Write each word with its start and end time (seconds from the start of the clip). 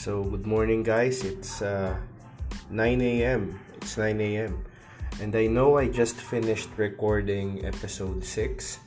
So, 0.00 0.24
good 0.24 0.48
morning, 0.48 0.80
guys. 0.80 1.20
It's 1.28 1.60
uh, 1.60 1.92
9 2.72 3.04
a.m. 3.04 3.60
It's 3.84 4.00
9 4.00 4.16
a.m. 4.16 4.64
And 5.20 5.36
I 5.36 5.44
know 5.44 5.76
I 5.76 5.92
just 5.92 6.16
finished 6.16 6.72
recording 6.80 7.60
episode 7.68 8.24
6, 8.24 8.80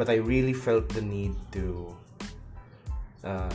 but 0.00 0.08
I 0.08 0.16
really 0.16 0.56
felt 0.56 0.88
the 0.88 1.04
need 1.04 1.36
to. 1.60 1.92
Uh, 3.20 3.52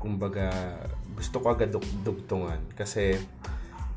kumbaga, 0.00 0.48
gusto 1.12 1.44
ko 1.44 1.52
agad 1.52 1.76
dugtungan. 2.00 2.64
Kasi, 2.72 3.20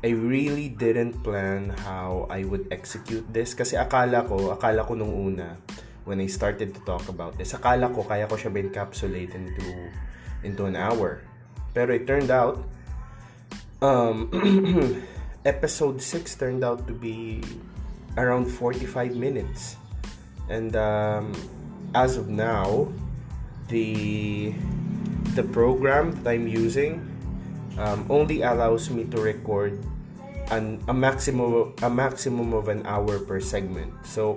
I 0.04 0.12
really 0.12 0.68
didn't 0.68 1.16
plan 1.24 1.72
how 1.80 2.28
I 2.28 2.44
would 2.44 2.68
execute 2.68 3.24
this. 3.32 3.56
Kasi 3.56 3.80
akala 3.80 4.28
ko, 4.28 4.52
akala 4.52 4.84
ko 4.84 4.92
nung 4.92 5.16
una, 5.16 5.56
when 6.04 6.20
I 6.20 6.28
started 6.28 6.76
to 6.76 6.80
talk 6.84 7.08
about 7.08 7.40
this, 7.40 7.56
akala 7.56 7.88
ko 7.88 8.04
kaya 8.04 8.28
ko 8.28 8.36
siya 8.36 8.52
encapsulate 8.52 9.32
into 9.32 9.88
into 10.42 10.64
an 10.66 10.76
hour. 10.76 11.20
Pero 11.74 11.94
it 11.94 12.06
turned 12.06 12.30
out 12.30 12.64
um, 13.82 14.28
episode 15.44 16.02
6 16.02 16.34
turned 16.36 16.64
out 16.64 16.86
to 16.86 16.92
be 16.92 17.42
around 18.16 18.46
45 18.46 19.16
minutes. 19.16 19.76
And 20.48 20.74
um, 20.76 21.32
as 21.94 22.16
of 22.16 22.28
now, 22.28 22.90
the 23.68 24.52
the 25.38 25.46
program 25.54 26.10
that 26.22 26.34
I'm 26.34 26.48
using 26.48 27.06
um, 27.78 28.04
only 28.10 28.42
allows 28.42 28.90
me 28.90 29.06
to 29.14 29.18
record 29.22 29.78
an, 30.50 30.82
a 30.88 30.94
maximum 30.94 31.72
a 31.82 31.90
maximum 31.90 32.52
of 32.52 32.68
an 32.68 32.84
hour 32.84 33.18
per 33.20 33.38
segment. 33.38 33.94
So 34.04 34.36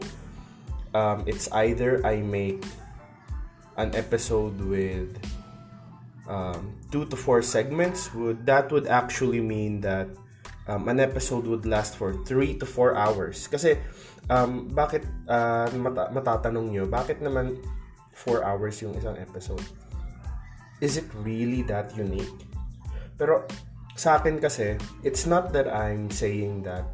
um, 0.93 1.26
it's 1.26 1.51
either 1.51 2.05
I 2.05 2.21
make 2.21 2.63
an 3.77 3.96
episode 3.96 4.62
with 4.62 5.18
um, 6.27 6.76
two 6.91 7.05
to 7.07 7.16
four 7.16 7.41
segments 7.41 8.13
would 8.13 8.46
that 8.46 8.71
would 8.71 8.88
actually 8.88 9.41
mean 9.41 9.82
that 9.82 10.07
um, 10.68 10.88
an 10.88 10.99
episode 10.99 11.46
would 11.48 11.65
last 11.65 11.96
for 11.96 12.13
three 12.24 12.55
to 12.55 12.65
four 12.65 12.96
hours. 12.96 13.48
Kasi 13.48 13.80
um, 14.30 14.71
bakit 14.71 15.04
uh, 15.27 15.68
mata- 15.76 16.12
matatanong 16.12 16.71
nyo 16.71 16.85
bakit 16.88 17.20
naman 17.20 17.60
four 18.13 18.43
hours 18.43 18.80
yung 18.80 18.96
isang 18.96 19.20
episode? 19.20 19.63
Is 20.84 20.99
it 20.99 21.07
really 21.24 21.63
that 21.71 21.96
unique? 21.96 22.43
Pero 23.15 23.48
sa 23.96 24.20
akin 24.20 24.41
kasi 24.41 24.76
it's 25.05 25.30
not 25.30 25.54
that 25.54 25.70
I'm 25.70 26.10
saying 26.10 26.65
that 26.65 26.87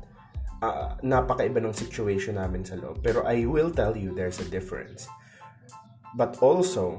uh, 0.61 0.99
napakaiba 1.01 1.63
ng 1.63 1.73
situation 1.73 2.35
namin 2.35 2.65
sa 2.65 2.75
loob. 2.77 3.01
Pero 3.01 3.23
I 3.25 3.47
will 3.47 3.71
tell 3.71 3.95
you 3.95 4.13
there's 4.13 4.39
a 4.43 4.47
difference. 4.47 5.07
But 6.17 6.41
also 6.41 6.97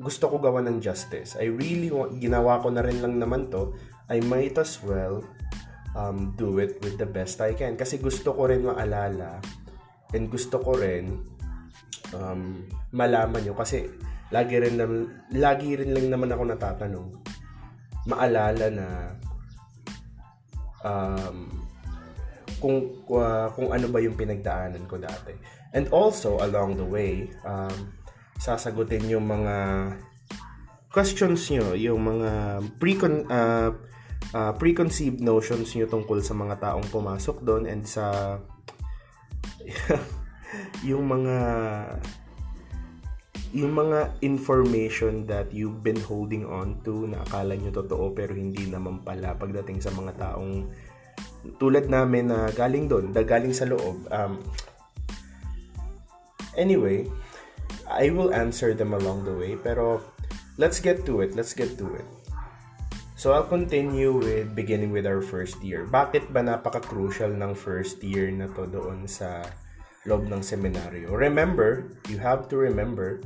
gusto 0.00 0.32
ko 0.32 0.40
gawa 0.40 0.64
ng 0.64 0.80
justice. 0.80 1.36
I 1.36 1.52
really 1.52 1.92
want, 1.92 2.16
ginawa 2.16 2.64
ko 2.64 2.72
na 2.72 2.80
rin 2.80 3.04
lang 3.04 3.20
naman 3.20 3.52
to. 3.52 3.76
I 4.08 4.24
might 4.24 4.56
as 4.56 4.80
well 4.80 5.20
um, 5.92 6.32
do 6.40 6.56
it 6.56 6.80
with 6.80 6.96
the 6.96 7.04
best 7.04 7.38
I 7.44 7.52
can. 7.52 7.76
Kasi 7.76 8.00
gusto 8.00 8.32
ko 8.32 8.48
rin 8.48 8.64
maalala 8.64 9.44
and 10.16 10.32
gusto 10.32 10.56
ko 10.58 10.72
rin 10.74 11.20
um, 12.16 12.64
malaman 12.96 13.44
nyo. 13.44 13.52
Kasi 13.52 13.92
lagi 14.32 14.56
rin, 14.56 14.80
na, 14.80 14.88
lagi 15.36 15.76
rin 15.76 15.92
lang 15.92 16.08
naman 16.08 16.32
ako 16.32 16.42
natatanong. 16.48 17.08
Maalala 18.08 18.66
na 18.72 18.88
um, 20.80 21.68
kung 22.56 23.04
uh, 23.12 23.52
kung 23.52 23.68
ano 23.68 23.86
ba 23.92 24.00
yung 24.00 24.16
pinagdaanan 24.16 24.88
ko 24.88 24.96
dati. 24.96 25.36
And 25.76 25.92
also 25.92 26.40
along 26.40 26.80
the 26.80 26.88
way, 26.88 27.28
um, 27.44 27.99
sasagutin 28.40 29.04
yung 29.04 29.28
mga 29.28 29.56
questions 30.90 31.52
nyo, 31.52 31.76
yung 31.76 32.00
mga 32.02 32.64
precon, 32.80 33.28
uh, 33.28 33.70
uh, 34.32 34.52
preconceived 34.56 35.20
notions 35.20 35.76
nyo 35.76 35.86
tungkol 35.86 36.24
sa 36.24 36.32
mga 36.32 36.58
taong 36.58 36.88
pumasok 36.88 37.44
doon 37.44 37.68
and 37.68 37.84
sa 37.84 38.40
yung 40.88 41.04
mga 41.06 41.36
yung 43.50 43.74
mga 43.74 44.14
information 44.22 45.26
that 45.26 45.50
you've 45.50 45.82
been 45.82 45.98
holding 46.06 46.46
on 46.46 46.78
to 46.86 47.10
na 47.10 47.18
akala 47.26 47.58
nyo 47.58 47.74
totoo 47.74 48.14
pero 48.14 48.30
hindi 48.30 48.70
naman 48.70 49.02
pala 49.02 49.34
pagdating 49.34 49.82
sa 49.82 49.90
mga 49.90 50.14
taong 50.22 50.70
tulad 51.58 51.90
namin 51.90 52.30
na 52.30 52.52
galing 52.54 52.86
doon, 52.86 53.10
galing 53.10 53.50
sa 53.50 53.66
loob. 53.66 54.06
Um, 54.12 54.38
anyway, 56.54 57.10
I 57.88 58.10
will 58.10 58.32
answer 58.34 58.74
them 58.74 58.94
along 58.94 59.24
the 59.24 59.34
way. 59.34 59.56
Pero 59.56 60.00
let's 60.56 60.80
get 60.80 61.04
to 61.06 61.20
it. 61.20 61.34
Let's 61.34 61.52
get 61.52 61.76
to 61.78 61.86
it. 61.94 62.06
So 63.20 63.36
I'll 63.36 63.44
continue 63.44 64.16
with 64.16 64.56
beginning 64.56 64.96
with 64.96 65.04
our 65.04 65.20
first 65.20 65.60
year. 65.60 65.84
Bakit 65.84 66.32
ba 66.32 66.40
napaka-crucial 66.40 67.36
ng 67.36 67.52
first 67.52 68.00
year 68.00 68.32
na 68.32 68.48
to 68.56 68.64
doon 68.64 69.04
sa 69.04 69.44
loob 70.08 70.24
ng 70.32 70.40
seminaryo? 70.40 71.12
Remember, 71.12 71.92
you 72.08 72.16
have 72.16 72.48
to 72.48 72.56
remember 72.56 73.20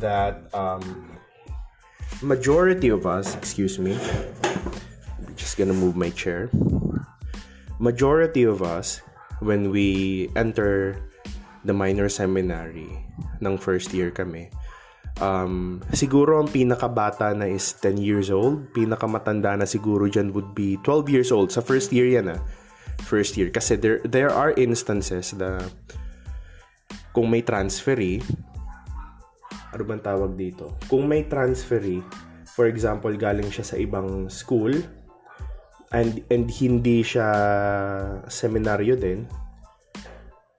that 0.00 0.48
um, 0.56 0.80
majority 2.24 2.88
of 2.88 3.04
us, 3.04 3.36
excuse 3.36 3.76
me, 3.76 3.92
I'm 5.20 5.36
just 5.36 5.60
gonna 5.60 5.76
move 5.76 6.00
my 6.00 6.08
chair. 6.16 6.48
Majority 7.76 8.48
of 8.48 8.64
us, 8.64 9.04
when 9.44 9.68
we 9.68 10.32
enter 10.32 10.96
the 11.66 11.74
minor 11.74 12.06
seminary, 12.06 12.88
ng 13.42 13.54
first 13.58 13.90
year 13.90 14.14
kami. 14.14 14.48
Um, 15.16 15.80
siguro 15.96 16.44
ang 16.44 16.52
pinakabata 16.52 17.32
na 17.32 17.48
is 17.48 17.72
10 17.80 17.98
years 17.98 18.28
old. 18.28 18.68
Pinakamatanda 18.76 19.56
na 19.56 19.66
siguro 19.66 20.06
dyan 20.06 20.30
would 20.36 20.52
be 20.52 20.76
12 20.84 21.08
years 21.08 21.30
old. 21.32 21.48
Sa 21.50 21.64
first 21.64 21.90
year 21.90 22.06
yan 22.06 22.36
ah. 22.36 22.40
First 23.04 23.36
year. 23.40 23.48
Kasi 23.48 23.80
there, 23.80 24.00
there 24.04 24.28
are 24.28 24.52
instances 24.60 25.32
na 25.32 25.64
kung 27.16 27.32
may 27.32 27.40
transferee, 27.40 28.20
ano 29.72 29.82
bang 29.88 30.04
tawag 30.04 30.36
dito? 30.36 30.76
Kung 30.84 31.08
may 31.08 31.24
transferee, 31.24 32.04
for 32.52 32.68
example, 32.68 33.12
galing 33.16 33.48
siya 33.48 33.64
sa 33.64 33.76
ibang 33.80 34.28
school, 34.28 34.72
and, 35.96 36.20
and 36.28 36.52
hindi 36.52 37.00
siya 37.00 37.28
seminaryo 38.28 39.00
din, 39.00 39.24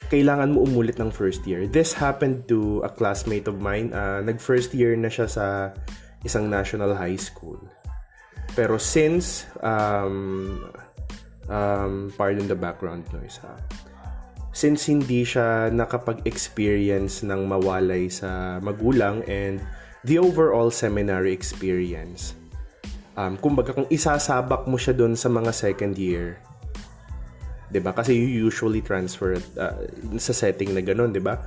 kailangan 0.07 0.55
mo 0.55 0.63
umulit 0.63 0.99
ng 0.99 1.11
first 1.11 1.43
year. 1.43 1.67
This 1.67 1.91
happened 1.91 2.47
to 2.47 2.79
a 2.83 2.91
classmate 2.91 3.47
of 3.47 3.59
mine. 3.59 3.91
Uh, 3.91 4.23
nag-first 4.23 4.71
year 4.71 4.95
na 4.95 5.11
siya 5.11 5.27
sa 5.27 5.45
isang 6.23 6.47
national 6.47 6.95
high 6.95 7.19
school. 7.19 7.59
Pero 8.55 8.79
since, 8.79 9.45
um, 9.61 10.63
um, 11.51 12.09
pardon 12.15 12.47
the 12.47 12.57
background 12.57 13.05
noise 13.11 13.37
ha, 13.43 13.53
since 14.55 14.89
hindi 14.89 15.21
siya 15.21 15.69
nakapag-experience 15.69 17.21
ng 17.21 17.45
mawalay 17.45 18.09
sa 18.09 18.57
magulang 18.63 19.21
and 19.29 19.61
the 20.07 20.17
overall 20.17 20.71
seminary 20.73 21.29
experience, 21.29 22.33
um, 23.19 23.37
kumbaga 23.37 23.75
kung 23.75 23.85
isasabak 23.93 24.65
mo 24.65 24.79
siya 24.79 24.97
doon 24.97 25.13
sa 25.13 25.29
mga 25.29 25.51
second 25.53 25.93
year, 25.99 26.41
'di 27.71 27.79
ba? 27.83 27.91
Kasi 27.91 28.15
you 28.15 28.47
usually 28.47 28.79
transfer 28.79 29.35
uh, 29.59 29.75
sa 30.19 30.33
setting 30.33 30.71
na 30.71 30.81
ganun, 30.83 31.11
'di 31.11 31.23
ba? 31.23 31.39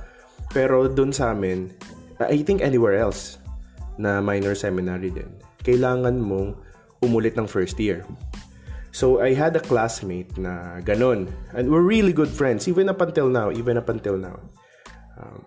Pero 0.51 0.85
doon 0.89 1.15
sa 1.15 1.33
amin, 1.33 1.71
I 2.21 2.43
think 2.45 2.61
anywhere 2.61 2.99
else 2.99 3.39
na 3.97 4.19
minor 4.19 4.53
seminary 4.53 5.09
din, 5.09 5.29
kailangan 5.65 6.19
mong 6.21 6.57
umulit 7.01 7.33
ng 7.37 7.49
first 7.49 7.79
year. 7.81 8.05
So 8.91 9.23
I 9.23 9.31
had 9.31 9.55
a 9.55 9.63
classmate 9.63 10.35
na 10.35 10.83
ganun. 10.83 11.31
And 11.55 11.71
we're 11.71 11.85
really 11.85 12.11
good 12.11 12.29
friends 12.29 12.67
even 12.67 12.91
up 12.91 12.99
until 12.99 13.31
now, 13.31 13.49
even 13.49 13.79
up 13.79 13.87
until 13.87 14.19
now. 14.19 14.37
Um, 15.15 15.39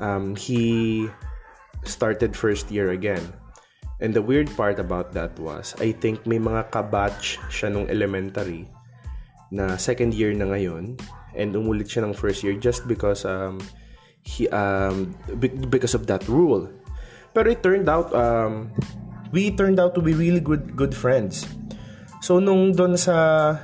um, 0.00 0.26
he 0.32 1.06
started 1.84 2.32
first 2.32 2.72
year 2.72 2.96
again. 2.96 3.22
And 4.00 4.16
the 4.16 4.24
weird 4.24 4.48
part 4.56 4.80
about 4.80 5.12
that 5.12 5.36
was, 5.36 5.76
I 5.76 5.92
think 5.92 6.24
may 6.24 6.40
mga 6.40 6.72
kabatch 6.72 7.36
siya 7.52 7.68
nung 7.68 7.84
elementary 7.92 8.64
na 9.50 9.74
second 9.74 10.14
year 10.14 10.30
na 10.30 10.46
ngayon 10.46 10.94
and 11.34 11.54
umulit 11.54 11.90
siya 11.90 12.06
ng 12.06 12.14
first 12.14 12.42
year 12.42 12.54
just 12.54 12.86
because 12.86 13.26
um 13.26 13.58
he 14.22 14.46
um 14.50 15.14
because 15.70 15.94
of 15.94 16.06
that 16.06 16.26
rule. 16.30 16.70
Pero 17.34 17.46
it 17.50 17.62
turned 17.62 17.90
out 17.90 18.10
um 18.14 18.70
we 19.34 19.50
turned 19.54 19.78
out 19.78 19.94
to 19.94 20.02
be 20.02 20.14
really 20.14 20.42
good 20.42 20.74
good 20.74 20.94
friends. 20.94 21.46
So 22.22 22.38
nung 22.38 22.74
doon 22.74 22.94
sa 22.98 23.58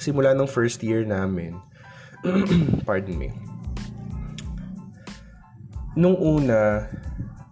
simula 0.00 0.36
ng 0.36 0.48
first 0.48 0.82
year 0.84 1.04
namin, 1.04 1.56
pardon 2.88 3.16
me. 3.16 3.30
Nung 5.92 6.16
una, 6.16 6.88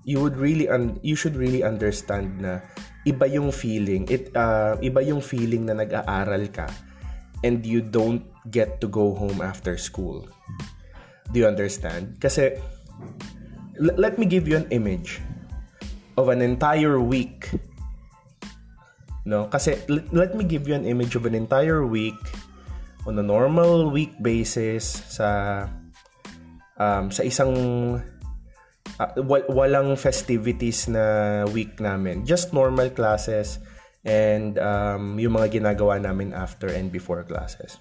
you 0.09 0.19
would 0.19 0.41
really 0.41 0.67
un- 0.67 0.97
you 1.05 1.13
should 1.13 1.37
really 1.37 1.61
understand 1.61 2.41
na 2.41 2.65
iba 3.05 3.29
yung 3.29 3.53
feeling. 3.53 4.09
It 4.09 4.33
uh, 4.33 4.81
iba 4.81 5.05
yung 5.05 5.21
feeling 5.21 5.69
na 5.69 5.77
nag-aaral 5.77 6.49
ka 6.51 6.67
and 7.45 7.65
you 7.65 7.81
don't 7.81 8.25
get 8.51 8.81
to 8.81 8.89
go 8.89 9.15
home 9.15 9.41
after 9.41 9.77
school. 9.77 10.29
Do 11.33 11.41
you 11.41 11.47
understand? 11.47 12.19
Kasi, 12.21 12.59
l- 13.79 13.97
let 13.97 14.19
me 14.19 14.27
give 14.27 14.49
you 14.49 14.57
an 14.57 14.69
image 14.71 15.21
of 16.19 16.29
an 16.29 16.43
entire 16.43 17.01
week. 17.01 17.49
No, 19.25 19.47
kasi 19.47 19.77
let, 19.89 20.11
let 20.13 20.31
me 20.35 20.45
give 20.45 20.67
you 20.67 20.75
an 20.75 20.85
image 20.85 21.15
of 21.15 21.25
an 21.29 21.37
entire 21.37 21.85
week 21.85 22.19
on 23.07 23.17
a 23.17 23.25
normal 23.25 23.89
week 23.93 24.17
basis 24.21 24.85
sa 25.09 25.65
um, 26.81 27.13
sa 27.13 27.23
isang 27.23 27.53
uh, 28.99 29.13
walang 29.49 29.97
festivities 29.97 30.89
na 30.89 31.45
week 31.53 31.79
namin. 31.79 32.25
Just 32.25 32.53
normal 32.53 32.91
classes 32.91 33.61
and 34.05 34.57
um, 34.59 35.19
yung 35.21 35.37
mga 35.37 35.61
ginagawa 35.61 36.01
namin 36.01 36.33
after 36.33 36.69
and 36.69 36.93
before 36.93 37.23
classes. 37.25 37.77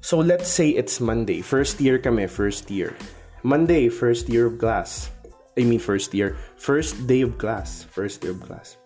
So 0.00 0.18
let's 0.18 0.48
say 0.48 0.70
it's 0.70 1.00
Monday. 1.00 1.42
First 1.42 1.80
year 1.80 1.98
kami, 1.98 2.26
first 2.26 2.70
year. 2.70 2.96
Monday, 3.42 3.88
first 3.88 4.28
year 4.28 4.48
of 4.48 4.56
class. 4.56 5.10
I 5.58 5.64
mean 5.66 5.80
first 5.80 6.14
year. 6.14 6.36
First 6.56 7.06
day 7.06 7.20
of 7.20 7.36
class. 7.36 7.84
First 7.84 8.22
day 8.22 8.32
of 8.32 8.40
class. 8.40 8.80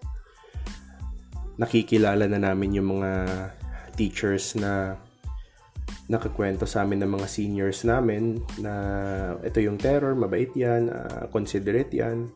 Nakikilala 1.54 2.26
na 2.26 2.42
namin 2.42 2.74
yung 2.74 2.98
mga 2.98 3.10
teachers 3.94 4.58
na 4.58 4.98
nakakwento 6.10 6.68
sa 6.68 6.84
amin 6.84 7.00
ng 7.00 7.12
mga 7.16 7.28
seniors 7.30 7.80
namin 7.86 8.42
na 8.60 8.74
ito 9.40 9.62
yung 9.62 9.80
terror, 9.80 10.12
mabait 10.12 10.52
yan, 10.52 10.92
uh, 10.92 11.24
considerate 11.32 11.94
yan. 11.94 12.28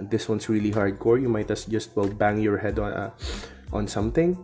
This 0.00 0.28
one's 0.28 0.48
really 0.48 0.70
hardcore. 0.70 1.20
You 1.20 1.28
might 1.28 1.50
as 1.50 1.64
just 1.64 1.96
well 1.96 2.08
bang 2.08 2.40
your 2.40 2.58
head 2.58 2.78
on 2.78 2.92
uh, 2.92 3.10
on 3.72 3.88
something. 3.88 4.36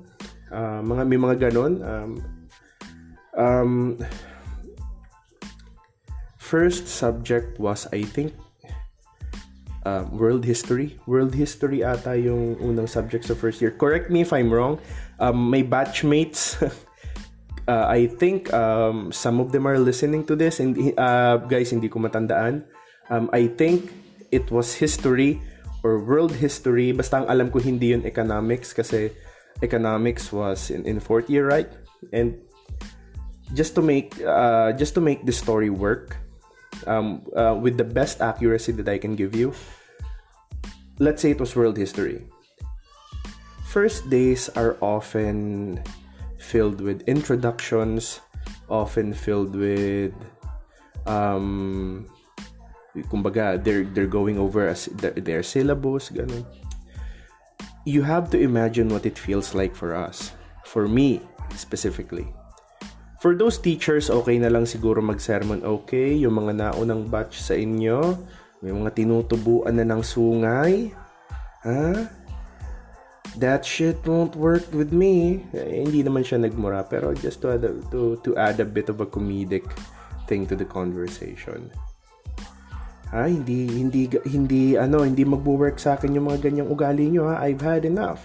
Uh, 0.51 0.81
mga 0.85 1.03
may 1.09 1.19
mga 1.21 1.37
ganon. 1.49 1.73
Um, 1.85 2.11
um, 3.37 3.73
first 6.37 6.89
subject 6.89 7.61
was 7.61 7.89
I 7.93 8.03
think 8.03 8.33
uh, 9.85 10.05
world 10.13 10.45
history. 10.45 10.99
World 11.07 11.35
history 11.35 11.85
ata 11.85 12.17
yung 12.17 12.57
unang 12.61 12.89
subject 12.89 13.25
sa 13.29 13.35
first 13.35 13.61
year. 13.61 13.73
Correct 13.73 14.11
me 14.11 14.21
if 14.23 14.33
I'm 14.33 14.53
wrong. 14.53 14.81
Um, 15.21 15.51
my 15.51 15.63
batchmates 15.63 16.59
uh, 17.69 17.87
I 17.87 18.07
think 18.07 18.53
um, 18.53 19.13
some 19.13 19.41
of 19.41 19.53
them 19.53 19.67
are 19.67 19.79
listening 19.79 20.25
to 20.27 20.37
this 20.37 20.61
and 20.61 20.75
uh, 20.99 21.37
guys 21.47 21.71
hindi 21.71 21.89
ko 21.89 22.01
matandaan 22.01 22.65
um, 23.11 23.31
I 23.33 23.47
think 23.47 23.91
it 24.33 24.51
was 24.51 24.75
history 24.75 25.39
or 25.85 26.01
world 26.01 26.33
history. 26.33 26.91
Basta 26.91 27.23
ang 27.23 27.29
alam 27.29 27.53
ko 27.53 27.61
hindi 27.61 27.93
yun 27.93 28.03
economics 28.09 28.73
kasi 28.73 29.13
economics 29.61 30.33
was 30.33 30.73
in, 30.73 30.83
in 30.89 30.99
fourth 30.99 31.29
year 31.29 31.47
right? 31.47 31.69
And 32.11 32.41
just 33.55 33.77
to 33.77 33.83
make 33.85 34.17
uh, 34.25 34.73
just 34.75 34.97
to 34.97 35.03
make 35.05 35.29
the 35.29 35.37
story 35.37 35.69
work 35.69 36.17
um, 36.89 37.23
uh, 37.37 37.55
with 37.55 37.77
the 37.77 37.87
best 37.87 38.25
accuracy 38.25 38.73
that 38.81 38.89
I 38.89 38.97
can 38.97 39.15
give 39.15 39.37
you 39.37 39.53
let's 40.99 41.23
say 41.23 41.31
it 41.31 41.41
was 41.41 41.57
world 41.57 41.77
history. 41.77 42.25
First 43.69 44.11
days 44.11 44.49
are 44.55 44.77
often 44.81 45.81
filled 46.39 46.81
with 46.81 47.01
introductions, 47.09 48.21
often 48.69 49.13
filled 49.13 49.57
with 49.57 50.13
um 51.07 52.07
kumbaga 53.09 53.57
they're 53.57 53.89
they're 53.97 54.11
going 54.11 54.37
over 54.37 54.69
as 54.69 54.87
their, 55.01 55.41
syllabus 55.41 56.13
ganun. 56.13 56.45
You 57.89 58.07
have 58.07 58.31
to 58.31 58.39
imagine 58.39 58.93
what 58.93 59.09
it 59.09 59.19
feels 59.19 59.57
like 59.57 59.75
for 59.75 59.97
us. 59.97 60.37
For 60.63 60.87
me 60.87 61.25
specifically. 61.59 62.31
For 63.19 63.35
those 63.35 63.59
teachers, 63.59 64.11
okay 64.11 64.39
na 64.39 64.51
lang 64.51 64.67
siguro 64.67 65.03
mag-sermon. 65.03 65.63
Okay, 65.63 66.15
yung 66.15 66.43
mga 66.43 66.59
naunang 66.59 67.07
batch 67.07 67.39
sa 67.39 67.55
inyo, 67.55 68.19
may 68.63 68.75
mga 68.75 68.99
tinutubuan 68.99 69.79
na 69.79 69.87
ng 69.87 70.03
sungay. 70.03 70.91
Ha? 71.63 72.07
that 73.39 73.65
shit 73.65 73.97
won't 74.07 74.37
work 74.37 74.65
with 74.73 74.93
me. 74.93 75.45
Eh, 75.57 75.85
hindi 75.85 76.05
naman 76.05 76.25
siya 76.25 76.41
nagmura 76.43 76.85
pero 76.85 77.17
just 77.17 77.41
to 77.41 77.57
add 77.57 77.65
a, 77.65 77.73
to 77.89 78.21
to 78.21 78.37
add 78.37 78.61
a 78.61 78.69
bit 78.69 78.93
of 78.93 79.01
a 79.01 79.09
comedic 79.09 79.65
thing 80.29 80.45
to 80.45 80.57
the 80.57 80.67
conversation. 80.67 81.73
Ha, 83.13 83.29
hindi 83.29 83.69
hindi 83.69 84.09
hindi 84.25 84.73
ano, 84.81 85.05
hindi 85.05 85.21
magwo-work 85.29 85.77
sa 85.77 86.01
akin 86.01 86.17
yung 86.17 86.33
mga 86.33 86.49
ganyang 86.49 86.73
ugali 86.73 87.13
niyo 87.13 87.29
ha. 87.29 87.45
I've 87.45 87.61
had 87.61 87.85
enough. 87.85 88.25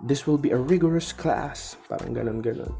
This 0.00 0.24
will 0.24 0.40
be 0.40 0.48
a 0.48 0.56
rigorous 0.56 1.12
class. 1.12 1.76
Parang 1.84 2.16
ganun 2.16 2.40
ganun. 2.40 2.72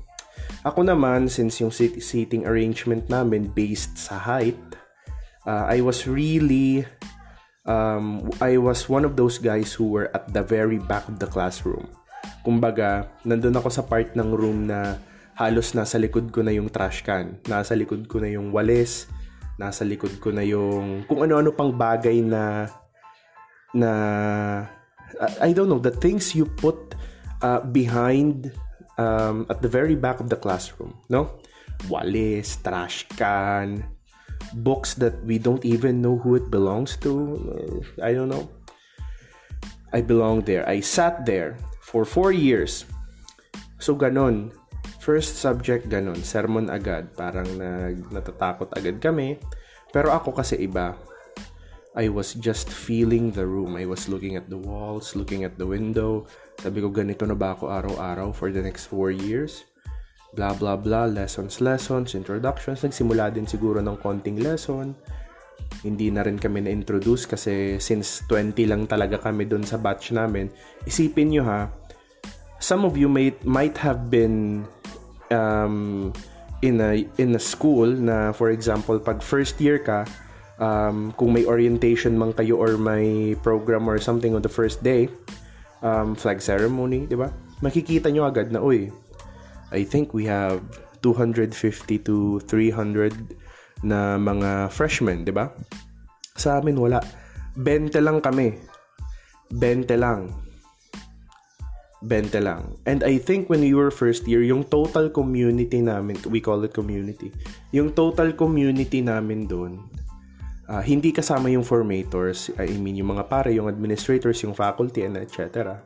Ako 0.65 0.85
naman 0.89 1.29
since 1.29 1.61
yung 1.61 1.73
seating 1.73 2.49
arrangement 2.49 3.13
namin 3.13 3.53
based 3.53 4.01
sa 4.01 4.17
height, 4.17 4.61
uh, 5.45 5.69
I 5.69 5.85
was 5.85 6.09
really 6.09 6.89
um, 7.69 8.33
I 8.41 8.57
was 8.57 8.89
one 8.89 9.05
of 9.05 9.21
those 9.21 9.37
guys 9.37 9.77
who 9.77 9.93
were 9.93 10.09
at 10.17 10.33
the 10.33 10.41
very 10.41 10.81
back 10.81 11.05
of 11.13 11.21
the 11.21 11.29
classroom. 11.29 11.89
Kumbaga, 12.41 13.09
nandun 13.29 13.57
ako 13.57 13.69
sa 13.69 13.85
part 13.85 14.17
ng 14.17 14.33
room 14.33 14.65
na 14.65 14.97
halos 15.37 15.77
nasa 15.77 16.01
likod 16.01 16.33
ko 16.33 16.41
na 16.41 16.53
yung 16.53 16.73
trash 16.73 17.05
can. 17.05 17.37
Nasa 17.49 17.77
likod 17.77 18.09
ko 18.09 18.21
na 18.21 18.33
yung 18.33 18.53
walis. 18.53 19.09
Nasa 19.61 19.85
likod 19.85 20.17
ko 20.25 20.33
na 20.33 20.41
yung 20.41 21.05
kung 21.05 21.21
ano-ano 21.21 21.53
pang 21.53 21.69
bagay 21.69 22.25
na 22.25 22.65
na 23.77 23.91
I 25.45 25.53
don't 25.53 25.69
know, 25.69 25.83
the 25.83 25.93
things 25.93 26.33
you 26.33 26.49
put 26.49 26.97
uh, 27.45 27.61
behind 27.61 28.57
um, 28.97 29.45
at 29.53 29.61
the 29.61 29.69
very 29.69 29.95
back 29.95 30.17
of 30.21 30.33
the 30.33 30.37
classroom, 30.41 30.97
no? 31.13 31.41
Walis, 31.93 32.57
trash 32.63 33.05
can, 33.21 33.85
books 34.65 34.95
that 34.95 35.21
we 35.25 35.37
don't 35.37 35.65
even 35.65 36.01
know 36.01 36.17
who 36.17 36.37
it 36.37 36.51
belongs 36.51 36.97
to. 37.05 37.37
Uh, 38.01 38.05
I 38.05 38.13
don't 38.13 38.29
know. 38.29 38.49
I 39.93 40.01
belong 40.01 40.43
there. 40.43 40.69
I 40.69 40.81
sat 40.81 41.27
there 41.27 41.59
for 41.83 42.05
four 42.05 42.33
years. 42.33 42.87
So, 43.81 43.97
ganon. 43.97 44.53
First 45.01 45.41
subject, 45.41 45.89
ganon. 45.89 46.21
Sermon 46.21 46.69
agad. 46.69 47.13
Parang 47.17 47.47
nag, 47.57 48.13
natatakot 48.13 48.73
agad 48.77 49.01
kami. 49.01 49.41
Pero 49.91 50.13
ako 50.13 50.37
kasi 50.37 50.61
iba. 50.61 50.95
I 51.99 52.07
was 52.07 52.39
just 52.39 52.71
feeling 52.71 53.35
the 53.35 53.43
room. 53.43 53.75
I 53.75 53.83
was 53.83 54.07
looking 54.07 54.39
at 54.39 54.47
the 54.47 54.61
walls, 54.61 55.19
looking 55.19 55.43
at 55.43 55.59
the 55.59 55.67
window. 55.67 56.31
Sabi 56.63 56.79
ko, 56.79 56.93
ganito 56.93 57.27
na 57.27 57.35
ba 57.35 57.59
ako 57.59 57.67
araw-araw 57.67 58.31
for 58.31 58.55
the 58.55 58.63
next 58.63 58.87
four 58.87 59.11
years? 59.11 59.67
blah 60.31 60.55
blah 60.55 60.79
blah, 60.79 61.11
lessons, 61.11 61.59
lessons, 61.59 62.15
introductions. 62.15 62.87
Nagsimula 62.87 63.35
din 63.35 63.47
siguro 63.47 63.83
ng 63.83 63.99
konting 63.99 64.39
lesson. 64.39 64.95
Hindi 65.87 66.11
na 66.11 66.27
rin 66.27 66.39
kami 66.39 66.67
na-introduce 66.67 67.31
kasi 67.31 67.79
since 67.79 68.27
20 68.27 68.67
lang 68.67 68.83
talaga 68.91 69.21
kami 69.21 69.47
doon 69.47 69.63
sa 69.63 69.79
batch 69.79 70.15
namin. 70.15 70.51
Isipin 70.87 71.31
nyo 71.31 71.43
ha, 71.47 71.71
some 72.61 72.85
of 72.85 72.95
you 72.95 73.09
might, 73.09 73.41
might 73.45 73.77
have 73.81 74.13
been 74.13 74.69
um, 75.33 76.13
in 76.63 76.81
a 76.81 77.03
in 77.17 77.35
a 77.35 77.41
school 77.41 77.89
na 77.89 78.31
for 78.37 78.53
example 78.53 79.01
pag 79.01 79.25
first 79.25 79.57
year 79.59 79.81
ka 79.81 80.05
um, 80.61 81.11
kung 81.17 81.33
may 81.33 81.49
orientation 81.49 82.21
man 82.21 82.37
kayo 82.37 82.61
or 82.61 82.77
may 82.77 83.33
program 83.41 83.89
or 83.89 83.97
something 83.97 84.37
on 84.37 84.45
the 84.45 84.53
first 84.53 84.85
day 84.85 85.09
um, 85.81 86.13
flag 86.13 86.45
ceremony 86.45 87.09
di 87.09 87.17
ba 87.17 87.33
makikita 87.65 88.13
nyo 88.13 88.29
agad 88.29 88.53
na 88.53 88.61
uy 88.61 88.93
I 89.71 89.87
think 89.87 90.13
we 90.13 90.27
have 90.27 90.61
250 91.03 91.55
to 92.05 92.41
300 92.45 93.15
na 93.87 94.19
mga 94.21 94.69
freshmen, 94.69 95.25
'di 95.25 95.33
ba? 95.33 95.55
Sa 96.37 96.61
amin 96.61 96.77
wala. 96.77 97.01
20 97.57 97.95
lang 98.03 98.19
kami. 98.21 98.59
20 99.55 99.95
lang. 99.99 100.31
20 102.05 102.33
lang. 102.41 102.77
And 102.89 103.05
I 103.05 103.21
think 103.21 103.53
when 103.53 103.61
we 103.61 103.77
were 103.77 103.93
first 103.93 104.25
year, 104.25 104.41
yung 104.41 104.65
total 104.65 105.13
community 105.13 105.85
namin, 105.85 106.17
we 106.33 106.41
call 106.41 106.65
it 106.65 106.73
community, 106.73 107.33
yung 107.77 107.93
total 107.93 108.33
community 108.33 109.05
namin 109.05 109.45
doon, 109.45 109.85
uh, 110.69 110.81
hindi 110.81 111.13
kasama 111.13 111.53
yung 111.53 111.65
formators, 111.65 112.49
I 112.57 112.73
mean 112.81 112.97
yung 112.97 113.13
mga 113.13 113.29
pare, 113.29 113.53
yung 113.53 113.69
administrators, 113.69 114.41
yung 114.41 114.57
faculty, 114.57 115.05
and 115.05 115.21
etc 115.21 115.85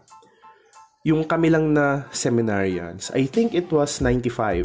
yung 1.04 1.28
kami 1.28 1.52
lang 1.52 1.76
na 1.76 2.08
seminarians, 2.10 3.12
I 3.12 3.28
think 3.28 3.52
it 3.52 3.68
was 3.68 4.00
95. 4.00 4.64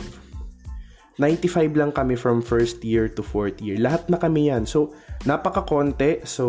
95 1.19 1.75
lang 1.75 1.91
kami 1.91 2.15
from 2.15 2.39
first 2.39 2.79
year 2.79 3.11
to 3.11 3.19
fourth 3.19 3.59
year. 3.59 3.75
Lahat 3.75 4.07
na 4.07 4.15
kami 4.15 4.47
yan. 4.47 4.63
So, 4.63 4.95
napaka-konti. 5.27 6.23
So, 6.23 6.47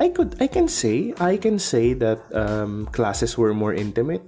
I 0.00 0.08
could, 0.08 0.36
I 0.40 0.46
can 0.46 0.68
say, 0.68 1.14
I 1.20 1.36
can 1.36 1.58
say 1.58 1.94
that 1.94 2.20
um, 2.34 2.86
classes 2.90 3.38
were 3.38 3.54
more 3.54 3.74
intimate. 3.74 4.22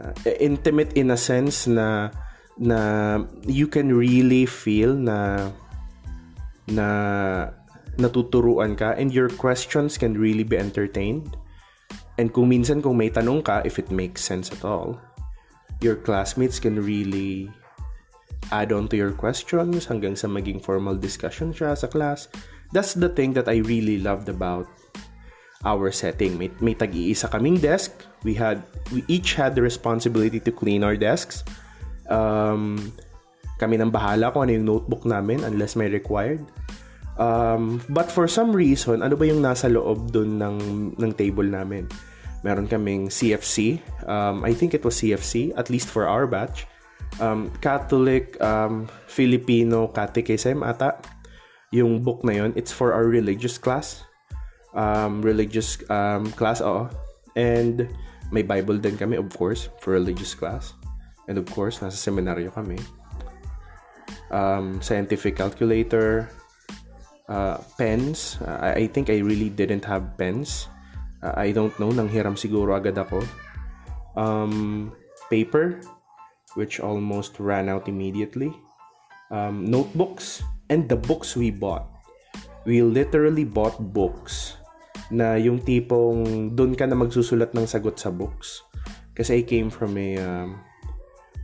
Uh, 0.00 0.12
intimate 0.40 0.92
in 0.94 1.10
a 1.10 1.16
sense 1.16 1.66
na 1.66 2.10
na 2.56 3.22
you 3.44 3.66
can 3.66 3.92
really 3.92 4.46
feel 4.46 4.94
na 4.94 5.50
na 6.68 7.50
natuturuan 8.00 8.72
ka 8.76 8.96
and 8.96 9.12
your 9.12 9.28
questions 9.28 9.98
can 10.00 10.16
really 10.16 10.44
be 10.44 10.56
entertained 10.56 11.36
And 12.20 12.32
kung 12.32 12.52
minsan 12.52 12.84
kung 12.84 13.00
may 13.00 13.08
tanong 13.08 13.44
ka, 13.44 13.64
if 13.64 13.78
it 13.80 13.88
makes 13.88 14.20
sense 14.20 14.52
at 14.52 14.64
all, 14.64 15.00
your 15.80 15.96
classmates 15.96 16.60
can 16.60 16.76
really 16.76 17.48
add 18.52 18.72
on 18.72 18.86
to 18.92 18.96
your 19.00 19.16
questions 19.16 19.88
hanggang 19.88 20.12
sa 20.12 20.28
maging 20.28 20.60
formal 20.60 20.94
discussion 20.94 21.56
siya 21.56 21.72
sa 21.72 21.88
class. 21.88 22.28
That's 22.76 22.92
the 22.92 23.08
thing 23.08 23.32
that 23.36 23.48
I 23.48 23.64
really 23.64 23.96
loved 23.96 24.28
about 24.28 24.68
our 25.64 25.90
setting. 25.94 26.38
May, 26.38 26.50
may 26.60 26.74
tag-iisa 26.74 27.30
kaming 27.30 27.62
desk. 27.62 27.94
We 28.22 28.34
had 28.34 28.62
we 28.90 29.06
each 29.06 29.34
had 29.34 29.54
the 29.54 29.62
responsibility 29.62 30.38
to 30.42 30.52
clean 30.52 30.82
our 30.82 30.98
desks. 30.98 31.42
Um, 32.10 32.92
kami 33.62 33.78
nang 33.78 33.94
bahala 33.94 34.34
kung 34.34 34.50
ano 34.50 34.58
yung 34.58 34.66
notebook 34.66 35.06
namin 35.06 35.46
unless 35.46 35.78
may 35.78 35.86
required. 35.86 36.42
Um, 37.20 37.78
but 37.92 38.10
for 38.10 38.26
some 38.26 38.50
reason, 38.50 39.04
ano 39.04 39.14
ba 39.14 39.24
yung 39.28 39.44
nasa 39.44 39.70
loob 39.70 40.10
dun 40.10 40.40
ng, 40.42 40.58
ng 40.98 41.12
table 41.14 41.46
namin? 41.46 41.86
Meron 42.42 42.66
kaming 42.66 43.06
CFC. 43.06 43.78
Um, 44.08 44.42
I 44.42 44.50
think 44.50 44.74
it 44.74 44.82
was 44.82 44.98
CFC, 44.98 45.54
at 45.54 45.70
least 45.70 45.86
for 45.86 46.10
our 46.10 46.26
batch. 46.26 46.66
Um, 47.20 47.52
Catholic 47.60 48.34
um, 48.40 48.88
Filipino 49.06 49.92
Catechism 49.92 50.64
ata. 50.64 50.98
Yung 51.70 52.02
book 52.02 52.24
na 52.24 52.42
yon 52.42 52.50
it's 52.56 52.72
for 52.72 52.90
our 52.92 53.06
religious 53.06 53.56
class. 53.56 54.02
Um, 54.72 55.20
religious 55.20 55.78
um, 55.90 56.32
class. 56.32 56.62
And 57.36 57.88
may 58.32 58.42
Bible 58.42 58.80
din 58.80 58.96
kami, 58.96 59.16
of 59.16 59.28
course, 59.36 59.68
for 59.80 59.92
religious 59.92 60.32
class. 60.34 60.72
And 61.28 61.36
of 61.38 61.46
course, 61.52 61.80
nasa 61.80 61.96
seminaryo 61.96 62.52
kami. 62.52 62.80
Um, 64.32 64.80
scientific 64.80 65.36
calculator, 65.36 66.32
uh, 67.28 67.60
pens. 67.76 68.40
I, 68.44 68.84
I 68.84 68.86
think 68.88 69.12
I 69.12 69.20
really 69.20 69.52
didn't 69.52 69.84
have 69.84 70.16
pens. 70.16 70.68
Uh, 71.22 71.36
I 71.36 71.52
don't 71.52 71.76
know, 71.78 71.92
nanghiram 71.92 72.34
siguro 72.34 72.74
agad 72.74 72.98
ako. 72.98 73.22
Um, 74.16 74.92
paper, 75.30 75.80
which 76.56 76.80
almost 76.80 77.38
ran 77.38 77.68
out 77.68 77.88
immediately. 77.88 78.52
Um, 79.30 79.64
notebooks, 79.64 80.42
and 80.68 80.88
the 80.88 80.96
books 80.96 81.36
we 81.36 81.52
bought. 81.52 81.88
We 82.64 82.82
literally 82.82 83.44
bought 83.44 83.80
books 83.92 84.60
na 85.12 85.36
yung 85.36 85.60
tipong 85.60 86.50
doon 86.56 86.72
ka 86.72 86.88
na 86.88 86.96
magsusulat 86.96 87.52
ng 87.52 87.68
sagot 87.68 88.00
sa 88.00 88.08
books. 88.08 88.64
Kasi 89.12 89.40
I 89.40 89.42
came 89.44 89.68
from 89.68 90.00
a 90.00 90.16
um, 90.16 90.56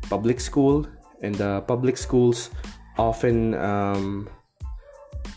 public 0.08 0.40
school 0.40 0.88
and 1.20 1.36
the 1.36 1.60
public 1.68 2.00
schools 2.00 2.48
often 2.96 3.52
um, 3.60 4.26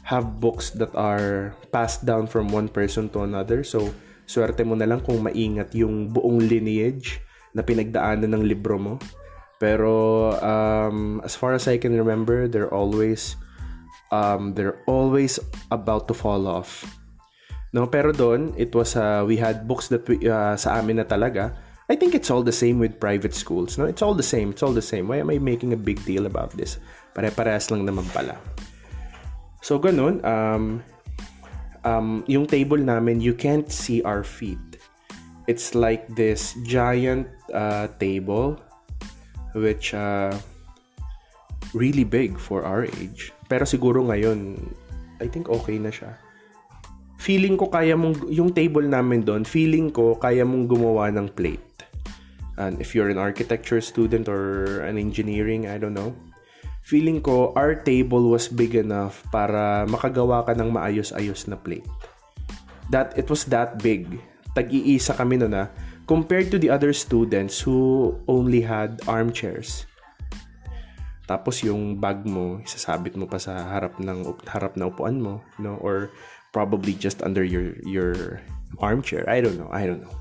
have 0.07 0.39
books 0.39 0.71
that 0.79 0.95
are 0.95 1.53
passed 1.75 2.07
down 2.07 2.25
from 2.25 2.47
one 2.50 2.71
person 2.71 3.11
to 3.11 3.27
another. 3.27 3.63
So, 3.63 3.91
swerte 4.25 4.63
mo 4.63 4.79
na 4.79 4.88
lang 4.88 5.03
kung 5.03 5.19
maingat 5.19 5.75
yung 5.75 6.07
buong 6.09 6.47
lineage 6.47 7.19
na 7.51 7.61
pinagdaanan 7.61 8.31
ng 8.31 8.43
libro 8.47 8.79
mo. 8.79 8.95
Pero 9.59 10.33
um, 10.41 11.21
as 11.21 11.38
far 11.38 11.53
as 11.53 11.67
I 11.67 11.77
can 11.77 11.93
remember, 11.93 12.47
they're 12.47 12.71
always 12.73 13.38
um, 14.09 14.57
they're 14.57 14.81
always 14.89 15.38
about 15.69 16.07
to 16.09 16.15
fall 16.17 16.47
off. 16.47 16.81
No, 17.71 17.87
pero 17.87 18.11
doon, 18.11 18.51
it 18.59 18.75
was 18.75 18.99
uh, 18.99 19.23
we 19.23 19.39
had 19.39 19.63
books 19.63 19.87
that 19.87 20.03
we, 20.03 20.19
uh, 20.27 20.59
sa 20.59 20.83
amin 20.83 20.99
na 20.99 21.07
talaga. 21.07 21.55
I 21.87 21.95
think 21.95 22.15
it's 22.15 22.31
all 22.31 22.43
the 22.43 22.55
same 22.55 22.79
with 22.79 22.99
private 22.99 23.35
schools. 23.35 23.79
No, 23.79 23.87
it's 23.87 24.03
all 24.03 24.15
the 24.15 24.23
same. 24.23 24.51
It's 24.51 24.63
all 24.63 24.75
the 24.75 24.83
same. 24.83 25.07
Why 25.07 25.23
am 25.23 25.31
I 25.31 25.39
making 25.39 25.71
a 25.71 25.79
big 25.79 25.99
deal 26.03 26.27
about 26.27 26.55
this? 26.55 26.79
Pare-parehas 27.15 27.71
lang 27.71 27.83
naman 27.83 28.07
pala. 28.15 28.39
So 29.59 29.79
ganun, 29.79 30.23
um, 30.23 30.83
um, 31.83 32.23
yung 32.27 32.47
table 32.47 32.79
namin, 32.79 33.19
you 33.19 33.35
can't 33.35 33.71
see 33.71 34.03
our 34.03 34.23
feet. 34.23 34.59
It's 35.47 35.75
like 35.75 36.07
this 36.15 36.55
giant 36.63 37.27
uh, 37.51 37.91
table 37.99 38.55
which 39.51 39.91
uh, 39.91 40.31
really 41.75 42.03
big 42.03 42.39
for 42.39 42.63
our 42.63 42.87
age. 42.99 43.35
Pero 43.51 43.67
siguro 43.67 43.99
ngayon, 44.07 44.59
I 45.19 45.27
think 45.27 45.51
okay 45.51 45.75
na 45.75 45.91
siya. 45.91 46.15
Feeling 47.21 47.53
ko 47.53 47.69
kaya 47.69 47.93
mong, 47.93 48.33
yung 48.33 48.49
table 48.49 48.89
namin 48.89 49.21
doon, 49.21 49.45
feeling 49.45 49.93
ko 49.93 50.17
kaya 50.17 50.41
mong 50.41 50.65
gumawa 50.65 51.13
ng 51.13 51.29
plate. 51.37 51.85
And 52.57 52.81
if 52.81 52.97
you're 52.97 53.13
an 53.13 53.21
architecture 53.21 53.77
student 53.77 54.25
or 54.25 54.81
an 54.81 54.97
engineering, 54.97 55.69
I 55.69 55.77
don't 55.77 55.93
know, 55.93 56.17
feeling 56.81 57.21
ko 57.21 57.53
our 57.53 57.77
table 57.77 58.25
was 58.33 58.49
big 58.49 58.73
enough 58.73 59.21
para 59.29 59.85
makagawa 59.85 60.49
ka 60.49 60.57
ng 60.57 60.73
maayos-ayos 60.73 61.45
na 61.45 61.61
plate. 61.61 61.85
That 62.89 63.13
it 63.13 63.29
was 63.29 63.45
that 63.53 63.77
big. 63.79 64.17
Tag-iisa 64.57 65.13
kami 65.13 65.37
no 65.39 65.47
na 65.47 65.69
compared 66.09 66.49
to 66.51 66.57
the 66.57 66.73
other 66.73 66.91
students 66.91 67.61
who 67.61 68.11
only 68.25 68.65
had 68.65 68.99
armchairs. 69.05 69.85
Tapos 71.29 71.63
yung 71.63 71.95
bag 71.95 72.27
mo, 72.27 72.59
isasabit 72.59 73.15
mo 73.15 73.23
pa 73.23 73.39
sa 73.39 73.55
harap 73.55 73.95
ng 74.03 74.35
harap 74.51 74.75
na 74.75 74.91
upuan 74.91 75.23
mo, 75.23 75.39
no? 75.55 75.79
Or 75.79 76.11
probably 76.51 76.93
just 76.93 77.24
under 77.24 77.43
your 77.43 77.75
your 77.88 78.39
armchair. 78.79 79.27
I 79.27 79.41
don't 79.41 79.58
know. 79.58 79.72
I 79.72 79.88
don't 79.88 80.03
know. 80.03 80.15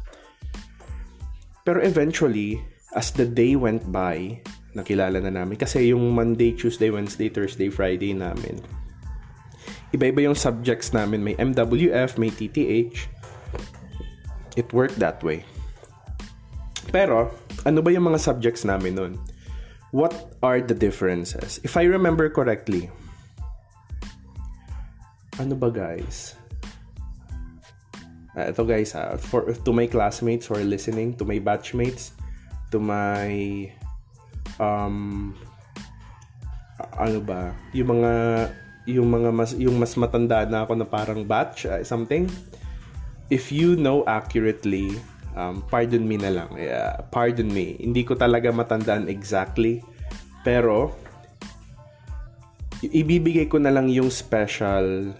Pero 1.67 1.83
eventually, 1.83 2.59
as 2.97 3.13
the 3.13 3.27
day 3.27 3.55
went 3.55 3.87
by, 3.93 4.43
nakilala 4.75 5.23
na 5.23 5.31
namin. 5.31 5.59
Kasi 5.59 5.91
yung 5.91 6.15
Monday, 6.15 6.55
Tuesday, 6.55 6.91
Wednesday, 6.91 7.29
Thursday, 7.29 7.69
Friday 7.69 8.15
namin, 8.15 8.59
iba-iba 9.95 10.25
yung 10.25 10.39
subjects 10.39 10.95
namin. 10.95 11.23
May 11.23 11.35
MWF, 11.37 12.19
may 12.19 12.31
TTH. 12.31 13.07
It 14.59 14.73
worked 14.75 14.99
that 14.99 15.23
way. 15.23 15.47
Pero, 16.91 17.31
ano 17.63 17.79
ba 17.83 17.91
yung 17.95 18.11
mga 18.11 18.19
subjects 18.19 18.67
namin 18.67 18.99
nun? 18.99 19.15
What 19.95 20.15
are 20.43 20.63
the 20.63 20.75
differences? 20.75 21.59
If 21.63 21.79
I 21.79 21.87
remember 21.87 22.31
correctly, 22.31 22.91
ano 25.41 25.57
ba 25.57 25.73
guys? 25.73 26.37
Uh, 28.37 28.53
ito 28.53 28.63
guys, 28.63 28.95
uh, 28.95 29.19
for, 29.19 29.51
to 29.51 29.73
my 29.73 29.89
classmates 29.89 30.47
who 30.47 30.55
are 30.55 30.69
listening, 30.69 31.17
to 31.17 31.25
my 31.27 31.41
batchmates, 31.41 32.15
to 32.71 32.79
my 32.79 33.67
um 34.61 35.33
ano 36.95 37.19
ba? 37.25 37.57
Yung 37.73 37.99
mga 37.99 38.13
yung 38.89 39.09
mga 39.09 39.31
mas 39.35 39.51
yung 39.57 39.77
mas 39.81 39.97
matanda 39.97 40.45
na 40.47 40.63
ako 40.63 40.79
na 40.79 40.87
parang 40.87 41.25
batch 41.25 41.67
uh, 41.67 41.83
something. 41.83 42.29
If 43.31 43.51
you 43.51 43.79
know 43.79 44.03
accurately 44.07 44.95
um, 45.39 45.63
pardon 45.71 46.07
me 46.07 46.19
na 46.19 46.31
lang 46.31 46.51
uh, 46.55 47.03
pardon 47.11 47.51
me. 47.51 47.79
Hindi 47.81 48.07
ko 48.07 48.15
talaga 48.15 48.55
matandaan 48.55 49.11
exactly 49.11 49.83
pero 50.47 50.95
ibibigay 52.81 53.47
ko 53.47 53.61
na 53.61 53.69
lang 53.69 53.93
yung 53.93 54.09
special 54.09 55.13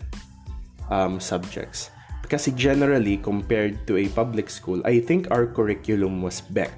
um, 0.91 1.19
subjects 1.19 1.91
kasi 2.31 2.55
generally 2.55 3.19
compared 3.19 3.75
to 3.91 3.99
a 3.99 4.07
public 4.15 4.47
school 4.47 4.79
I 4.87 5.03
think 5.03 5.27
our 5.35 5.51
curriculum 5.51 6.23
was 6.23 6.39
BEC 6.39 6.71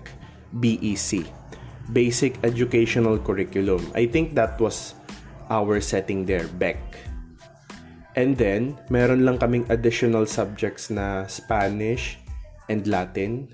BEC 0.57 1.28
basic 1.90 2.38
educational 2.47 3.19
curriculum. 3.19 3.83
I 3.95 4.07
think 4.07 4.35
that 4.38 4.61
was 4.61 4.95
our 5.50 5.81
setting 5.81 6.25
there, 6.25 6.47
BEC. 6.61 6.78
And 8.14 8.37
then, 8.37 8.78
meron 8.92 9.25
lang 9.25 9.40
kaming 9.40 9.66
additional 9.73 10.28
subjects 10.28 10.92
na 10.92 11.26
Spanish 11.26 12.21
and 12.69 12.85
Latin. 12.87 13.49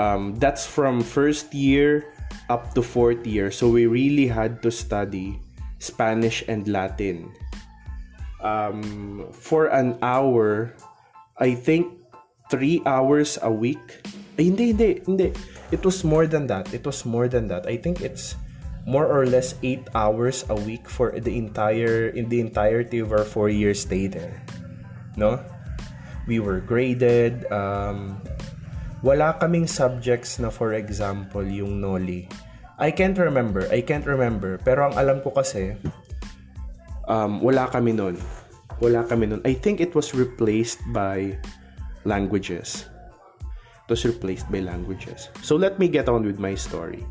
Um, 0.00 0.34
that's 0.40 0.64
from 0.64 1.04
first 1.04 1.52
year 1.52 2.16
up 2.48 2.72
to 2.74 2.80
fourth 2.80 3.26
year. 3.28 3.52
So 3.52 3.68
we 3.68 3.84
really 3.84 4.26
had 4.26 4.64
to 4.64 4.72
study 4.72 5.38
Spanish 5.78 6.42
and 6.48 6.66
Latin. 6.66 7.28
Um, 8.40 9.28
for 9.32 9.68
an 9.68 9.98
hour, 10.00 10.72
I 11.36 11.54
think 11.54 11.92
three 12.50 12.82
hours 12.86 13.38
a 13.42 13.52
week. 13.52 14.00
Ay, 14.40 14.48
hindi, 14.48 14.72
hindi, 14.72 14.90
hindi 15.04 15.28
it 15.70 15.86
was 15.86 16.02
more 16.02 16.26
than 16.26 16.46
that. 16.48 16.74
It 16.74 16.84
was 16.84 17.06
more 17.06 17.28
than 17.28 17.46
that. 17.48 17.66
I 17.66 17.76
think 17.78 18.02
it's 18.02 18.34
more 18.86 19.06
or 19.06 19.26
less 19.26 19.54
eight 19.62 19.86
hours 19.94 20.44
a 20.50 20.54
week 20.54 20.88
for 20.90 21.14
the 21.14 21.36
entire 21.38 22.10
in 22.10 22.28
the 22.28 22.40
entirety 22.40 22.98
of 22.98 23.12
our 23.12 23.24
four 23.24 23.48
year 23.48 23.74
stay 23.74 24.06
there. 24.06 24.42
No, 25.16 25.38
we 26.26 26.42
were 26.42 26.58
graded. 26.60 27.46
Um, 27.52 28.18
wala 29.02 29.38
kaming 29.38 29.70
subjects 29.70 30.38
na 30.38 30.50
for 30.50 30.74
example 30.74 31.46
yung 31.46 31.80
Noli. 31.80 32.26
I 32.80 32.90
can't 32.90 33.16
remember. 33.18 33.68
I 33.68 33.84
can't 33.84 34.06
remember. 34.08 34.56
Pero 34.64 34.88
ang 34.88 34.96
alam 34.96 35.20
ko 35.20 35.30
kasi, 35.36 35.76
um, 37.10 37.42
wala 37.42 37.66
kami 37.66 37.98
nun. 37.98 38.14
Wala 38.78 39.02
kami 39.02 39.26
nun. 39.26 39.42
I 39.42 39.58
think 39.58 39.82
it 39.82 39.98
was 39.98 40.14
replaced 40.14 40.78
by 40.94 41.34
languages 42.06 42.86
was 43.90 44.06
replaced 44.06 44.46
by 44.46 44.62
languages. 44.62 45.28
So 45.42 45.58
let 45.58 45.82
me 45.82 45.90
get 45.90 46.06
on 46.06 46.22
with 46.22 46.38
my 46.38 46.54
story. 46.54 47.02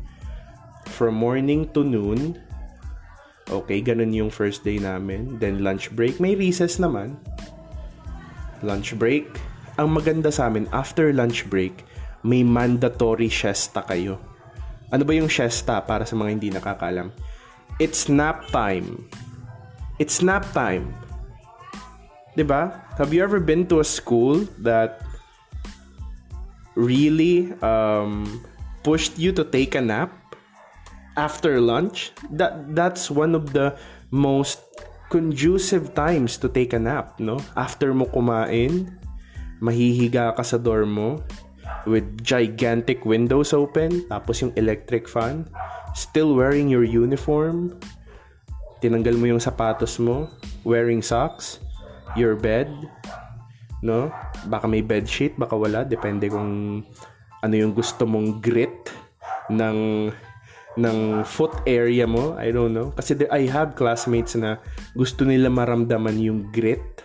From 0.88 1.20
morning 1.20 1.68
to 1.76 1.84
noon, 1.84 2.40
okay, 3.52 3.84
ganun 3.84 4.16
yung 4.16 4.32
first 4.32 4.64
day 4.64 4.80
namin. 4.80 5.36
Then 5.36 5.60
lunch 5.60 5.92
break, 5.92 6.18
may 6.18 6.34
recess 6.34 6.80
naman. 6.80 7.20
Lunch 8.64 8.96
break. 8.96 9.28
Ang 9.76 9.92
maganda 9.92 10.32
sa 10.32 10.48
amin, 10.48 10.66
after 10.72 11.12
lunch 11.12 11.44
break, 11.52 11.84
may 12.24 12.40
mandatory 12.40 13.28
siesta 13.28 13.84
kayo. 13.84 14.16
Ano 14.90 15.06
ba 15.06 15.14
yung 15.14 15.30
siesta 15.30 15.78
para 15.84 16.02
sa 16.08 16.16
mga 16.18 16.30
hindi 16.32 16.48
nakakalam? 16.50 17.12
It's 17.78 18.10
nap 18.10 18.50
time. 18.50 19.06
It's 20.00 20.24
nap 20.24 20.48
time. 20.56 20.96
'Di 22.32 22.48
Have 22.96 23.12
you 23.12 23.20
ever 23.20 23.36
been 23.36 23.68
to 23.68 23.84
a 23.84 23.86
school 23.86 24.48
that 24.64 25.04
really 26.72 27.52
um, 27.60 28.40
pushed 28.80 29.20
you 29.20 29.28
to 29.36 29.44
take 29.44 29.76
a 29.76 29.84
nap 29.84 30.08
after 31.20 31.60
lunch? 31.60 32.16
That 32.32 32.72
that's 32.72 33.12
one 33.12 33.36
of 33.36 33.52
the 33.52 33.76
most 34.08 34.64
conducive 35.12 35.92
times 35.92 36.40
to 36.40 36.48
take 36.48 36.72
a 36.72 36.80
nap, 36.80 37.20
no? 37.20 37.36
After 37.52 37.92
mo 37.92 38.08
kumain, 38.08 38.88
mahihiga 39.60 40.32
ka 40.32 40.40
sa 40.40 40.56
dorm 40.56 40.96
mo 40.96 41.20
with 41.84 42.08
gigantic 42.24 43.04
windows 43.04 43.52
open, 43.52 44.08
tapos 44.08 44.40
yung 44.40 44.56
electric 44.56 45.04
fan, 45.04 45.44
still 45.92 46.32
wearing 46.32 46.72
your 46.72 46.88
uniform, 46.88 47.76
tinanggal 48.80 49.14
mo 49.16 49.28
yung 49.28 49.42
sapatos 49.42 50.00
mo, 50.00 50.28
wearing 50.64 51.04
socks, 51.04 51.60
your 52.16 52.34
bed, 52.34 52.68
no? 53.84 54.12
Baka 54.48 54.66
may 54.66 54.80
bed 54.80 55.08
sheet, 55.08 55.36
baka 55.36 55.56
wala, 55.56 55.84
depende 55.84 56.28
kung 56.28 56.82
ano 57.40 57.54
yung 57.56 57.72
gusto 57.72 58.04
mong 58.04 58.40
grit 58.44 58.92
ng 59.48 60.10
ng 60.78 60.98
foot 61.26 61.52
area 61.66 62.06
mo. 62.06 62.38
I 62.38 62.54
don't 62.54 62.70
know. 62.70 62.94
Kasi 62.94 63.18
there, 63.18 63.32
I 63.32 63.48
have 63.50 63.74
classmates 63.74 64.38
na 64.38 64.62
gusto 64.94 65.26
nila 65.26 65.50
maramdaman 65.50 66.20
yung 66.20 66.48
grit. 66.54 67.02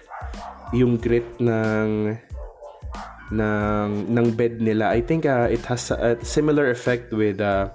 Yung 0.75 1.01
grit 1.01 1.25
ng 1.41 2.13
ng 3.33 3.89
ng 4.13 4.27
bed 4.37 4.61
nila. 4.61 4.93
I 4.93 5.01
think 5.01 5.25
uh, 5.25 5.49
it 5.49 5.65
has 5.65 5.89
a, 5.89 6.13
similar 6.21 6.69
effect 6.69 7.09
with 7.09 7.41
uh, 7.41 7.73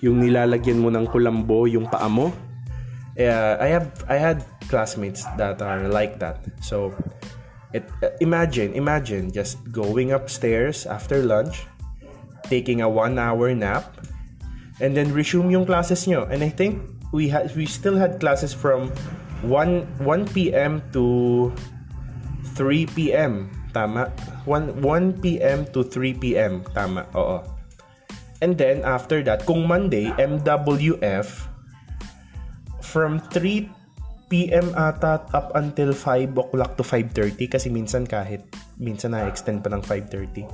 yung 0.00 0.22
nilalagyan 0.22 0.78
mo 0.78 0.90
ng 0.90 1.06
kulambo 1.10 1.66
yung 1.66 1.86
paa 1.90 2.06
mo. 2.06 2.30
Uh, 3.18 3.58
I 3.58 3.68
have 3.74 3.90
I 4.06 4.14
had 4.14 4.46
classmates 4.70 5.26
that 5.34 5.58
are 5.58 5.90
like 5.90 6.22
that. 6.22 6.38
So 6.62 6.94
it 7.74 7.82
uh, 8.02 8.14
imagine 8.22 8.78
imagine 8.78 9.34
just 9.34 9.58
going 9.74 10.14
upstairs 10.14 10.86
after 10.86 11.26
lunch 11.26 11.66
taking 12.48 12.80
a 12.80 12.88
one 12.88 13.18
hour 13.18 13.52
nap, 13.54 14.06
and 14.80 14.96
then 14.96 15.12
resume 15.12 15.50
yung 15.50 15.66
classes 15.66 16.06
nyo. 16.08 16.24
And 16.30 16.42
I 16.42 16.48
think 16.48 16.80
we 17.12 17.28
had 17.28 17.50
we 17.54 17.66
still 17.66 17.96
had 17.96 18.20
classes 18.20 18.54
from 18.54 18.90
1 19.42 20.02
1 20.02 20.34
p.m. 20.34 20.82
to 20.92 21.52
3 22.56 22.86
p.m. 22.94 23.50
Tama? 23.74 24.10
1 24.46 24.80
1 24.80 25.20
p.m. 25.20 25.66
to 25.74 25.84
3 25.84 26.14
p.m. 26.22 26.64
Tama. 26.74 27.06
Oo. 27.14 27.57
And 28.38 28.54
then 28.54 28.86
after 28.86 29.22
that, 29.26 29.46
kung 29.46 29.66
Monday, 29.66 30.14
MWF 30.14 31.26
from 32.80 33.18
3 33.34 33.66
PM 34.28 34.70
ata 34.76 35.24
up 35.32 35.56
until 35.56 35.90
5 35.90 36.36
o'clock 36.36 36.76
to 36.76 36.84
5.30 36.84 37.48
kasi 37.48 37.72
minsan 37.72 38.04
kahit 38.04 38.44
minsan 38.76 39.16
na-extend 39.16 39.64
pa 39.64 39.72
ng 39.72 39.80
5.30 39.80 40.46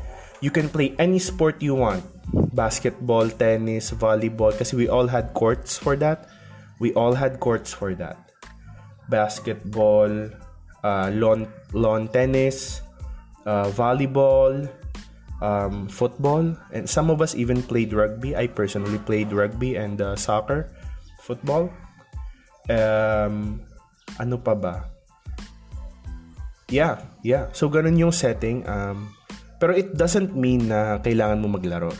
you 0.44 0.52
can 0.52 0.68
play 0.68 0.92
any 1.00 1.16
sport 1.16 1.64
you 1.64 1.72
want. 1.72 2.04
Basketball, 2.52 3.32
tennis, 3.32 3.96
volleyball. 3.96 4.52
Kasi 4.52 4.76
we 4.76 4.86
all 4.92 5.08
had 5.08 5.32
courts 5.32 5.80
for 5.80 5.96
that. 6.04 6.28
We 6.76 6.92
all 6.92 7.16
had 7.16 7.40
courts 7.40 7.72
for 7.72 7.96
that. 7.96 8.20
Basketball, 9.08 10.28
uh, 10.84 11.08
lawn, 11.16 11.48
lawn 11.72 12.12
tennis, 12.12 12.84
uh, 13.48 13.72
volleyball, 13.72 14.68
um, 15.42 15.88
football. 15.88 16.54
And 16.72 16.88
some 16.88 17.10
of 17.10 17.22
us 17.22 17.34
even 17.34 17.62
played 17.62 17.92
rugby. 17.92 18.36
I 18.36 18.46
personally 18.46 18.98
played 18.98 19.32
rugby 19.32 19.76
and 19.76 20.00
uh, 20.00 20.16
soccer, 20.16 20.70
football. 21.22 21.70
Um, 22.70 23.62
ano 24.18 24.36
pa 24.38 24.54
ba? 24.54 24.90
Yeah, 26.68 27.02
yeah. 27.22 27.52
So, 27.52 27.68
ganun 27.68 28.00
yung 28.00 28.12
setting. 28.12 28.66
Um, 28.66 29.12
pero 29.60 29.72
it 29.72 29.96
doesn't 29.96 30.34
mean 30.36 30.68
na 30.68 30.98
kailangan 30.98 31.40
mo 31.40 31.48
maglaro. 31.54 31.92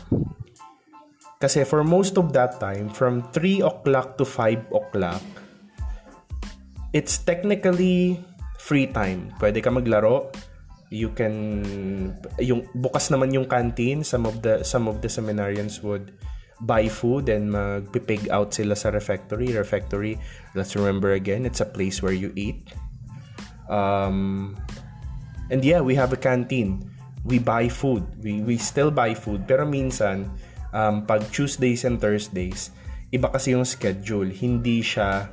Kasi 1.38 1.64
for 1.68 1.84
most 1.84 2.16
of 2.16 2.32
that 2.32 2.56
time, 2.56 2.88
from 2.88 3.20
3 3.36 3.60
o'clock 3.60 4.16
to 4.16 4.24
5 4.24 4.72
o'clock, 4.72 5.20
it's 6.96 7.20
technically 7.20 8.16
free 8.56 8.88
time. 8.88 9.28
Pwede 9.36 9.60
ka 9.60 9.68
maglaro. 9.68 10.32
You 10.94 11.10
can 11.10 11.34
yung 12.38 12.70
bukas 12.70 13.10
naman 13.10 13.34
yung 13.34 13.50
canteen. 13.50 14.06
Some 14.06 14.30
of 14.30 14.46
the 14.46 14.62
some 14.62 14.86
of 14.86 15.02
the 15.02 15.10
seminarians 15.10 15.82
would 15.82 16.14
buy 16.62 16.86
food 16.86 17.26
and 17.26 17.50
magpipig 17.50 18.30
out 18.30 18.54
sila 18.54 18.78
sa 18.78 18.94
refectory. 18.94 19.50
Refectory, 19.50 20.22
let's 20.54 20.78
remember 20.78 21.18
again, 21.18 21.42
it's 21.42 21.58
a 21.58 21.66
place 21.66 21.98
where 21.98 22.14
you 22.14 22.30
eat. 22.38 22.62
Um, 23.66 24.54
and 25.50 25.66
yeah, 25.66 25.82
we 25.82 25.98
have 25.98 26.14
a 26.14 26.20
canteen 26.20 26.94
we 27.24 27.40
buy 27.40 27.68
food. 27.68 28.04
We, 28.22 28.44
we 28.44 28.56
still 28.60 28.92
buy 28.92 29.16
food. 29.16 29.48
Pero 29.48 29.64
minsan, 29.64 30.30
um, 30.76 31.02
pag 31.08 31.24
Tuesdays 31.32 31.84
and 31.88 31.98
Thursdays, 31.98 32.70
iba 33.10 33.32
kasi 33.32 33.56
yung 33.56 33.64
schedule. 33.64 34.28
Hindi 34.28 34.84
siya 34.84 35.28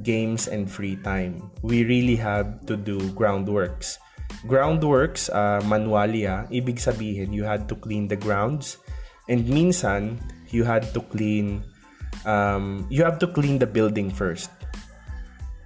games 0.00 0.48
and 0.48 0.64
free 0.64 0.96
time. 1.04 1.52
We 1.60 1.84
really 1.84 2.16
have 2.16 2.64
to 2.66 2.74
do 2.74 2.98
groundworks. 3.12 4.00
Groundworks, 4.46 5.28
uh, 5.30 5.60
manualia, 5.68 6.48
ibig 6.48 6.80
sabihin, 6.80 7.32
you 7.32 7.44
had 7.44 7.68
to 7.68 7.76
clean 7.76 8.08
the 8.08 8.16
grounds. 8.16 8.80
And 9.28 9.46
minsan, 9.46 10.18
you 10.50 10.64
had 10.64 10.90
to 10.94 11.00
clean, 11.12 11.62
um, 12.26 12.86
you 12.90 13.04
have 13.04 13.18
to 13.22 13.28
clean 13.28 13.58
the 13.60 13.68
building 13.68 14.10
first. 14.10 14.50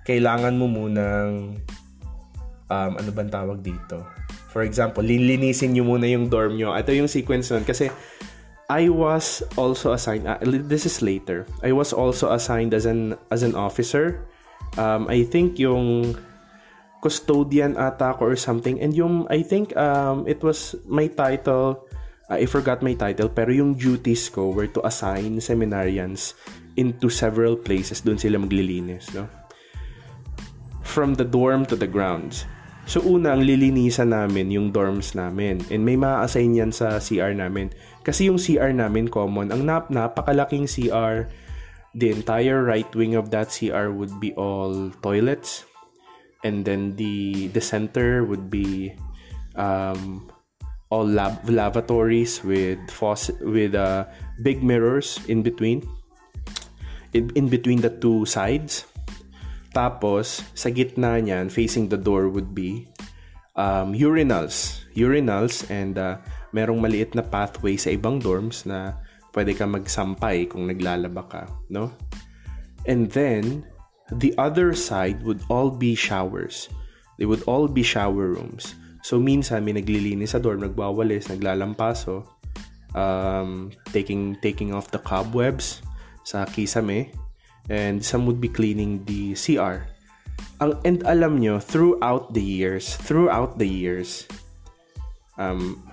Kailangan 0.05 0.61
mo 0.61 0.69
munang, 0.69 1.65
um, 2.69 2.93
ano 2.99 3.11
bang 3.15 3.31
tawag 3.33 3.65
dito? 3.65 4.05
For 4.53 4.63
example, 4.63 5.03
lilinisin 5.03 5.73
nyo 5.73 5.89
muna 5.89 6.07
yung 6.07 6.29
dorm 6.29 6.61
nyo. 6.61 6.77
Ito 6.77 6.93
yung 6.93 7.09
sequence 7.09 7.51
nun. 7.51 7.65
Kasi 7.65 7.89
I 8.69 8.89
was 8.89 9.43
also 9.57 9.93
assigned, 9.93 10.29
uh, 10.29 10.39
this 10.45 10.85
is 10.85 11.01
later, 11.01 11.45
I 11.63 11.73
was 11.73 11.93
also 11.93 12.33
assigned 12.33 12.73
as 12.75 12.85
an, 12.85 13.17
as 13.31 13.43
an 13.43 13.55
officer. 13.57 14.25
Um, 14.77 15.07
I 15.09 15.25
think 15.25 15.59
yung 15.59 16.17
custodian 17.05 17.77
ata 17.77 18.17
ko 18.17 18.33
or 18.33 18.37
something. 18.41 18.81
And 18.81 18.97
yung, 18.97 19.29
I 19.29 19.45
think 19.45 19.77
um, 19.77 20.25
it 20.25 20.41
was 20.41 20.73
my 20.89 21.13
title, 21.13 21.85
uh, 22.33 22.41
I 22.41 22.49
forgot 22.49 22.81
my 22.81 22.97
title, 22.97 23.29
pero 23.29 23.53
yung 23.53 23.77
duties 23.77 24.33
ko 24.33 24.49
were 24.49 24.73
to 24.73 24.81
assign 24.89 25.45
seminarians 25.45 26.33
into 26.81 27.13
several 27.13 27.61
places. 27.61 28.01
Doon 28.01 28.17
sila 28.17 28.41
maglilinis, 28.41 29.13
no? 29.13 29.29
From 30.81 31.21
the 31.21 31.29
dorm 31.29 31.69
to 31.69 31.77
the 31.77 31.87
grounds. 31.87 32.49
So 32.85 33.01
una, 33.05 33.33
ang 33.33 33.45
lilinisan 33.45 34.13
namin 34.13 34.53
yung 34.53 34.69
dorms 34.73 35.17
namin. 35.17 35.61
And 35.69 35.85
may 35.85 35.97
ma-assign 35.97 36.57
yan 36.57 36.73
sa 36.73 37.01
CR 37.01 37.33
namin. 37.33 37.73
Kasi 38.05 38.29
yung 38.29 38.37
CR 38.37 38.73
namin 38.77 39.09
common. 39.09 39.53
Ang 39.53 39.65
nap 39.65 39.89
napakalaking 39.89 40.69
CR, 40.69 41.29
the 41.97 42.13
entire 42.13 42.61
right 42.61 42.89
wing 42.93 43.17
of 43.17 43.33
that 43.33 43.49
CR 43.49 43.89
would 43.89 44.13
be 44.21 44.37
all 44.37 44.93
toilets. 45.01 45.65
And 46.45 46.63
then 46.63 46.95
the 47.01 47.49
the 47.57 47.61
center 47.65 48.23
would 48.23 48.53
be 48.53 48.93
um, 49.57 50.29
all 50.93 51.09
lab 51.09 51.49
lavatories 51.49 52.45
with 52.45 52.79
faucet 52.93 53.41
with 53.41 53.73
uh, 53.73 54.05
big 54.45 54.61
mirrors 54.61 55.19
in 55.27 55.41
between. 55.41 55.83
In, 57.15 57.31
in 57.39 57.49
between 57.49 57.81
the 57.81 57.95
two 57.95 58.27
sides 58.27 58.85
tapos, 59.75 60.47
sa 60.55 60.71
gitna 60.71 61.19
niyan, 61.19 61.51
facing 61.51 61.91
the 61.91 61.99
door 61.99 62.31
would 62.31 62.55
be 62.55 62.87
um, 63.59 63.91
urinals. 63.91 64.87
Urinals 64.95 65.67
and 65.67 65.99
uh, 65.99 66.23
merong 66.55 66.79
maliit 66.79 67.19
na 67.19 67.27
pathway 67.27 67.75
sa 67.75 67.91
ibang 67.91 68.23
dorms 68.23 68.63
na 68.71 69.03
pwede 69.35 69.51
ka 69.59 69.67
magsampay 69.67 70.47
kung 70.47 70.71
naglalaba 70.71 71.27
ka, 71.27 71.43
no? 71.67 71.91
And 72.87 73.11
then, 73.11 73.67
the 74.13 74.35
other 74.37 74.75
side 74.75 75.23
would 75.25 75.41
all 75.49 75.71
be 75.71 75.95
showers. 75.95 76.69
They 77.17 77.27
would 77.27 77.43
all 77.47 77.69
be 77.69 77.83
shower 77.83 78.35
rooms. 78.35 78.75
So, 79.05 79.21
minsan 79.21 79.65
may 79.65 79.77
naglilinis 79.77 80.33
sa 80.33 80.41
dorm, 80.41 80.65
nagwawalis, 80.65 81.29
naglalampaso, 81.29 82.25
um, 82.97 83.71
taking, 83.93 84.37
taking 84.41 84.73
off 84.73 84.91
the 84.91 84.99
cobwebs 84.99 85.85
sa 86.25 86.49
kisame, 86.49 87.13
and 87.69 88.01
some 88.01 88.25
would 88.25 88.41
be 88.41 88.49
cleaning 88.49 89.05
the 89.05 89.37
CR. 89.37 89.85
Ang, 90.65 90.81
and 90.89 91.05
alam 91.05 91.39
nyo, 91.39 91.61
throughout 91.61 92.33
the 92.33 92.43
years, 92.43 92.97
throughout 92.97 93.61
the 93.61 93.69
years, 93.69 94.25
um, 95.37 95.85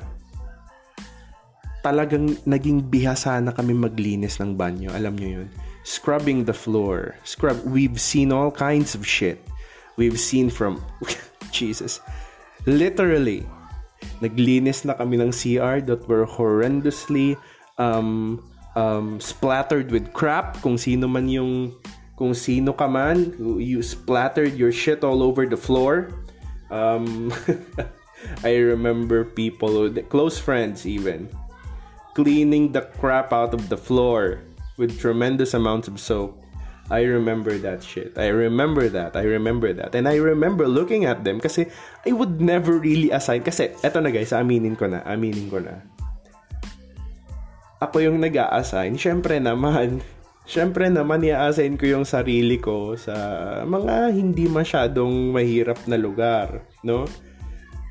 talagang 1.84 2.38
naging 2.48 2.88
bihasa 2.88 3.42
na 3.44 3.52
kami 3.52 3.76
maglinis 3.76 4.40
ng 4.40 4.56
banyo. 4.56 4.94
Alam 4.94 5.18
nyo 5.18 5.30
yun. 5.42 5.50
Scrubbing 5.84 6.46
the 6.46 6.54
floor. 6.54 7.16
Scrub. 7.24 7.64
We've 7.66 8.00
seen 8.00 8.32
all 8.32 8.52
kinds 8.52 8.96
of 8.96 9.06
shit. 9.06 9.42
We've 9.98 10.20
seen 10.20 10.50
from... 10.50 10.84
Jesus. 11.52 12.00
Literally, 12.66 13.44
naglinis 14.22 14.86
na 14.86 14.94
kami 14.94 15.20
ng 15.20 15.34
CR 15.34 15.84
that 15.84 16.08
were 16.08 16.26
horrendously 16.26 17.36
um, 17.78 18.40
um, 18.76 19.20
splattered 19.20 19.92
with 19.92 20.14
crap 20.14 20.62
kung 20.62 20.78
sino 20.78 21.08
man 21.10 21.28
yung 21.28 21.76
kung 22.22 22.38
sino 22.38 22.72
ka 22.72 22.86
man, 22.86 23.34
you 23.58 23.82
splattered 23.82 24.54
your 24.54 24.70
shit 24.70 25.02
all 25.02 25.26
over 25.26 25.50
the 25.50 25.58
floor. 25.58 26.14
Um, 26.70 27.34
I 28.46 28.62
remember 28.62 29.26
people, 29.26 29.90
close 30.06 30.38
friends 30.38 30.86
even, 30.86 31.34
cleaning 32.14 32.78
the 32.78 32.86
crap 33.02 33.34
out 33.34 33.58
of 33.58 33.74
the 33.74 33.78
floor 33.78 34.46
with 34.78 35.00
tremendous 35.00 35.54
amounts 35.54 35.88
of 35.88 36.00
soap. 36.00 36.40
I 36.92 37.08
remember 37.08 37.56
that 37.64 37.80
shit. 37.80 38.20
I 38.20 38.28
remember 38.28 38.92
that. 38.92 39.16
I 39.16 39.24
remember 39.24 39.72
that. 39.72 39.96
And 39.96 40.12
I 40.12 40.20
remember 40.20 40.68
looking 40.68 41.08
at 41.08 41.24
them 41.24 41.40
kasi 41.40 41.72
I 42.04 42.12
would 42.12 42.44
never 42.44 42.76
really 42.76 43.16
assign. 43.16 43.48
Kasi, 43.48 43.72
eto 43.80 44.04
na 44.04 44.12
guys, 44.12 44.36
aminin 44.36 44.76
ko 44.76 44.92
na. 44.92 45.00
Aminin 45.08 45.48
ko 45.48 45.64
na. 45.64 45.80
Ako 47.80 48.04
yung 48.04 48.20
nag 48.20 48.36
assign 48.36 49.00
Siyempre 49.00 49.40
naman, 49.40 50.04
siyempre 50.52 50.92
naman 50.92 51.24
i-assign 51.24 51.80
ko 51.80 51.88
yung 51.88 52.04
sarili 52.04 52.60
ko 52.60 53.00
sa 53.00 53.16
mga 53.64 54.12
hindi 54.12 54.52
masyadong 54.52 55.32
mahirap 55.32 55.80
na 55.88 55.96
lugar. 55.96 56.68
No? 56.84 57.08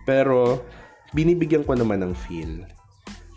Pero, 0.05 0.61
binibigyan 1.16 1.64
ko 1.64 1.73
naman 1.73 2.05
ng 2.05 2.12
feel 2.12 2.69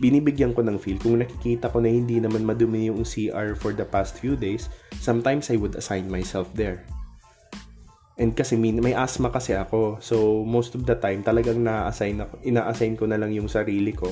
binibigyan 0.01 0.53
ko 0.53 0.65
ng 0.65 0.77
feel. 0.81 0.97
Kung 0.97 1.21
nakikita 1.21 1.69
ko 1.69 1.83
na 1.83 1.89
hindi 1.89 2.17
naman 2.17 2.45
madumi 2.45 2.89
yung 2.89 3.05
CR 3.05 3.53
for 3.53 3.73
the 3.73 3.85
past 3.85 4.17
few 4.17 4.33
days, 4.33 4.69
sometimes 4.97 5.53
I 5.53 5.57
would 5.57 5.77
assign 5.77 6.09
myself 6.09 6.49
there. 6.57 6.85
And 8.17 8.37
kasi 8.37 8.53
may, 8.57 8.73
may 8.77 8.93
asthma 8.93 9.33
kasi 9.33 9.57
ako. 9.57 9.97
So, 9.97 10.45
most 10.45 10.77
of 10.77 10.85
the 10.85 10.93
time, 10.97 11.25
talagang 11.25 11.65
na-assign 11.65 12.21
ako, 12.21 12.45
ina-assign 12.45 12.93
ko 12.93 13.09
na 13.09 13.17
lang 13.17 13.33
yung 13.33 13.49
sarili 13.49 13.93
ko 13.93 14.09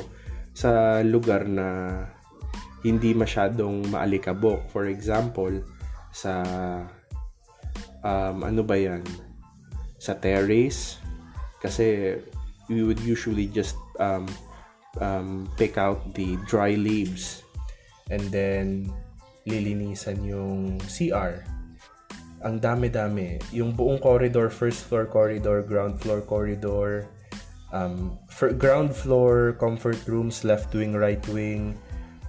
sa 0.58 1.00
lugar 1.06 1.46
na 1.46 2.02
hindi 2.82 3.14
masyadong 3.14 3.94
maalikabok. 3.94 4.66
For 4.74 4.90
example, 4.90 5.62
sa 6.10 6.42
um, 8.02 8.38
ano 8.42 8.62
ba 8.66 8.74
yan? 8.74 9.06
Sa 10.02 10.18
terrace. 10.18 10.98
Kasi 11.62 12.18
we 12.74 12.82
would 12.82 13.00
usually 13.06 13.46
just 13.54 13.78
um, 14.02 14.26
um, 15.00 15.48
pick 15.56 15.78
out 15.78 16.14
the 16.14 16.36
dry 16.50 16.76
leaves 16.76 17.44
and 18.12 18.28
then 18.34 18.92
lilinisan 19.48 20.20
yung 20.26 20.78
CR. 20.84 21.46
Ang 22.42 22.60
dami-dami. 22.60 23.38
Yung 23.54 23.72
buong 23.72 24.02
corridor, 24.02 24.50
first 24.50 24.90
floor 24.90 25.06
corridor, 25.06 25.62
ground 25.62 26.02
floor 26.02 26.20
corridor, 26.26 27.08
um, 27.72 28.18
for 28.28 28.52
ground 28.52 28.92
floor, 28.92 29.54
comfort 29.62 30.02
rooms, 30.10 30.44
left 30.44 30.74
wing, 30.74 30.94
right 30.98 31.22
wing, 31.30 31.78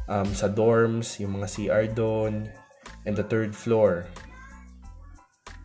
um, 0.08 0.28
sa 0.36 0.46
dorms, 0.46 1.18
yung 1.18 1.40
mga 1.40 1.48
CR 1.48 1.84
doon, 1.90 2.48
and 3.08 3.16
the 3.16 3.24
third 3.24 3.56
floor. 3.56 4.06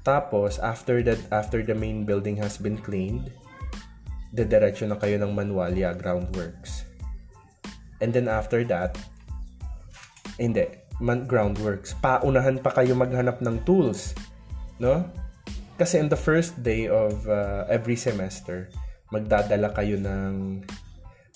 Tapos, 0.08 0.56
after 0.64 1.04
that, 1.04 1.20
after 1.36 1.60
the 1.60 1.76
main 1.76 2.08
building 2.08 2.40
has 2.40 2.56
been 2.56 2.80
cleaned, 2.80 3.28
dediretso 4.32 4.88
na 4.88 4.96
kayo 4.96 5.20
ng 5.20 5.36
Manualia 5.36 5.92
Groundworks. 5.92 6.87
And 8.02 8.14
then 8.14 8.30
after 8.30 8.62
that, 8.70 8.98
hindi, 10.38 10.70
man, 11.02 11.26
groundworks. 11.26 11.98
Paunahan 11.98 12.62
pa 12.62 12.74
kayo 12.74 12.94
maghanap 12.94 13.42
ng 13.42 13.66
tools. 13.66 14.14
No? 14.78 15.06
Kasi 15.78 16.02
in 16.02 16.10
the 16.10 16.18
first 16.18 16.58
day 16.62 16.90
of 16.90 17.26
uh, 17.30 17.66
every 17.70 17.98
semester, 17.98 18.70
magdadala 19.14 19.74
kayo 19.74 19.98
ng 19.98 20.66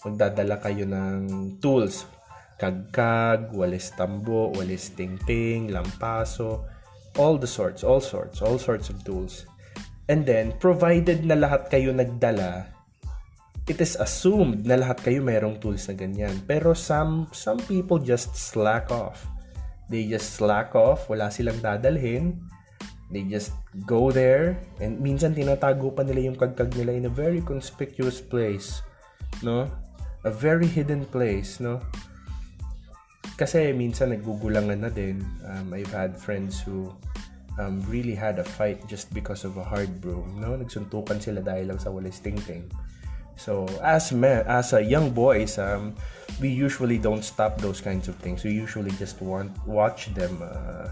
magdadala 0.01 0.57
kayo 0.61 0.85
ng 0.85 1.19
tools. 1.61 2.09
Kagkag, 2.57 3.53
walis 3.53 3.93
tambo, 3.97 4.53
walis 4.53 4.93
tingting, 4.93 5.73
lampaso, 5.73 6.65
all 7.17 7.37
the 7.37 7.49
sorts, 7.49 7.81
all 7.81 8.01
sorts, 8.01 8.41
all 8.41 8.61
sorts 8.61 8.89
of 8.89 9.01
tools. 9.01 9.49
And 10.09 10.25
then, 10.25 10.53
provided 10.57 11.25
na 11.25 11.37
lahat 11.37 11.69
kayo 11.73 11.93
nagdala, 11.93 12.69
it 13.69 13.77
is 13.77 13.93
assumed 13.99 14.65
na 14.65 14.79
lahat 14.79 15.05
kayo 15.05 15.21
mayroong 15.21 15.61
tools 15.61 15.85
na 15.85 15.93
ganyan. 15.93 16.33
Pero 16.49 16.73
some, 16.73 17.29
some 17.35 17.61
people 17.69 18.01
just 18.01 18.33
slack 18.33 18.89
off. 18.89 19.21
They 19.91 20.07
just 20.07 20.39
slack 20.39 20.73
off, 20.73 21.11
wala 21.11 21.29
silang 21.29 21.59
dadalhin. 21.61 22.39
They 23.11 23.27
just 23.27 23.51
go 23.83 24.07
there 24.07 24.55
and 24.79 25.03
minsan 25.03 25.35
tinatago 25.35 25.91
pa 25.91 26.07
nila 26.07 26.31
yung 26.31 26.39
kagkag 26.39 26.71
nila 26.79 26.95
in 26.95 27.05
a 27.05 27.13
very 27.13 27.43
conspicuous 27.43 28.23
place. 28.23 28.79
No? 29.43 29.67
A 30.23 30.31
very 30.31 30.65
hidden 30.65 31.03
place, 31.11 31.59
no? 31.59 31.83
Kasi 33.35 33.75
minsan 33.75 34.15
naggugulangan 34.15 34.79
na 34.79 34.91
din. 34.93 35.19
Um, 35.43 35.75
I've 35.75 35.91
had 35.91 36.15
friends 36.15 36.63
who 36.63 36.93
um, 37.59 37.83
really 37.91 38.15
had 38.15 38.39
a 38.39 38.47
fight 38.47 38.79
just 38.87 39.11
because 39.11 39.43
of 39.43 39.59
a 39.59 39.65
hard 39.65 39.99
broom, 39.99 40.39
no? 40.39 40.55
Nagsuntukan 40.55 41.19
sila 41.19 41.43
dahil 41.43 41.73
lang 41.73 41.79
sa 41.83 41.91
walis 41.91 42.23
tingting. 42.23 42.69
So 43.37 43.65
as 43.81 44.11
men, 44.11 44.45
as 44.47 44.73
a 44.73 44.81
young 44.81 45.11
boys, 45.11 45.57
um, 45.57 45.95
we 46.39 46.49
usually 46.49 46.97
don't 46.97 47.23
stop 47.23 47.59
those 47.59 47.81
kinds 47.81 48.07
of 48.07 48.15
things. 48.17 48.43
We 48.43 48.51
usually 48.51 48.91
just 48.97 49.21
want 49.21 49.51
watch 49.65 50.13
them 50.13 50.41
uh, 50.41 50.89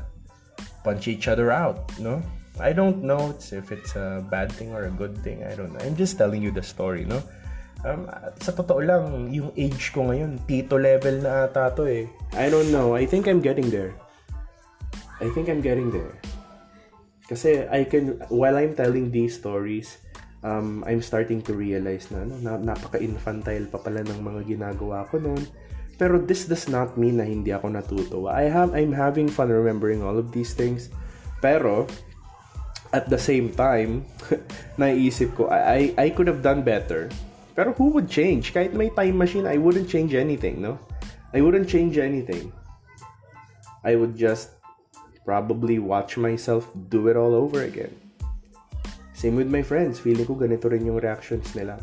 punch 0.83 1.07
each 1.07 1.27
other 1.27 1.51
out. 1.51 1.91
No, 1.99 2.21
I 2.59 2.73
don't 2.73 3.03
know 3.03 3.31
if 3.39 3.71
it's 3.71 3.95
a 3.95 4.25
bad 4.29 4.51
thing 4.51 4.73
or 4.73 4.85
a 4.85 4.91
good 4.91 5.17
thing. 5.23 5.43
I 5.43 5.55
don't 5.55 5.71
know. 5.71 5.79
I'm 5.79 5.95
just 5.95 6.17
telling 6.17 6.41
you 6.41 6.51
the 6.51 6.63
story. 6.63 7.05
No. 7.05 7.23
Um, 7.87 8.11
sa 8.43 8.51
totoo 8.51 8.83
lang, 8.83 9.31
yung 9.31 9.55
age 9.55 9.95
ko 9.95 10.11
ngayon, 10.11 10.43
tito 10.43 10.75
level 10.75 11.23
na 11.23 11.47
ata 11.47 11.71
to 11.79 11.87
eh. 11.87 12.11
I 12.35 12.51
don't 12.51 12.75
know. 12.75 12.91
I 12.91 13.07
think 13.07 13.31
I'm 13.31 13.39
getting 13.39 13.71
there. 13.71 13.95
I 15.23 15.31
think 15.31 15.47
I'm 15.47 15.63
getting 15.63 15.87
there. 15.87 16.19
Kasi 17.31 17.63
I 17.71 17.87
can, 17.87 18.19
while 18.27 18.59
I'm 18.59 18.75
telling 18.75 19.15
these 19.15 19.39
stories, 19.39 19.95
um, 20.43 20.83
I'm 20.87 21.01
starting 21.01 21.41
to 21.47 21.53
realize 21.53 22.11
na, 22.11 22.23
no, 22.23 22.35
na 22.39 22.57
napaka-infantile 22.57 23.67
pa 23.67 23.79
pala 23.79 24.03
ng 24.03 24.19
mga 24.19 24.41
ginagawa 24.47 25.07
ko 25.11 25.19
noon. 25.19 25.43
Pero 25.99 26.15
this 26.15 26.47
does 26.47 26.71
not 26.71 26.95
mean 26.95 27.19
na 27.19 27.27
hindi 27.27 27.51
ako 27.51 27.75
natutuwa. 27.75 28.31
I 28.31 28.47
have, 28.47 28.71
I'm 28.71 28.95
having 28.95 29.27
fun 29.27 29.51
remembering 29.51 29.99
all 29.99 30.15
of 30.15 30.31
these 30.31 30.55
things. 30.55 30.87
Pero, 31.43 31.87
at 32.95 33.11
the 33.11 33.19
same 33.19 33.51
time, 33.51 34.07
naiisip 34.79 35.35
ko, 35.35 35.51
I, 35.51 35.59
I, 35.59 35.79
I 35.97 36.09
could 36.15 36.31
have 36.31 36.39
done 36.39 36.63
better. 36.63 37.11
Pero 37.51 37.75
who 37.75 37.91
would 37.91 38.07
change? 38.07 38.55
Kahit 38.55 38.71
may 38.71 38.87
time 38.95 39.19
machine, 39.19 39.43
I 39.43 39.59
wouldn't 39.59 39.91
change 39.91 40.15
anything, 40.15 40.63
no? 40.63 40.79
I 41.35 41.43
wouldn't 41.43 41.67
change 41.67 41.99
anything. 41.99 42.55
I 43.83 43.99
would 43.99 44.15
just 44.15 44.55
probably 45.27 45.77
watch 45.77 46.15
myself 46.15 46.71
do 46.87 47.11
it 47.11 47.19
all 47.19 47.35
over 47.35 47.67
again. 47.67 47.91
Same 49.19 49.35
with 49.35 49.51
my 49.51 49.59
friends. 49.59 49.99
Feeling 49.99 50.23
ko 50.23 50.39
ganito 50.39 50.71
rin 50.71 50.87
yung 50.87 50.95
reactions 50.95 51.51
nila. 51.51 51.75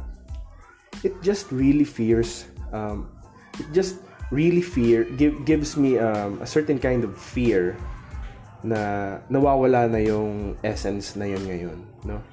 It 1.05 1.13
just 1.21 1.53
really 1.53 1.85
fears, 1.85 2.49
um, 2.73 3.13
it 3.61 3.69
just 3.77 4.01
really 4.33 4.65
fear, 4.65 5.05
give, 5.21 5.45
gives 5.45 5.77
me 5.77 6.01
um, 6.01 6.41
a 6.41 6.49
certain 6.49 6.81
kind 6.81 7.05
of 7.05 7.13
fear 7.13 7.77
na 8.65 9.21
nawawala 9.29 9.85
na 9.85 10.01
yung 10.01 10.57
essence 10.65 11.13
na 11.13 11.29
yun 11.29 11.45
ngayon, 11.45 11.79
no? 12.09 12.25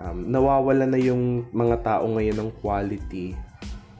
Um, 0.00 0.32
nawawala 0.32 0.88
na 0.88 0.96
yung 0.96 1.44
mga 1.52 1.84
tao 1.84 2.08
ngayon 2.08 2.40
ng 2.40 2.50
quality 2.64 3.36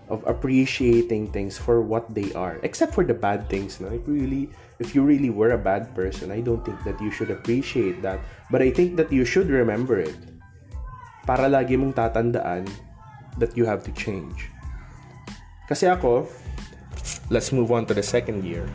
of 0.08 0.24
appreciating 0.24 1.28
things 1.28 1.60
for 1.60 1.84
what 1.84 2.08
they 2.16 2.32
are 2.34 2.58
except 2.66 2.92
for 2.92 3.06
the 3.06 3.14
bad 3.14 3.46
things 3.46 3.78
no 3.78 3.86
if 3.94 4.02
really 4.10 4.50
if 4.80 4.96
you 4.96 5.04
really 5.04 5.28
were 5.28 5.52
a 5.52 5.60
bad 5.60 5.92
person 5.94 6.32
i 6.32 6.40
don't 6.40 6.64
think 6.64 6.80
that 6.82 6.96
you 6.98 7.12
should 7.12 7.30
appreciate 7.30 8.00
that 8.00 8.18
but 8.48 8.64
i 8.64 8.72
think 8.72 8.96
that 8.96 9.12
you 9.12 9.22
should 9.22 9.46
remember 9.52 10.00
it 10.00 10.16
para 11.28 11.46
lagi 11.46 11.76
mong 11.76 11.94
tatandaan 11.94 12.64
that 13.38 13.54
you 13.54 13.68
have 13.68 13.86
to 13.86 13.92
change. 13.94 14.50
Kasi 15.70 15.86
ako, 15.86 16.26
let's 17.30 17.54
move 17.54 17.70
on 17.70 17.86
to 17.86 17.94
the 17.94 18.02
second 18.02 18.42
year. 18.42 18.66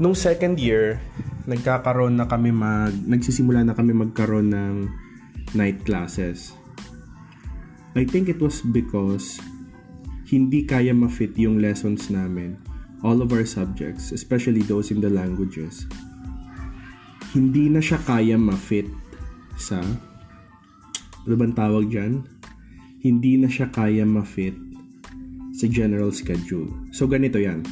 Nung 0.00 0.16
second 0.16 0.60
year, 0.60 1.00
nagkakaroon 1.48 2.20
na 2.20 2.28
kami 2.28 2.52
mag 2.52 2.92
nagsisimula 3.04 3.64
na 3.64 3.72
kami 3.72 3.92
magkaroon 3.96 4.52
ng 4.52 4.74
night 5.56 5.84
classes. 5.84 6.52
I 7.96 8.04
think 8.04 8.28
it 8.28 8.40
was 8.40 8.60
because 8.60 9.40
hindi 10.28 10.68
kaya 10.68 10.92
ma-fit 10.92 11.32
yung 11.40 11.64
lessons 11.64 12.12
namin, 12.12 12.60
all 13.06 13.22
of 13.22 13.30
our 13.30 13.46
subjects, 13.46 14.10
especially 14.10 14.66
those 14.66 14.90
in 14.90 14.98
the 14.98 15.06
languages. 15.06 15.86
Hindi 17.30 17.70
na 17.70 17.78
siya 17.78 18.02
kaya 18.02 18.34
ma-fit 18.34 18.90
sa 19.54 19.78
ano 19.78 21.34
bang 21.38 21.54
tawag 21.54 21.86
dyan? 21.86 22.26
Hindi 23.02 23.38
na 23.38 23.46
siya 23.46 23.70
kaya 23.70 24.02
ma-fit 24.02 24.58
sa 25.54 25.70
general 25.70 26.10
schedule. 26.10 26.66
So, 26.90 27.06
ganito 27.06 27.38
yan. 27.38 27.62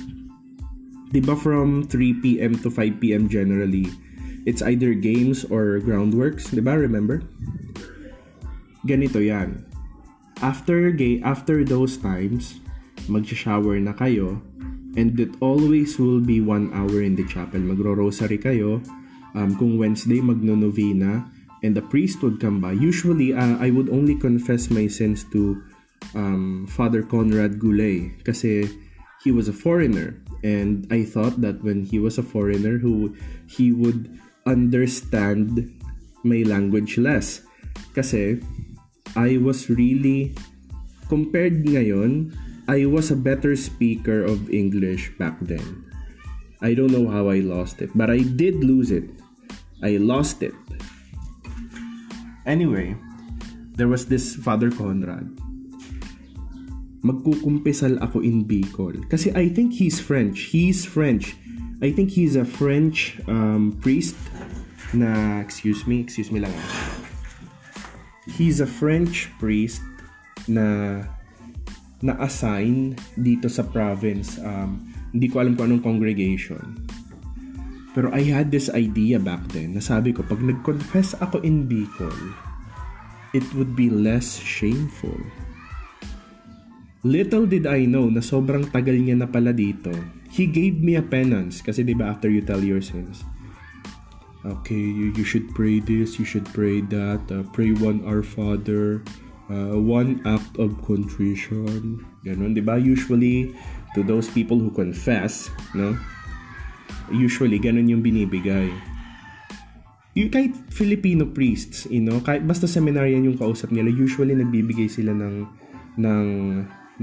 Di 1.10 1.18
ba 1.22 1.34
from 1.38 1.86
3pm 1.86 2.62
to 2.62 2.70
5pm 2.70 3.30
generally, 3.30 3.86
it's 4.46 4.62
either 4.62 4.94
games 4.94 5.46
or 5.46 5.78
groundworks. 5.82 6.50
Di 6.50 6.62
ba? 6.62 6.74
Remember? 6.74 7.22
Ganito 8.82 9.22
yan. 9.22 9.62
After, 10.42 10.90
gay, 10.90 11.22
after 11.22 11.62
those 11.62 11.94
times, 11.94 12.58
mag-shower 13.06 13.78
na 13.78 13.94
kayo, 13.94 14.42
And 14.96 15.18
it 15.18 15.34
always 15.40 15.98
will 15.98 16.20
be 16.20 16.40
one 16.40 16.70
hour 16.70 17.02
in 17.02 17.18
the 17.18 17.26
chapel. 17.26 17.58
Magro-rosary 17.58 18.38
kayo. 18.38 18.78
Um, 19.34 19.58
kung 19.58 19.78
Wednesday, 19.78 20.22
magno-novena. 20.22 21.26
And 21.66 21.74
the 21.74 21.82
priest 21.82 22.22
would 22.22 22.38
come 22.38 22.60
by. 22.60 22.72
Usually, 22.78 23.34
uh, 23.34 23.58
I 23.58 23.70
would 23.70 23.90
only 23.90 24.14
confess 24.14 24.70
my 24.70 24.86
sins 24.86 25.24
to 25.32 25.58
um, 26.14 26.68
Father 26.70 27.02
Conrad 27.02 27.58
Goulet. 27.58 28.22
Kasi 28.22 28.70
he 29.24 29.32
was 29.32 29.48
a 29.48 29.56
foreigner. 29.56 30.14
And 30.44 30.86
I 30.92 31.02
thought 31.02 31.40
that 31.40 31.64
when 31.64 31.82
he 31.82 31.98
was 31.98 32.20
a 32.20 32.22
foreigner, 32.22 32.76
who 32.76 33.16
he 33.48 33.72
would 33.72 34.12
understand 34.44 35.72
my 36.22 36.44
language 36.44 37.00
less. 37.00 37.40
Kasi 37.96 38.38
I 39.16 39.40
was 39.40 39.72
really, 39.72 40.36
compared 41.08 41.64
ngayon, 41.64 42.36
I 42.68 42.86
was 42.88 43.10
a 43.10 43.16
better 43.16 43.56
speaker 43.56 44.24
of 44.24 44.48
English 44.48 45.12
back 45.18 45.36
then. 45.40 45.84
I 46.64 46.72
don't 46.72 46.92
know 46.92 47.08
how 47.12 47.28
I 47.28 47.44
lost 47.44 47.82
it, 47.84 47.92
but 47.94 48.08
I 48.08 48.24
did 48.24 48.64
lose 48.64 48.90
it. 48.90 49.04
I 49.84 50.00
lost 50.00 50.40
it. 50.40 50.56
Anyway, 52.46 52.96
there 53.76 53.88
was 53.88 54.06
this 54.08 54.36
Father 54.36 54.72
Conrad. 54.72 55.28
Magkukumpisal 57.04 58.00
ako 58.00 58.24
in 58.24 58.48
Bicol. 58.48 58.96
Kasi 59.12 59.28
I 59.36 59.52
think 59.52 59.76
he's 59.76 60.00
French. 60.00 60.48
He's 60.48 60.88
French. 60.88 61.36
I 61.84 61.92
think 61.92 62.08
he's 62.08 62.36
a 62.36 62.48
French 62.48 63.20
um, 63.28 63.76
priest 63.84 64.16
na, 64.96 65.40
excuse 65.40 65.84
me, 65.84 66.00
excuse 66.00 66.32
me 66.32 66.40
lang. 66.40 66.56
He's 68.24 68.64
a 68.64 68.68
French 68.68 69.28
priest 69.36 69.84
na 70.48 71.04
na-assign 72.04 72.92
dito 73.16 73.48
sa 73.48 73.64
province. 73.64 74.36
Um, 74.44 74.84
hindi 75.16 75.32
ko 75.32 75.40
alam 75.40 75.56
kung 75.56 75.72
anong 75.72 75.84
congregation. 75.84 76.84
Pero 77.96 78.10
I 78.12 78.26
had 78.28 78.50
this 78.52 78.68
idea 78.74 79.16
back 79.22 79.40
then 79.54 79.78
na 79.78 79.82
sabi 79.82 80.12
ko, 80.12 80.20
pag 80.26 80.42
nag-confess 80.42 81.16
ako 81.24 81.40
in 81.40 81.64
Bicol, 81.64 82.12
it 83.32 83.46
would 83.56 83.72
be 83.72 83.88
less 83.88 84.36
shameful. 84.36 85.16
Little 87.04 87.44
did 87.44 87.68
I 87.68 87.84
know 87.84 88.08
na 88.08 88.24
sobrang 88.24 88.68
tagal 88.72 88.96
niya 88.96 89.20
na 89.20 89.28
pala 89.28 89.52
dito. 89.52 89.92
He 90.32 90.48
gave 90.48 90.80
me 90.80 90.96
a 90.96 91.04
penance 91.04 91.60
kasi 91.60 91.84
'di 91.84 91.94
ba 91.94 92.10
after 92.10 92.32
you 92.32 92.40
tell 92.40 92.64
your 92.64 92.80
sins. 92.80 93.22
Okay, 94.44 94.76
you, 94.76 95.12
you 95.16 95.24
should 95.24 95.48
pray 95.56 95.80
this, 95.80 96.20
you 96.20 96.24
should 96.28 96.44
pray 96.52 96.84
that, 96.92 97.24
uh, 97.32 97.44
pray 97.56 97.72
one 97.72 98.04
Our 98.04 98.20
Father, 98.20 99.00
uh, 99.50 99.76
one 99.76 100.20
act 100.24 100.56
of 100.56 100.76
contrition. 100.84 102.00
Ganun, 102.24 102.56
di 102.56 102.62
ba? 102.64 102.80
Usually, 102.80 103.52
to 103.96 104.02
those 104.02 104.28
people 104.30 104.56
who 104.56 104.70
confess, 104.72 105.50
no? 105.76 105.96
Usually, 107.12 107.60
ganun 107.60 107.90
yung 107.90 108.00
binibigay. 108.00 108.70
Yung 110.14 110.30
kahit 110.30 110.54
Filipino 110.70 111.26
priests, 111.26 111.90
you 111.90 111.98
know, 111.98 112.22
kahit 112.22 112.46
basta 112.46 112.70
seminarian 112.70 113.26
yung 113.26 113.34
kausap 113.34 113.74
nila, 113.74 113.90
usually 113.90 114.32
nagbibigay 114.32 114.86
sila 114.86 115.10
ng 115.10 115.42
ng 115.98 116.26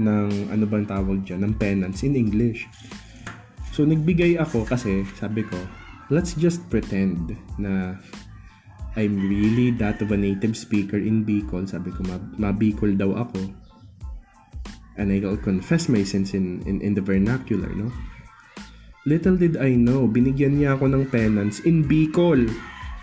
ng 0.00 0.28
ano 0.48 0.64
bang 0.64 0.88
tawag 0.88 1.20
diyan, 1.20 1.44
ng 1.44 1.54
penance 1.60 2.00
in 2.08 2.16
English. 2.16 2.64
So 3.76 3.84
nagbigay 3.84 4.40
ako 4.40 4.64
kasi 4.64 5.04
sabi 5.20 5.44
ko, 5.44 5.56
let's 6.08 6.32
just 6.36 6.64
pretend 6.72 7.36
na 7.60 8.00
I'm 8.92 9.16
really 9.16 9.72
that 9.80 10.04
of 10.04 10.12
a 10.12 10.18
native 10.20 10.56
speaker 10.56 11.00
in 11.00 11.24
Bicol. 11.24 11.64
Sabi 11.64 11.88
ko, 11.96 12.04
mabicol 12.36 12.92
daw 12.92 13.24
ako. 13.24 13.40
And 15.00 15.08
I'll 15.08 15.40
confess 15.40 15.88
my 15.88 16.04
sins 16.04 16.36
in, 16.36 16.60
in, 16.68 16.84
in 16.84 16.92
the 16.92 17.00
vernacular, 17.00 17.72
no? 17.72 17.88
Little 19.08 19.40
did 19.40 19.56
I 19.56 19.74
know, 19.74 20.06
binigyan 20.06 20.60
niya 20.60 20.76
ako 20.76 20.92
ng 20.92 21.04
penance 21.08 21.64
in 21.64 21.88
Bicol 21.88 22.44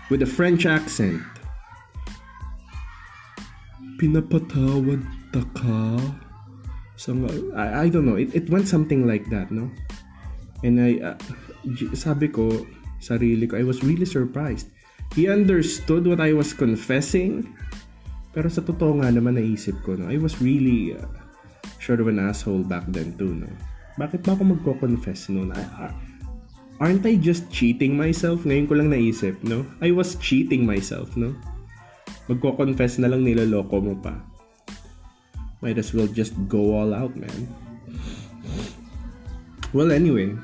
with 0.08 0.22
a 0.22 0.30
French 0.30 0.64
accent. 0.64 1.20
Pinapatawad 3.98 5.02
ta 5.34 5.42
ka? 5.58 5.98
So, 6.94 7.18
I, 7.58 7.84
I 7.84 7.86
don't 7.90 8.06
know. 8.06 8.16
It, 8.16 8.30
it 8.32 8.46
went 8.48 8.70
something 8.70 9.10
like 9.10 9.26
that, 9.34 9.50
no? 9.50 9.66
And 10.62 10.78
I, 10.78 11.02
uh, 11.02 11.18
sabi 11.98 12.30
ko, 12.30 12.64
sarili 13.02 13.50
ko, 13.50 13.58
I 13.58 13.66
was 13.66 13.82
really 13.82 14.06
surprised 14.06 14.70
He 15.14 15.26
understood 15.26 16.06
what 16.06 16.22
I 16.22 16.30
was 16.30 16.54
confessing. 16.54 17.50
Pero 18.30 18.46
sa 18.46 18.62
totoo 18.62 19.02
nga 19.02 19.10
naman 19.10 19.34
naisip 19.34 19.74
ko, 19.82 19.98
no, 19.98 20.06
I 20.06 20.22
was 20.22 20.38
really 20.38 20.94
uh, 20.94 21.02
sort 21.82 21.98
of 21.98 22.06
an 22.06 22.22
asshole 22.22 22.62
back 22.62 22.86
then 22.86 23.18
too, 23.18 23.34
no. 23.34 23.50
Bakit 23.98 24.22
ba 24.22 24.38
ako 24.38 24.54
magko-confess 24.54 25.34
noon? 25.34 25.50
I, 25.50 25.90
aren't 26.78 27.02
I 27.02 27.18
just 27.18 27.50
cheating 27.50 27.98
myself? 27.98 28.46
Ngayon 28.46 28.70
ko 28.70 28.78
lang 28.78 28.94
naisip, 28.94 29.34
no? 29.42 29.66
I 29.82 29.90
was 29.90 30.14
cheating 30.22 30.62
myself, 30.62 31.18
no? 31.18 31.34
Magko-confess 32.30 33.02
na 33.02 33.10
lang 33.10 33.26
niloloko 33.26 33.82
mo 33.82 33.98
pa. 33.98 34.14
Might 35.58 35.76
as 35.76 35.90
well 35.90 36.06
just 36.06 36.32
go 36.46 36.78
all 36.78 36.94
out, 36.94 37.18
man. 37.18 37.50
Well, 39.74 39.90
anyway, 39.90 40.38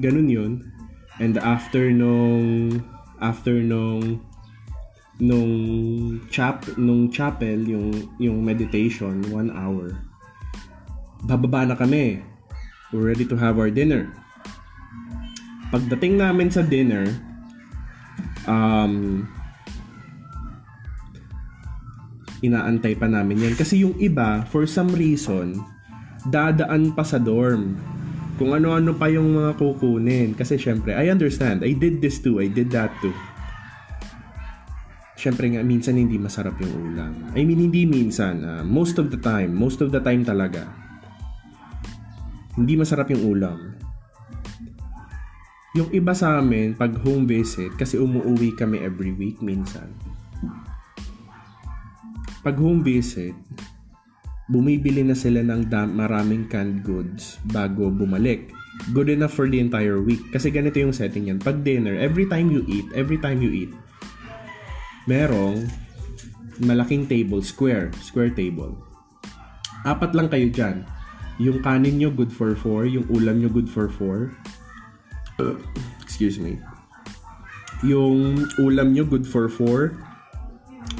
ganun 0.00 0.32
yun. 0.32 0.72
And 1.20 1.36
after 1.36 1.92
nung 1.92 2.80
after 3.20 3.60
nung 3.60 4.20
nung 5.20 5.52
chap 6.32 6.64
nung 6.80 7.12
chapel 7.12 7.60
yung 7.68 7.92
yung 8.16 8.40
meditation 8.40 9.20
one 9.28 9.52
hour 9.52 9.92
bababa 11.24 11.68
na 11.68 11.76
kami. 11.76 12.24
We're 12.90 13.06
ready 13.14 13.22
to 13.28 13.36
have 13.38 13.60
our 13.60 13.70
dinner. 13.70 14.10
Pagdating 15.70 16.18
namin 16.18 16.50
sa 16.50 16.64
dinner 16.66 17.06
um 18.50 19.28
inaantay 22.40 22.96
pa 22.96 23.06
namin 23.06 23.46
yan. 23.46 23.54
Kasi 23.54 23.84
yung 23.84 23.94
iba 24.00 24.42
for 24.48 24.64
some 24.66 24.90
reason 24.96 25.60
dadaan 26.28 26.92
pa 26.92 27.00
sa 27.00 27.16
dorm 27.16 27.76
kung 28.40 28.56
ano-ano 28.56 28.96
pa 28.96 29.12
yung 29.12 29.36
mga 29.36 29.60
kukunin. 29.60 30.32
Kasi 30.32 30.56
syempre, 30.56 30.96
I 30.96 31.12
understand. 31.12 31.60
I 31.60 31.76
did 31.76 32.00
this 32.00 32.24
too. 32.24 32.40
I 32.40 32.48
did 32.48 32.72
that 32.72 32.88
too. 33.04 33.12
Syempre 35.20 35.52
nga, 35.52 35.60
minsan 35.60 36.00
hindi 36.00 36.16
masarap 36.16 36.56
yung 36.64 36.72
ulam. 36.72 37.12
I 37.36 37.44
mean, 37.44 37.60
hindi 37.60 37.84
minsan. 37.84 38.40
Uh, 38.40 38.64
most 38.64 38.96
of 38.96 39.12
the 39.12 39.20
time. 39.20 39.52
Most 39.52 39.84
of 39.84 39.92
the 39.92 40.00
time 40.00 40.24
talaga. 40.24 40.64
Hindi 42.56 42.80
masarap 42.80 43.12
yung 43.12 43.28
ulam. 43.28 43.76
Yung 45.76 45.92
iba 45.92 46.16
sa 46.16 46.40
amin, 46.40 46.72
pag 46.72 46.96
home 47.04 47.28
visit, 47.28 47.76
kasi 47.76 48.00
umuwi 48.00 48.56
kami 48.56 48.80
every 48.80 49.12
week 49.12 49.36
minsan. 49.44 49.92
Pag 52.40 52.56
home 52.56 52.80
visit, 52.80 53.36
bumibili 54.50 55.06
na 55.06 55.14
sila 55.14 55.46
ng 55.46 55.70
maraming 55.94 56.50
canned 56.50 56.82
goods 56.82 57.38
bago 57.54 57.86
bumalik. 57.88 58.50
Good 58.90 59.14
enough 59.14 59.32
for 59.32 59.46
the 59.46 59.62
entire 59.62 60.02
week. 60.02 60.20
Kasi 60.34 60.50
ganito 60.50 60.82
yung 60.82 60.90
setting 60.90 61.30
yan. 61.30 61.38
Pag 61.38 61.62
dinner, 61.62 61.94
every 61.94 62.26
time 62.26 62.50
you 62.50 62.66
eat, 62.66 62.90
every 62.98 63.16
time 63.22 63.38
you 63.38 63.54
eat, 63.54 63.70
merong 65.06 65.70
malaking 66.58 67.06
table, 67.06 67.38
square, 67.40 67.94
square 68.02 68.34
table. 68.34 68.74
Apat 69.86 70.18
lang 70.18 70.26
kayo 70.26 70.50
dyan. 70.50 70.82
Yung 71.40 71.62
kanin 71.62 72.02
nyo 72.02 72.10
good 72.12 72.34
for 72.34 72.52
4, 72.52 72.90
yung 72.90 73.06
ulam 73.08 73.40
nyo 73.40 73.48
good 73.48 73.70
for 73.70 73.86
4. 73.88 74.34
Uh, 75.40 75.56
excuse 76.04 76.42
me. 76.42 76.58
Yung 77.86 78.44
ulam 78.60 78.92
nyo 78.92 79.06
good 79.06 79.24
for 79.24 79.46
4. 79.48 79.94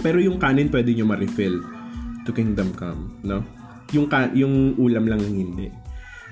Pero 0.01 0.17
yung 0.23 0.41
kanin 0.41 0.73
pwede 0.73 0.97
nyo 0.97 1.05
ma-refill 1.05 1.80
to 2.31 2.33
Kingdom 2.39 2.71
Come, 2.79 3.19
no? 3.27 3.43
Yung 3.91 4.07
ka, 4.07 4.31
yung 4.31 4.79
ulam 4.79 5.11
lang 5.11 5.19
hindi. 5.19 5.67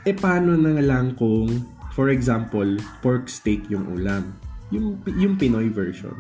Eh 0.07 0.15
paano 0.15 0.55
na 0.55 0.79
lang 0.79 1.19
kung 1.19 1.51
for 1.99 2.15
example, 2.15 2.79
pork 3.03 3.27
steak 3.27 3.67
yung 3.67 3.91
ulam. 3.91 4.31
Yung 4.71 5.03
yung 5.19 5.35
Pinoy 5.35 5.67
version. 5.67 6.15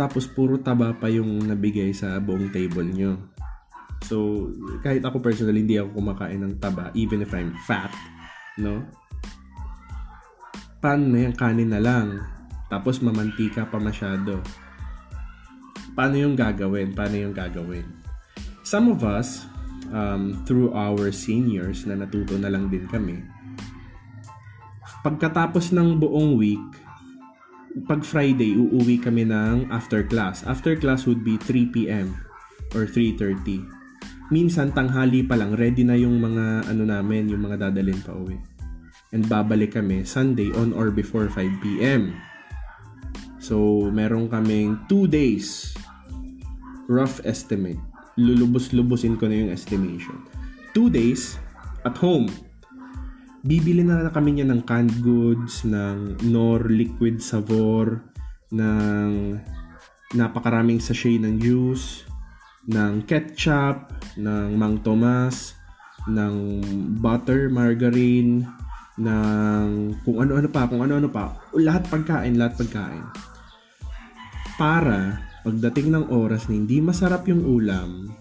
Tapos 0.00 0.24
puro 0.24 0.56
taba 0.56 0.96
pa 0.96 1.12
yung 1.12 1.44
nabigay 1.44 1.92
sa 1.92 2.16
buong 2.16 2.48
table 2.48 2.88
nyo. 2.88 3.20
So, 4.06 4.48
kahit 4.80 5.02
ako 5.02 5.20
personally, 5.20 5.66
hindi 5.66 5.76
ako 5.76 6.00
kumakain 6.00 6.38
ng 6.38 6.62
taba, 6.62 6.94
even 6.94 7.20
if 7.20 7.34
I'm 7.34 7.50
fat, 7.66 7.90
no? 8.56 8.86
Paano 10.78 11.10
na 11.10 11.28
yung 11.28 11.36
kanin 11.36 11.74
na 11.74 11.82
lang? 11.82 12.22
Tapos 12.70 13.02
mamantika 13.02 13.66
pa 13.66 13.76
masyado 13.82 14.38
paano 15.98 16.14
yung 16.14 16.38
gagawin? 16.38 16.94
Paano 16.94 17.18
yung 17.18 17.34
gagawin? 17.34 17.82
Some 18.68 18.92
of 18.92 19.00
us, 19.00 19.48
um, 19.96 20.44
through 20.44 20.76
our 20.76 21.08
seniors 21.08 21.88
na 21.88 21.96
natuto 21.96 22.36
na 22.36 22.52
lang 22.52 22.68
din 22.68 22.84
kami, 22.84 23.24
pagkatapos 25.00 25.72
ng 25.72 25.96
buong 25.96 26.36
week, 26.36 26.60
pag 27.88 28.04
Friday, 28.04 28.60
uuwi 28.60 29.00
kami 29.00 29.24
ng 29.24 29.72
after 29.72 30.04
class. 30.04 30.44
After 30.44 30.76
class 30.76 31.08
would 31.08 31.24
be 31.24 31.40
3 31.40 31.72
p.m. 31.72 32.12
or 32.76 32.84
3.30. 32.84 33.64
minsan 34.28 34.68
tanghali 34.76 35.24
pa 35.24 35.40
lang 35.40 35.56
ready 35.56 35.80
na 35.80 35.96
yung 35.96 36.20
mga 36.20 36.68
ano 36.68 36.84
namin, 36.84 37.32
yung 37.32 37.48
mga 37.48 37.68
dadalhin 37.68 38.00
pa 38.04 38.12
uwi. 38.12 38.36
And 39.16 39.24
babalik 39.24 39.80
kami 39.80 40.04
Sunday 40.04 40.52
on 40.52 40.76
or 40.76 40.92
before 40.92 41.32
5 41.32 41.64
p.m. 41.64 42.12
So, 43.40 43.88
meron 43.88 44.28
kaming 44.28 44.84
2 44.92 45.08
days 45.08 45.72
rough 46.92 47.24
estimate. 47.24 47.80
Lulubos-lubusin 48.18 49.14
ko 49.14 49.30
na 49.30 49.38
yung 49.38 49.54
estimation. 49.54 50.18
2 50.74 50.90
days 50.90 51.38
at 51.86 51.94
home. 51.94 52.26
Bibili 53.46 53.86
na 53.86 54.02
na 54.02 54.10
kami 54.10 54.34
niya 54.34 54.50
ng 54.50 54.66
canned 54.66 54.98
goods, 54.98 55.62
ng 55.62 56.18
Nor 56.26 56.66
Liquid 56.66 57.22
Savor, 57.22 58.02
ng 58.50 59.38
napakaraming 60.18 60.82
sachet 60.82 61.22
ng 61.22 61.38
juice, 61.38 62.02
ng 62.66 63.06
ketchup, 63.06 63.94
ng 64.18 64.58
Mang 64.58 64.82
Tomas, 64.82 65.54
ng 66.10 66.60
butter, 66.98 67.46
margarine, 67.52 68.42
ng 68.98 69.94
kung 70.02 70.18
ano-ano 70.18 70.48
pa, 70.50 70.66
kung 70.66 70.82
ano-ano 70.82 71.06
pa. 71.06 71.38
Lahat 71.54 71.86
pagkain, 71.86 72.34
lahat 72.34 72.58
pagkain. 72.58 73.04
Para 74.58 75.27
pagdating 75.48 75.96
ng 75.96 76.12
oras 76.12 76.44
na 76.44 76.60
hindi 76.60 76.76
masarap 76.84 77.24
yung 77.24 77.40
ulam, 77.40 78.12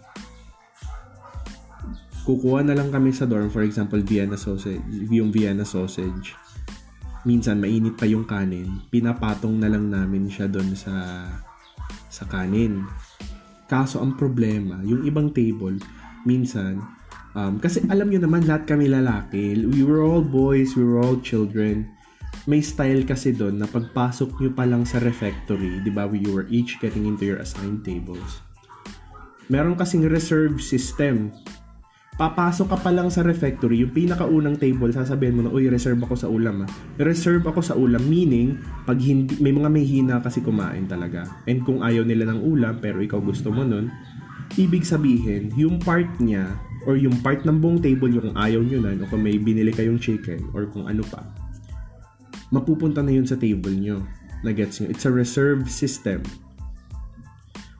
kukuha 2.24 2.64
na 2.64 2.72
lang 2.72 2.88
kami 2.88 3.12
sa 3.12 3.28
dorm, 3.28 3.52
for 3.52 3.68
example, 3.68 4.00
Vienna 4.00 4.40
sausage, 4.40 4.80
yung 5.12 5.36
Vienna 5.36 5.68
sausage. 5.68 6.40
Minsan, 7.28 7.60
mainit 7.60 8.00
pa 8.00 8.08
yung 8.08 8.24
kanin. 8.24 8.80
Pinapatong 8.88 9.60
na 9.60 9.68
lang 9.68 9.92
namin 9.92 10.32
siya 10.32 10.48
doon 10.48 10.72
sa 10.72 11.28
sa 12.08 12.24
kanin. 12.32 12.88
Kaso 13.68 14.00
ang 14.00 14.16
problema, 14.16 14.80
yung 14.88 15.04
ibang 15.04 15.36
table, 15.36 15.76
minsan, 16.24 16.80
um, 17.36 17.60
kasi 17.60 17.84
alam 17.92 18.08
nyo 18.08 18.24
naman 18.24 18.48
lahat 18.48 18.64
kami 18.64 18.88
lalaki, 18.88 19.68
we 19.68 19.84
were 19.84 20.00
all 20.00 20.24
boys, 20.24 20.80
we 20.80 20.88
were 20.88 21.04
all 21.04 21.20
children. 21.20 21.92
May 22.48 22.64
style 22.64 23.04
kasi 23.04 23.36
doon 23.36 23.60
na 23.60 23.68
pagpasok 23.68 24.40
nyo 24.40 24.52
pa 24.56 24.64
lang 24.64 24.88
sa 24.88 25.04
refectory, 25.04 25.84
di 25.84 25.92
ba, 25.92 26.08
you 26.08 26.32
were 26.32 26.48
each 26.48 26.80
getting 26.80 27.04
into 27.04 27.28
your 27.28 27.44
assigned 27.44 27.84
tables. 27.84 28.40
Meron 29.52 29.76
kasing 29.76 30.08
reserve 30.08 30.64
system 30.64 31.36
papasok 32.18 32.74
ka 32.74 32.78
pa 32.82 32.90
lang 32.90 33.14
sa 33.14 33.22
refectory, 33.22 33.86
yung 33.86 33.94
pinakaunang 33.94 34.58
table, 34.58 34.90
sasabihin 34.90 35.38
mo 35.38 35.42
na, 35.46 35.54
uy, 35.54 35.70
reserve 35.70 36.02
ako 36.02 36.18
sa 36.18 36.26
ulam 36.26 36.66
ah. 36.66 36.70
Reserve 36.98 37.46
ako 37.46 37.62
sa 37.62 37.78
ulam, 37.78 38.02
meaning, 38.10 38.58
pag 38.90 38.98
hindi, 38.98 39.38
may 39.38 39.54
mga 39.54 39.70
may 39.70 39.86
hina 39.86 40.18
kasi 40.18 40.42
kumain 40.42 40.90
talaga. 40.90 41.30
And 41.46 41.62
kung 41.62 41.86
ayaw 41.86 42.02
nila 42.02 42.34
ng 42.34 42.42
ulam, 42.42 42.82
pero 42.82 43.06
ikaw 43.06 43.22
gusto 43.22 43.54
mo 43.54 43.62
nun, 43.62 43.94
ibig 44.58 44.82
sabihin, 44.82 45.54
yung 45.54 45.78
part 45.78 46.10
niya, 46.18 46.58
or 46.90 46.98
yung 46.98 47.14
part 47.22 47.46
ng 47.46 47.62
buong 47.62 47.86
table 47.86 48.10
yung 48.10 48.34
ayaw 48.34 48.66
nyo 48.66 48.82
na, 48.82 48.98
o 48.98 49.06
kung 49.14 49.22
may 49.22 49.38
binili 49.38 49.70
kayong 49.70 50.02
chicken, 50.02 50.42
or 50.58 50.66
kung 50.74 50.90
ano 50.90 51.06
pa, 51.06 51.22
mapupunta 52.52 53.04
na 53.04 53.12
yun 53.12 53.28
sa 53.28 53.36
table 53.40 53.74
nyo. 53.74 54.04
Na 54.46 54.54
gets 54.54 54.80
nyo? 54.80 54.88
It's 54.92 55.08
a 55.08 55.14
reserve 55.14 55.68
system. 55.68 56.24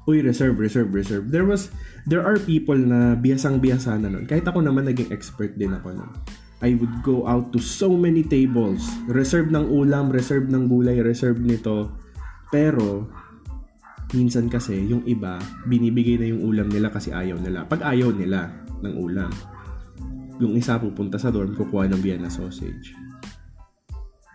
Uy, 0.08 0.24
reserve, 0.24 0.56
reserve, 0.56 0.96
reserve. 0.96 1.28
There 1.36 1.44
was, 1.44 1.68
there 2.08 2.24
are 2.24 2.40
people 2.40 2.80
na 2.80 3.20
biyasang-biyasa 3.20 4.00
na 4.00 4.08
nun. 4.08 4.24
Kahit 4.24 4.48
ako 4.48 4.64
naman 4.64 4.88
naging 4.88 5.12
expert 5.12 5.60
din 5.60 5.76
ako 5.76 6.00
nun. 6.00 6.12
I 6.64 6.74
would 6.80 7.04
go 7.06 7.28
out 7.30 7.54
to 7.54 7.60
so 7.62 7.94
many 7.94 8.24
tables. 8.24 8.82
Reserve 9.12 9.54
ng 9.54 9.68
ulam, 9.68 10.10
reserve 10.10 10.50
ng 10.50 10.66
gulay, 10.72 11.04
reserve 11.04 11.38
nito. 11.38 11.92
Pero, 12.50 13.06
minsan 14.16 14.50
kasi, 14.50 14.80
yung 14.88 15.06
iba, 15.06 15.38
binibigay 15.70 16.18
na 16.18 16.32
yung 16.34 16.42
ulam 16.42 16.72
nila 16.72 16.90
kasi 16.90 17.14
ayaw 17.14 17.38
nila. 17.38 17.68
Pag 17.68 17.86
ayaw 17.86 18.10
nila 18.10 18.50
ng 18.82 18.94
ulam. 18.96 19.30
Yung 20.42 20.58
isa 20.58 20.82
pupunta 20.82 21.22
sa 21.22 21.30
dorm, 21.30 21.54
kukuha 21.54 21.92
ng 21.92 22.02
Vienna 22.02 22.32
sausage. 22.32 23.07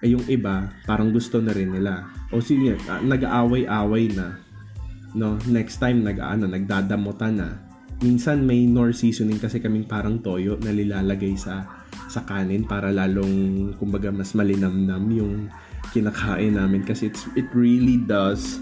Eh 0.02 0.18
yung 0.18 0.26
iba, 0.26 0.66
parang 0.82 1.14
gusto 1.14 1.38
na 1.38 1.54
rin 1.54 1.70
nila. 1.70 2.10
O 2.34 2.42
sige, 2.42 2.74
ah, 2.90 2.98
nag-aaway-away 2.98 4.10
na. 4.10 4.42
No? 5.14 5.38
Next 5.46 5.78
time 5.78 6.02
nag 6.02 6.18
ano 6.18 6.50
nagdadamutan 6.50 7.38
na. 7.38 7.48
Minsan 8.02 8.42
may 8.42 8.66
nor 8.66 8.90
seasoning 8.90 9.38
kasi 9.38 9.62
kaming 9.62 9.86
parang 9.86 10.18
toyo 10.18 10.58
na 10.58 10.74
nilalagay 10.74 11.38
sa 11.38 11.70
sa 12.10 12.26
kanin 12.26 12.66
para 12.66 12.90
lalong 12.90 13.70
kumbaga 13.78 14.10
mas 14.10 14.34
malinamnam 14.34 15.06
yung 15.14 15.46
kinakain 15.94 16.58
namin 16.58 16.82
kasi 16.82 17.06
it's, 17.06 17.30
it 17.38 17.46
really 17.54 18.00
does 18.10 18.58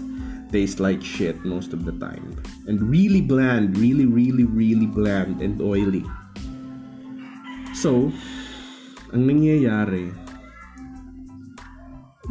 taste 0.51 0.83
like 0.83 1.01
shit 1.01 1.39
most 1.41 1.73
of 1.73 1.87
the 1.87 1.95
time. 1.97 2.37
And 2.69 2.77
really 2.85 3.23
bland 3.23 3.79
really 3.81 4.05
really 4.05 4.45
really 4.45 4.85
bland 4.85 5.41
and 5.41 5.57
oily. 5.57 6.05
So 7.73 8.13
ang 9.09 9.25
nangyayari 9.25 10.20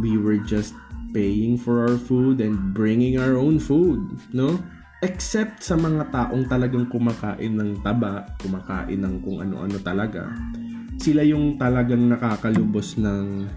we 0.01 0.17
were 0.17 0.41
just 0.43 0.75
paying 1.13 1.61
for 1.61 1.87
our 1.87 1.99
food 1.99 2.41
and 2.41 2.73
bringing 2.73 3.21
our 3.21 3.37
own 3.37 3.61
food, 3.61 4.01
no? 4.33 4.57
Except 5.01 5.65
sa 5.65 5.81
mga 5.81 6.13
taong 6.13 6.45
talagang 6.49 6.89
kumakain 6.93 7.57
ng 7.57 7.81
taba, 7.81 8.29
kumakain 8.45 9.01
ng 9.01 9.25
kung 9.25 9.41
ano-ano 9.41 9.81
talaga. 9.81 10.29
Sila 11.01 11.25
yung 11.25 11.57
talagang 11.57 12.05
nakakalubos 12.13 13.01
ng 13.01 13.49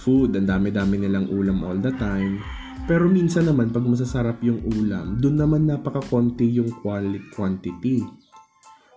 food. 0.00 0.32
Ang 0.32 0.48
dami-dami 0.48 1.04
nilang 1.04 1.28
ulam 1.28 1.60
all 1.60 1.76
the 1.76 1.92
time. 2.00 2.40
Pero 2.88 3.04
minsan 3.04 3.44
naman, 3.44 3.68
pag 3.68 3.84
masasarap 3.84 4.40
yung 4.40 4.64
ulam, 4.64 5.20
dun 5.20 5.36
naman 5.36 5.68
napaka-konti 5.68 6.56
yung 6.56 6.72
quality 6.80 7.20
quantity. 7.36 8.00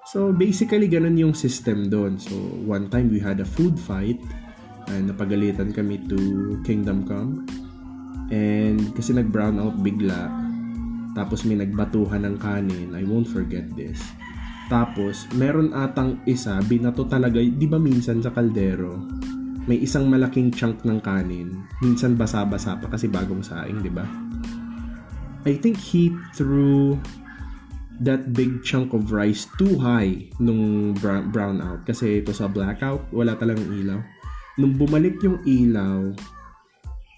So, 0.08 0.32
basically, 0.32 0.88
ganun 0.88 1.19
yung 1.19 1.36
system 1.36 1.91
doon. 1.91 2.15
So, 2.15 2.36
one 2.63 2.88
time 2.88 3.12
we 3.12 3.19
had 3.19 3.43
a 3.43 3.47
food 3.47 3.75
fight. 3.75 4.19
And 4.91 5.08
napagalitan 5.08 5.71
kami 5.71 6.04
to 6.12 6.60
Kingdom 6.67 7.08
Come. 7.08 7.47
And 8.32 8.91
kasi 8.91 9.15
nag-brown 9.15 9.60
out 9.60 9.80
bigla. 9.80 10.27
Tapos 11.15 11.43
may 11.47 11.60
nagbatuhan 11.60 12.27
ng 12.27 12.36
kanin. 12.39 12.95
I 12.95 13.04
won't 13.08 13.27
forget 13.27 13.67
this. 13.75 13.99
Tapos, 14.71 15.27
meron 15.36 15.75
atang 15.75 16.23
isa, 16.23 16.56
binato 16.63 17.04
talaga, 17.04 17.43
di 17.43 17.67
ba 17.67 17.75
minsan 17.75 18.23
sa 18.23 18.32
kaldero, 18.32 19.04
may 19.67 19.84
isang 19.84 20.08
malaking 20.08 20.47
chunk 20.47 20.88
ng 20.88 21.04
kanin. 21.04 21.67
Minsan 21.84 22.15
basa-basa 22.15 22.80
pa 22.80 22.88
kasi 22.88 23.12
bagong 23.12 23.43
saing, 23.43 23.84
di 23.84 23.91
ba? 23.91 24.08
I 25.43 25.60
think 25.60 25.75
he 25.75 26.15
threw 26.32 26.95
that 28.01 28.34
big 28.34 28.63
chunk 28.65 28.95
of 28.95 29.13
rice 29.13 29.45
too 29.62 29.77
high 29.77 30.25
nung 30.41 30.95
brown 31.30 31.62
out 31.62 31.86
kasi 31.86 32.25
ito 32.25 32.34
sa 32.34 32.49
blackout 32.49 33.06
wala 33.13 33.38
talagang 33.38 33.69
ilaw 33.69 34.01
nung 34.62 34.78
bumalik 34.78 35.17
yung 35.26 35.41
ilaw 35.50 36.13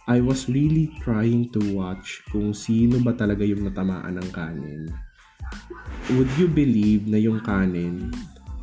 I 0.08 0.20
was 0.20 0.52
really 0.52 0.92
trying 1.00 1.48
to 1.56 1.60
watch 1.76 2.24
kung 2.28 2.52
sino 2.52 3.00
ba 3.00 3.16
talaga 3.16 3.48
yung 3.48 3.64
natamaan 3.64 4.20
ng 4.20 4.30
kanin. 4.36 4.92
Would 6.12 6.28
you 6.36 6.52
believe 6.52 7.08
na 7.08 7.16
yung 7.16 7.40
kanin, 7.40 8.12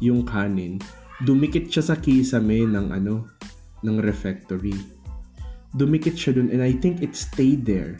yung 0.05 0.29
kanin, 0.29 0.77
dumikit 1.25 1.73
siya 1.73 1.93
sa 1.93 1.97
kisame 1.97 2.69
ng 2.69 2.93
ano, 2.93 3.25
ng 3.81 3.97
refectory. 4.05 4.77
Dumikit 5.73 6.13
siya 6.13 6.37
dun 6.37 6.53
and 6.53 6.61
I 6.61 6.77
think 6.77 7.01
it 7.01 7.17
stayed 7.17 7.65
there. 7.65 7.97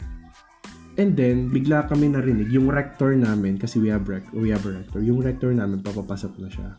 And 1.01 1.17
then, 1.17 1.49
bigla 1.49 1.89
kami 1.89 2.13
narinig, 2.13 2.53
yung 2.53 2.69
rector 2.69 3.17
namin, 3.17 3.57
kasi 3.57 3.81
we 3.81 3.89
have, 3.89 4.05
rec- 4.05 4.29
we 4.35 4.53
have 4.53 4.67
a 4.69 4.75
rector, 4.75 5.01
yung 5.01 5.23
rector 5.23 5.49
namin, 5.49 5.81
papapasok 5.81 6.35
na 6.37 6.51
siya. 6.51 6.69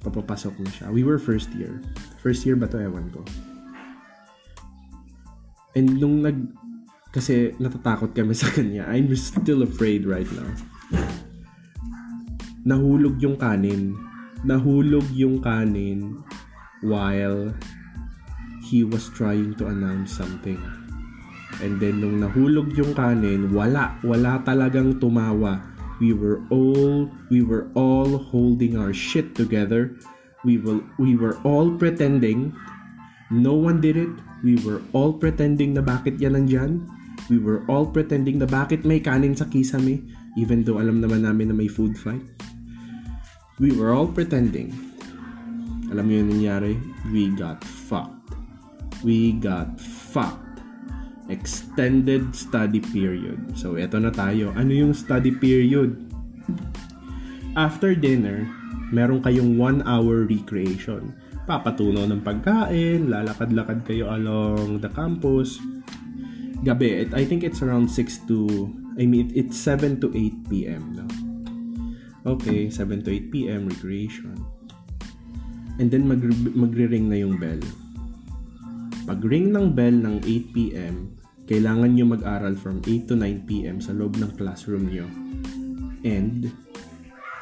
Papapasok 0.00 0.54
na 0.64 0.70
siya. 0.72 0.86
We 0.88 1.04
were 1.04 1.20
first 1.20 1.52
year. 1.52 1.80
First 2.24 2.48
year 2.48 2.56
ba 2.56 2.68
to? 2.72 2.80
Ewan 2.80 3.12
ko. 3.12 3.20
And 5.76 6.00
nung 6.00 6.24
nag... 6.24 6.38
Kasi 7.10 7.52
natatakot 7.58 8.14
kami 8.14 8.32
sa 8.40 8.48
kanya. 8.48 8.86
I'm 8.88 9.10
still 9.18 9.66
afraid 9.66 10.06
right 10.06 10.28
now. 10.32 10.50
Nahulog 12.64 13.20
yung 13.20 13.36
kanin. 13.36 13.96
Nahulog 14.46 15.04
yung 15.12 15.42
kanin 15.44 16.22
while 16.80 17.52
he 18.64 18.86
was 18.86 19.10
trying 19.12 19.52
to 19.58 19.68
announce 19.68 20.14
something. 20.16 20.60
And 21.60 21.76
then 21.76 22.00
nung 22.00 22.22
nahulog 22.24 22.72
yung 22.78 22.96
kanin, 22.96 23.52
wala, 23.52 23.98
wala 24.06 24.40
talagang 24.46 24.96
tumawa. 25.02 25.69
We 26.00 26.16
were 26.16 26.40
all 26.48 27.12
we 27.28 27.44
were 27.44 27.68
all 27.76 28.16
holding 28.16 28.80
our 28.80 28.96
shit 28.96 29.36
together. 29.36 29.94
We 30.42 30.56
will 30.56 30.80
we 30.96 31.14
were 31.14 31.36
all 31.44 31.76
pretending 31.76 32.56
no 33.30 33.54
one 33.54 33.84
did 33.84 34.00
it. 34.00 34.10
We 34.42 34.56
were 34.64 34.80
all 34.96 35.12
pretending 35.12 35.76
na 35.76 35.84
bakit 35.84 36.16
yan 36.18 36.34
nandyan. 36.34 36.88
We 37.28 37.36
were 37.36 37.62
all 37.68 37.84
pretending 37.86 38.40
na 38.40 38.48
bakit 38.48 38.88
may 38.88 38.98
kanin 38.98 39.36
sa 39.36 39.44
kisame 39.46 40.02
even 40.40 40.64
though 40.64 40.80
alam 40.80 41.04
naman 41.04 41.28
namin 41.28 41.52
na 41.52 41.56
may 41.56 41.68
food 41.68 41.94
fight. 41.94 42.24
We 43.60 43.76
were 43.76 43.92
all 43.92 44.08
pretending. 44.08 44.72
Alam 45.92 46.04
mo 46.06 46.12
yung 46.16 46.30
nangyari? 46.32 46.74
We 47.12 47.28
got 47.36 47.60
fucked. 47.60 48.32
We 49.04 49.36
got 49.36 49.76
fucked. 49.76 50.49
Extended 51.30 52.34
study 52.34 52.82
period. 52.82 53.38
So, 53.54 53.78
eto 53.78 54.02
na 54.02 54.10
tayo. 54.10 54.50
Ano 54.58 54.74
yung 54.74 54.90
study 54.90 55.30
period? 55.30 55.94
After 57.54 57.94
dinner, 57.94 58.50
meron 58.90 59.22
kayong 59.22 59.54
one 59.54 59.86
hour 59.86 60.26
recreation. 60.26 61.14
Papatunaw 61.46 62.10
ng 62.10 62.22
pagkain, 62.26 63.10
lalakad-lakad 63.10 63.86
kayo 63.86 64.10
along 64.10 64.82
the 64.82 64.90
campus. 64.90 65.58
Gabi, 66.66 67.06
it, 67.06 67.10
I 67.14 67.24
think 67.24 67.46
it's 67.46 67.62
around 67.62 67.88
6 67.88 68.26
to, 68.28 68.68
I 68.98 69.06
mean, 69.06 69.32
it's 69.32 69.56
7 69.56 70.02
to 70.04 70.12
8 70.12 70.50
p.m. 70.50 70.82
No? 70.92 71.06
Okay, 72.26 72.68
7 72.68 73.00
to 73.06 73.10
8 73.10 73.32
p.m. 73.32 73.70
recreation. 73.70 74.36
And 75.80 75.88
then 75.88 76.04
mag 76.04 76.20
magre-ring 76.52 77.08
na 77.08 77.24
yung 77.24 77.40
bell. 77.40 77.62
Pag 79.08 79.24
ring 79.24 79.48
ng 79.50 79.72
bell 79.72 79.96
ng 79.96 80.20
8 80.22 80.54
p.m., 80.54 81.16
kailangan 81.50 81.98
nyo 81.98 82.14
mag-aral 82.14 82.54
from 82.54 82.78
8 82.86 83.10
to 83.10 83.14
9 83.18 83.50
p.m. 83.50 83.82
sa 83.82 83.90
loob 83.90 84.14
ng 84.14 84.30
classroom 84.38 84.86
nyo. 84.86 85.04
And, 86.06 86.54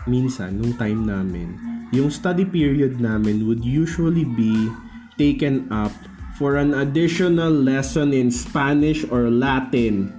minsan, 0.09 0.59
nung 0.59 0.74
time 0.80 1.04
namin, 1.04 1.61
yung 1.92 2.09
study 2.09 2.48
period 2.48 3.04
namin 3.04 3.44
would 3.44 3.61
usually 3.61 4.24
be 4.24 4.72
taken 5.20 5.68
up 5.68 5.92
for 6.40 6.56
an 6.56 6.72
additional 6.72 7.52
lesson 7.52 8.16
in 8.16 8.32
Spanish 8.32 9.04
or 9.12 9.28
Latin. 9.28 10.16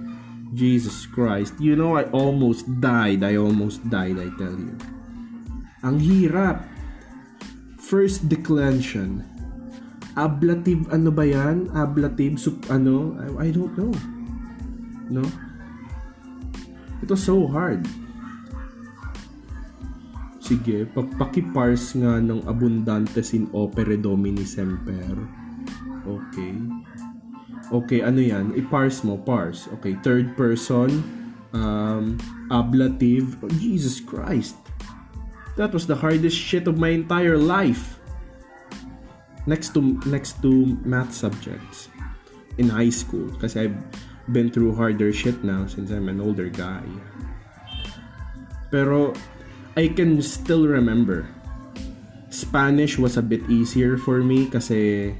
Jesus 0.54 1.06
Christ. 1.06 1.54
You 1.62 1.78
know, 1.78 1.94
I 1.94 2.10
almost 2.10 2.66
died. 2.82 3.22
I 3.22 3.38
almost 3.38 3.86
died, 3.86 4.18
I 4.18 4.34
tell 4.34 4.54
you. 4.54 4.74
Ang 5.86 6.02
hirap 6.02 6.66
first 7.78 8.26
declension. 8.26 9.22
Ablative 10.18 10.90
ano 10.90 11.10
ba 11.14 11.22
yan? 11.22 11.70
Ablative 11.70 12.38
sup 12.40 12.58
ano? 12.70 13.14
I, 13.38 13.46
I 13.46 13.54
don't 13.54 13.74
know. 13.78 13.92
No? 15.10 15.24
Ito 17.02 17.14
so 17.14 17.46
hard. 17.46 17.86
Sige, 20.42 20.82
pagpaki-parse 20.90 22.02
nga 22.02 22.18
ng 22.18 22.42
abundantes 22.50 23.30
in 23.38 23.46
opere 23.54 23.94
domini 23.94 24.42
semper. 24.42 25.14
Okay. 26.02 26.58
Okay, 27.70 28.02
ano 28.02 28.18
yan? 28.18 28.50
I-parse 28.58 29.06
mo, 29.06 29.14
parse. 29.14 29.70
Okay, 29.78 29.94
third 30.02 30.34
person, 30.34 30.90
um, 31.54 32.18
ablative. 32.50 33.38
Oh, 33.46 33.52
Jesus 33.62 34.02
Christ. 34.02 34.58
That 35.54 35.70
was 35.70 35.86
the 35.86 35.94
hardest 35.94 36.34
shit 36.34 36.66
of 36.66 36.82
my 36.82 36.90
entire 36.90 37.38
life. 37.38 37.99
Next 39.46 39.72
to 39.74 39.80
next 40.04 40.42
to 40.44 40.76
math 40.84 41.14
subjects 41.16 41.88
in 42.58 42.68
high 42.68 42.92
school 42.92 43.30
because 43.32 43.56
I've 43.56 43.76
been 44.32 44.52
through 44.52 44.76
harder 44.76 45.12
shit 45.12 45.42
now 45.42 45.66
since 45.66 45.90
I'm 45.90 46.08
an 46.08 46.20
older 46.20 46.52
guy. 46.52 46.84
Pero 48.70 49.16
I 49.74 49.88
can 49.88 50.20
still 50.22 50.68
remember 50.68 51.26
Spanish 52.30 52.98
was 52.98 53.16
a 53.16 53.24
bit 53.24 53.42
easier 53.50 53.98
for 53.98 54.22
me 54.22 54.46
kasi 54.46 55.12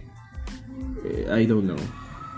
eh, 1.07 1.27
I 1.27 1.49
don't 1.49 1.67
know. 1.67 1.81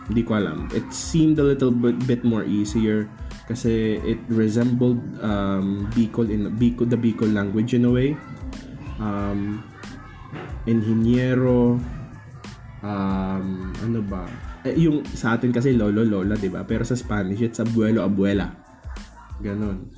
Hindi 0.09 0.23
ko 0.25 0.39
alam. 0.39 0.71
It 0.75 0.87
seemed 0.91 1.39
a 1.39 1.47
little 1.47 1.71
bit, 1.71 1.99
bit 2.07 2.23
more 2.25 2.43
easier 2.43 3.07
kasi 3.47 3.99
it 4.07 4.19
resembled 4.31 5.03
um, 5.21 5.91
Bicol 5.93 6.31
in 6.31 6.47
Bicol 6.57 6.89
the 6.89 6.97
Bicol 6.97 7.35
language 7.35 7.75
in 7.75 7.85
a 7.85 7.93
way 7.93 8.17
um, 9.03 9.67
Ingeniero 10.69 11.79
um, 12.83 13.47
ano 13.83 14.01
ba? 14.07 14.27
Eh, 14.63 14.79
yung 14.79 15.03
sa 15.07 15.35
atin 15.35 15.51
kasi 15.51 15.75
lolo 15.75 16.07
lola 16.07 16.39
'di 16.39 16.51
ba? 16.51 16.63
Pero 16.63 16.87
sa 16.87 16.95
Spanish 16.95 17.43
it's 17.43 17.59
abuelo 17.59 18.07
abuela. 18.07 18.51
Ganon. 19.43 19.91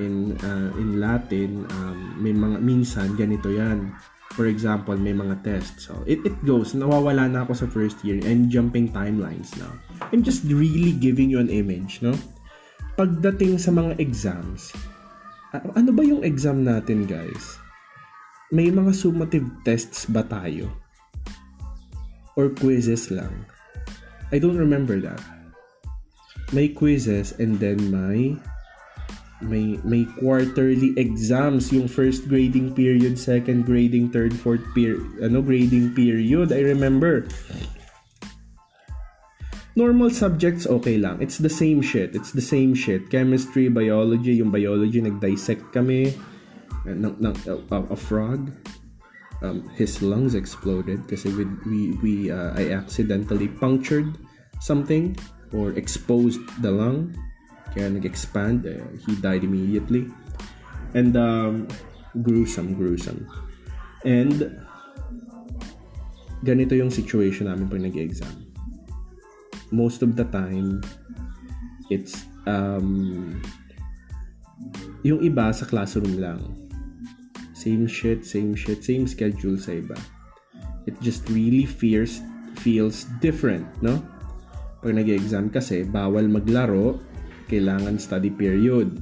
In 0.00 0.34
uh, 0.42 0.70
in 0.80 0.98
Latin 0.98 1.68
um, 1.68 2.18
may 2.18 2.32
mga 2.32 2.58
minsan 2.64 3.14
ganito 3.14 3.52
yan. 3.52 3.92
For 4.34 4.50
example 4.50 4.98
may 4.98 5.14
mga 5.14 5.46
tests 5.46 5.86
so 5.86 6.02
it, 6.08 6.18
it 6.26 6.34
goes. 6.42 6.74
Nawawala 6.74 7.30
na 7.30 7.46
ako 7.46 7.52
sa 7.54 7.66
first 7.70 8.02
year 8.02 8.18
and 8.26 8.50
jumping 8.50 8.90
timelines 8.90 9.54
now 9.60 9.70
I'm 10.10 10.22
just 10.22 10.44
really 10.46 10.92
giving 10.92 11.30
you 11.30 11.38
an 11.38 11.50
image, 11.50 12.02
no? 12.02 12.14
Pagdating 12.94 13.58
sa 13.58 13.74
mga 13.74 13.98
exams, 13.98 14.70
ano 15.54 15.90
ba 15.90 16.02
yung 16.06 16.22
exam 16.22 16.62
natin, 16.62 17.02
guys? 17.08 17.58
May 18.52 18.68
mga 18.68 18.92
summative 18.92 19.48
tests 19.64 20.04
ba 20.04 20.20
tayo? 20.28 20.68
Or 22.36 22.52
quizzes 22.52 23.08
lang? 23.08 23.32
I 24.28 24.36
don't 24.36 24.58
remember 24.58 25.00
that. 25.00 25.22
May 26.52 26.68
quizzes 26.68 27.32
and 27.40 27.56
then 27.56 27.80
may 27.88 28.36
may 29.40 29.80
may 29.80 30.04
quarterly 30.20 30.92
exams 31.00 31.72
yung 31.72 31.88
first 31.88 32.28
grading 32.28 32.76
period, 32.76 33.16
second 33.16 33.64
grading, 33.64 34.12
third, 34.12 34.36
fourth 34.36 34.64
period, 34.76 35.00
ano 35.24 35.40
grading 35.40 35.96
period. 35.96 36.52
I 36.52 36.60
remember 36.68 37.24
normal 39.72 40.12
subjects 40.12 40.68
okay 40.68 41.00
lang. 41.00 41.18
It's 41.24 41.40
the 41.40 41.50
same 41.50 41.80
shit. 41.80 42.12
It's 42.12 42.36
the 42.36 42.44
same 42.44 42.76
shit. 42.76 43.08
Chemistry, 43.08 43.72
biology, 43.72 44.36
yung 44.38 44.52
biology 44.52 45.00
nag-dissect 45.00 45.72
kami 45.72 46.12
a 47.90 47.96
frog. 47.96 48.52
Um, 49.42 49.68
his 49.76 50.00
lungs 50.00 50.34
exploded 50.34 51.04
kasi 51.04 51.28
we 51.34 51.44
we, 51.66 51.78
we 52.00 52.12
uh, 52.30 52.54
I 52.56 52.72
accidentally 52.72 53.48
punctured 53.48 54.16
something 54.60 55.16
or 55.52 55.72
exposed 55.76 56.40
the 56.62 56.70
lung. 56.70 57.12
Kaya 57.74 57.90
nag-expand. 57.90 58.64
Uh, 58.64 58.86
he 59.02 59.18
died 59.18 59.42
immediately. 59.42 60.06
And 60.94 61.16
um, 61.18 61.66
gruesome, 62.22 62.78
gruesome. 62.78 63.26
And 64.06 64.54
ganito 66.44 66.76
yung 66.76 66.92
situation 66.92 67.48
namin 67.48 67.66
pag 67.72 67.80
nag-exam 67.80 68.44
most 69.72 70.04
of 70.04 70.12
the 70.14 70.28
time 70.28 70.84
it's 71.88 72.28
um 72.44 73.40
yung 75.00 75.24
iba 75.24 75.48
sa 75.56 75.64
classroom 75.64 76.20
lang 76.20 76.40
same 77.64 77.88
shit 77.88 78.28
same 78.28 78.52
shit 78.52 78.84
same 78.84 79.08
schedule 79.08 79.56
sa 79.56 79.72
iba. 79.72 79.96
It 80.84 81.00
just 81.00 81.24
really 81.32 81.64
fears 81.64 82.20
feels 82.60 83.08
different 83.24 83.64
no? 83.80 84.04
Pag 84.84 85.00
nag-exam 85.00 85.48
kasi 85.48 85.88
bawal 85.88 86.28
maglaro 86.28 87.00
kailangan 87.48 87.96
study 87.96 88.28
period. 88.28 88.92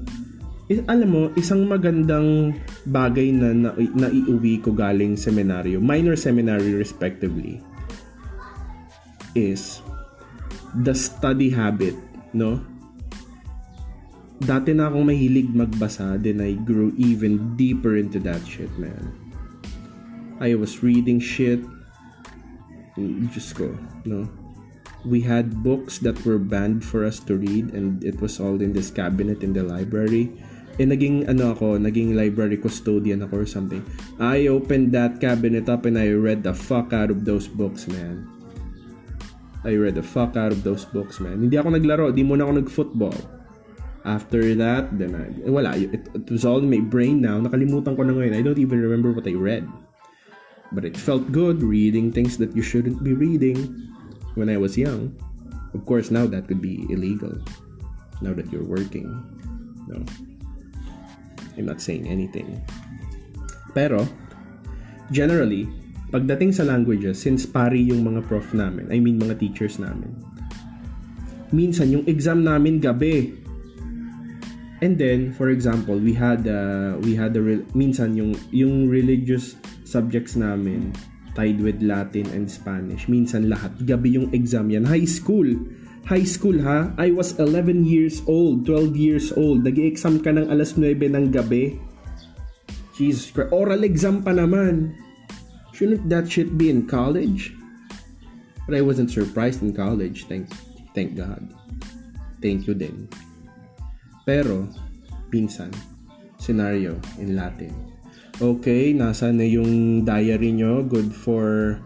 Eh, 0.71 0.81
alam 0.87 1.11
mo, 1.11 1.23
isang 1.35 1.67
magandang 1.67 2.55
bagay 2.89 3.35
na, 3.35 3.51
na 3.53 3.71
naiuwi 3.77 4.63
ko 4.63 4.73
galing 4.73 5.19
seminaryo, 5.19 5.83
minor 5.83 6.15
seminary 6.15 6.73
respectively, 6.73 7.59
is 9.35 9.83
the 10.87 10.95
study 10.95 11.51
habit, 11.51 11.99
no? 12.33 12.63
Dati 14.43 14.75
na 14.75 14.91
akong 14.91 15.07
mahilig 15.07 15.55
magbasa, 15.55 16.19
then 16.19 16.43
I 16.43 16.59
grew 16.59 16.91
even 16.99 17.55
deeper 17.55 17.95
into 17.95 18.19
that 18.27 18.43
shit, 18.43 18.75
man. 18.75 19.15
I 20.43 20.59
was 20.59 20.83
reading 20.83 21.23
shit. 21.23 21.63
Just 23.31 23.55
go, 23.55 23.71
no? 24.03 24.27
We 25.07 25.23
had 25.23 25.63
books 25.63 26.03
that 26.03 26.19
were 26.27 26.43
banned 26.43 26.83
for 26.83 27.07
us 27.07 27.23
to 27.31 27.39
read 27.39 27.71
and 27.71 28.03
it 28.03 28.19
was 28.19 28.43
all 28.43 28.59
in 28.59 28.75
this 28.75 28.91
cabinet 28.91 29.47
in 29.47 29.55
the 29.55 29.63
library. 29.63 30.35
Eh, 30.83 30.87
naging, 30.89 31.31
ano 31.31 31.55
ako, 31.55 31.79
naging 31.79 32.19
library 32.19 32.59
custodian 32.59 33.23
ako 33.23 33.47
or 33.47 33.49
something. 33.49 33.83
I 34.19 34.51
opened 34.51 34.91
that 34.99 35.23
cabinet 35.23 35.71
up 35.71 35.87
and 35.87 35.95
I 35.95 36.11
read 36.11 36.43
the 36.43 36.55
fuck 36.55 36.91
out 36.91 37.15
of 37.15 37.23
those 37.23 37.47
books, 37.47 37.87
man. 37.87 38.27
I 39.63 39.79
read 39.79 39.95
the 39.95 40.03
fuck 40.03 40.35
out 40.35 40.51
of 40.51 40.67
those 40.67 40.83
books, 40.83 41.23
man. 41.23 41.47
Hindi 41.47 41.55
ako 41.55 41.79
naglaro, 41.79 42.11
di 42.11 42.27
muna 42.27 42.51
ako 42.51 42.53
nag-football. 42.67 43.42
After 44.05 44.55
that, 44.59 44.91
then 44.99 45.15
I, 45.15 45.31
eh, 45.47 45.51
wala, 45.51 45.79
it, 45.79 46.11
it 46.11 46.27
was 46.27 46.45
all 46.45 46.59
in 46.59 46.71
my 46.71 46.83
brain 46.83 47.23
now. 47.23 47.39
Nakalimutan 47.39 47.95
ko 47.95 48.03
na 48.03 48.13
ngayon. 48.13 48.35
I 48.35 48.43
don't 48.43 48.59
even 48.59 48.83
remember 48.83 49.15
what 49.15 49.29
I 49.29 49.35
read. 49.39 49.67
But 50.73 50.85
it 50.85 50.97
felt 50.97 51.31
good 51.31 51.63
reading 51.63 52.11
things 52.11 52.37
that 52.39 52.57
you 52.57 52.63
shouldn't 52.63 53.05
be 53.05 53.13
reading 53.13 53.71
when 54.35 54.51
I 54.51 54.57
was 54.57 54.75
young. 54.75 55.15
Of 55.75 55.87
course, 55.87 56.11
now 56.11 56.27
that 56.27 56.49
could 56.49 56.61
be 56.61 56.85
illegal. 56.91 57.33
Now 58.21 58.35
that 58.35 58.51
you're 58.51 58.67
working. 58.67 59.07
No. 59.87 60.03
I'm 61.57 61.69
not 61.69 61.81
saying 61.81 62.09
anything. 62.09 62.59
Pero, 63.77 64.09
generally, 65.13 65.69
Pagdating 66.13 66.53
sa 66.53 66.69
languages, 66.69 67.17
since 67.17 67.49
pari 67.49 67.89
yung 67.89 68.05
mga 68.05 68.29
prof 68.29 68.53
namin, 68.53 68.93
I 68.93 69.01
mean 69.01 69.17
mga 69.17 69.41
teachers 69.41 69.81
namin, 69.81 70.13
minsan 71.57 71.89
yung 71.89 72.05
exam 72.05 72.45
namin 72.45 72.85
gabi. 72.85 73.33
And 74.83 74.99
then, 74.99 75.31
for 75.31 75.55
example, 75.55 75.95
we 75.95 76.11
had 76.11 76.51
uh, 76.51 76.99
we 77.07 77.15
had 77.15 77.39
a 77.39 77.43
re- 77.43 77.67
minsan 77.71 78.19
yung 78.19 78.35
yung 78.51 78.91
religious 78.91 79.55
subjects 79.87 80.35
namin 80.35 80.91
tied 81.39 81.63
with 81.63 81.79
Latin 81.79 82.27
and 82.35 82.51
Spanish. 82.51 83.07
Minsan 83.07 83.47
lahat 83.47 83.73
gabi 83.87 84.19
yung 84.19 84.29
exam 84.35 84.75
yan. 84.75 84.83
High 84.83 85.07
school. 85.07 85.47
High 86.11 86.27
school 86.27 86.59
ha. 86.59 86.91
I 86.99 87.15
was 87.15 87.39
11 87.39 87.87
years 87.87 88.27
old, 88.27 88.67
12 88.67 88.99
years 88.99 89.31
old. 89.39 89.63
Nag-exam 89.63 90.19
ka 90.19 90.35
ng 90.35 90.51
alas 90.51 90.75
9 90.75 90.99
ng 90.99 91.31
gabi. 91.31 91.79
Jesus 92.99 93.31
Christ. 93.31 93.55
Oral 93.55 93.87
exam 93.87 94.21
pa 94.21 94.35
naman. 94.35 94.99
Shouldn't 95.73 96.11
that 96.11 96.27
shit 96.27 96.59
be 96.59 96.69
in 96.69 96.91
college? 96.91 97.55
But 98.67 98.75
I 98.75 98.83
wasn't 98.83 99.15
surprised 99.15 99.63
in 99.63 99.73
college. 99.73 100.27
Thank, 100.27 100.51
thank 100.91 101.15
God. 101.15 101.55
Thank 102.43 102.67
you 102.67 102.75
din. 102.75 103.07
Pero, 104.23 104.71
pinsan, 105.31 105.75
scenario 106.39 106.99
in 107.19 107.35
Latin. 107.35 107.75
Okay, 108.43 108.91
nasa 108.91 109.31
na 109.31 109.47
yung 109.47 110.03
diary 110.03 110.51
nyo? 110.51 110.83
Good 110.83 111.15
for 111.15 111.79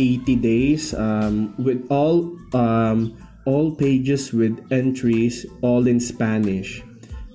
80 0.00 0.36
days 0.40 0.94
um, 0.94 1.52
with 1.58 1.84
all 1.90 2.32
um, 2.54 3.12
all 3.44 3.74
pages 3.74 4.32
with 4.32 4.56
entries 4.70 5.44
all 5.60 5.88
in 5.88 5.98
Spanish. 6.00 6.80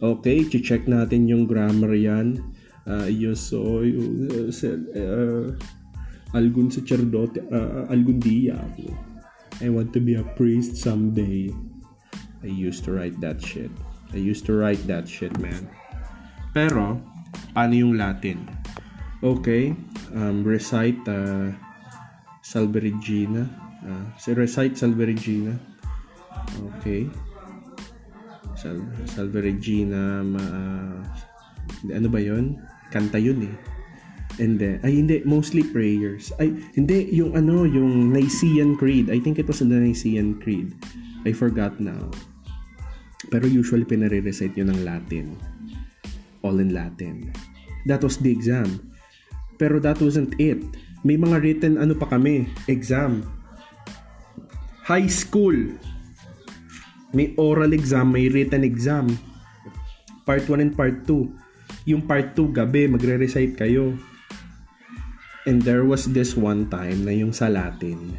Okay, 0.01 0.45
check 0.45 0.89
natin 0.89 1.29
yung 1.29 1.45
grammar 1.45 1.93
yan. 1.93 2.41
Uh, 2.83 3.07
yo 3.07 3.31
soy 3.37 3.95
uh, 3.95 4.51
uh, 4.51 5.47
algún 6.35 6.67
sacerdote, 6.67 7.39
uh, 7.53 7.87
algún 7.87 8.19
día. 8.19 8.57
I 9.61 9.69
want 9.69 9.93
to 9.93 10.01
be 10.01 10.15
a 10.15 10.25
priest 10.35 10.75
someday. 10.75 11.53
I 12.43 12.49
used 12.51 12.83
to 12.85 12.91
write 12.91 13.21
that 13.21 13.39
shit. 13.39 13.71
I 14.13 14.21
used 14.21 14.45
to 14.45 14.53
write 14.53 14.85
that 14.87 15.09
shit, 15.09 15.33
man. 15.41 15.67
Pero, 16.53 17.01
paano 17.57 17.73
yung 17.73 17.97
Latin? 17.97 18.45
Okay, 19.25 19.73
um, 20.13 20.45
recite 20.45 21.01
uh, 21.09 21.49
Salve 22.45 22.77
Regina. 22.77 23.49
Uh, 23.83 24.05
so 24.15 24.37
recite 24.37 24.77
Salve 24.77 25.01
Regina. 25.01 25.57
Okay. 26.77 27.09
Sal 28.53 28.83
Salve 29.09 29.41
Regina. 29.41 30.21
Ma, 30.23 30.39
uh, 30.39 30.99
ano 31.91 32.07
ba 32.11 32.19
yon? 32.19 32.59
Kanta 32.91 33.17
yun 33.17 33.47
eh. 33.47 33.55
And 34.41 34.57
then, 34.57 34.81
ay 34.81 34.97
hindi, 34.97 35.21
mostly 35.29 35.61
prayers. 35.61 36.33
Ay, 36.41 36.57
hindi, 36.73 37.05
yung 37.13 37.37
ano, 37.37 37.69
yung 37.69 38.09
Nicene 38.09 38.73
Creed. 38.75 39.13
I 39.13 39.21
think 39.21 39.37
it 39.37 39.45
was 39.45 39.61
the 39.61 39.69
Nicene 39.69 40.41
Creed. 40.41 40.73
I 41.23 41.31
forgot 41.31 41.77
now. 41.77 42.09
Pero 43.31 43.45
usually 43.47 43.87
pinare-recite 43.87 44.57
yun 44.57 44.73
ng 44.73 44.81
Latin. 44.83 45.37
All 46.43 46.59
in 46.59 46.75
Latin. 46.75 47.31
That 47.87 48.03
was 48.03 48.19
the 48.19 48.31
exam. 48.31 48.91
Pero 49.59 49.79
that 49.79 49.99
wasn't 50.03 50.35
it. 50.39 50.59
May 51.03 51.19
mga 51.19 51.43
written 51.43 51.73
ano 51.79 51.95
pa 51.95 52.07
kami, 52.07 52.47
exam. 52.67 53.23
High 54.83 55.07
school. 55.07 55.55
May 57.13 57.31
oral 57.39 57.71
exam, 57.71 58.11
may 58.11 58.27
written 58.27 58.65
exam. 58.65 59.13
Part 60.27 60.47
1 60.47 60.63
and 60.63 60.73
part 60.75 61.03
2. 61.07 61.87
Yung 61.87 62.03
part 62.03 62.35
2 62.35 62.55
gabi, 62.55 62.87
magre-recite 62.87 63.55
kayo 63.59 63.95
And 65.43 65.59
there 65.59 65.83
was 65.83 66.07
this 66.15 66.39
one 66.39 66.71
time 66.71 67.03
na 67.03 67.11
yung 67.11 67.35
sa 67.35 67.51
Latin, 67.51 68.15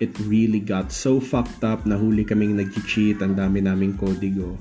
it 0.00 0.12
really 0.28 0.60
got 0.60 0.92
so 0.92 1.16
fucked 1.18 1.64
up 1.64 1.84
na 1.88 1.96
huli 1.96 2.26
kaming 2.26 2.56
nag-cheat, 2.56 3.20
ang 3.24 3.36
dami 3.36 3.64
naming 3.64 3.96
kodigo. 3.96 4.56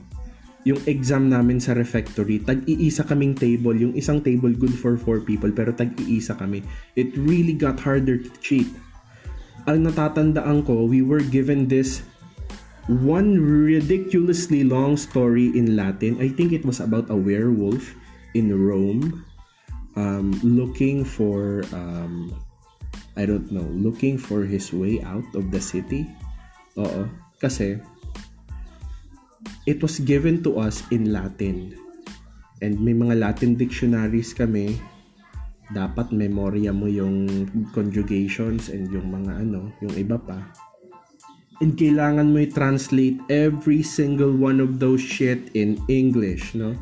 Yung 0.66 0.82
exam 0.90 1.30
namin 1.30 1.62
sa 1.62 1.78
refectory, 1.78 2.42
tag-iisa 2.42 3.06
kaming 3.06 3.38
table. 3.38 3.78
Yung 3.78 3.94
isang 3.94 4.18
table 4.24 4.50
good 4.50 4.74
for 4.74 4.98
4 4.98 5.22
people, 5.22 5.54
pero 5.54 5.70
tag-iisa 5.70 6.34
kami. 6.34 6.66
It 6.98 7.14
really 7.14 7.54
got 7.54 7.78
harder 7.78 8.18
to 8.18 8.30
cheat. 8.42 8.66
Ang 9.70 9.86
natatandaan 9.86 10.66
ko, 10.66 10.90
we 10.90 11.06
were 11.06 11.22
given 11.22 11.70
this 11.70 12.02
one 12.90 13.38
ridiculously 13.38 14.66
long 14.66 14.98
story 14.98 15.54
in 15.54 15.78
Latin. 15.78 16.18
I 16.18 16.30
think 16.34 16.54
it 16.54 16.66
was 16.66 16.82
about 16.82 17.10
a 17.10 17.18
werewolf 17.18 17.94
in 18.34 18.50
Rome 18.54 19.26
um, 19.96 20.38
looking 20.44 21.04
for 21.04 21.66
um, 21.74 22.34
I 23.16 23.24
don't 23.24 23.48
know, 23.52 23.66
looking 23.72 24.20
for 24.20 24.44
his 24.44 24.76
way 24.76 25.00
out 25.04 25.26
of 25.36 25.52
the 25.52 25.60
city. 25.64 26.08
Oo. 26.76 27.08
Kasi 27.40 27.80
it 29.66 29.80
was 29.80 30.00
given 30.04 30.44
to 30.44 30.60
us 30.60 30.84
in 30.92 31.16
Latin. 31.16 31.76
And 32.60 32.80
may 32.80 32.96
mga 32.96 33.20
Latin 33.20 33.56
dictionaries 33.56 34.36
kami. 34.36 34.80
Dapat 35.74 36.14
memorya 36.14 36.70
mo 36.70 36.86
yung 36.86 37.26
conjugations 37.74 38.70
and 38.70 38.92
yung 38.94 39.10
mga 39.10 39.48
ano, 39.48 39.74
yung 39.82 39.96
iba 39.98 40.20
pa. 40.22 40.38
And 41.64 41.74
kailangan 41.74 42.36
mo 42.36 42.44
i-translate 42.44 43.18
every 43.32 43.80
single 43.82 44.36
one 44.36 44.60
of 44.60 44.78
those 44.78 45.00
shit 45.00 45.56
in 45.56 45.80
English, 45.88 46.52
no? 46.54 46.76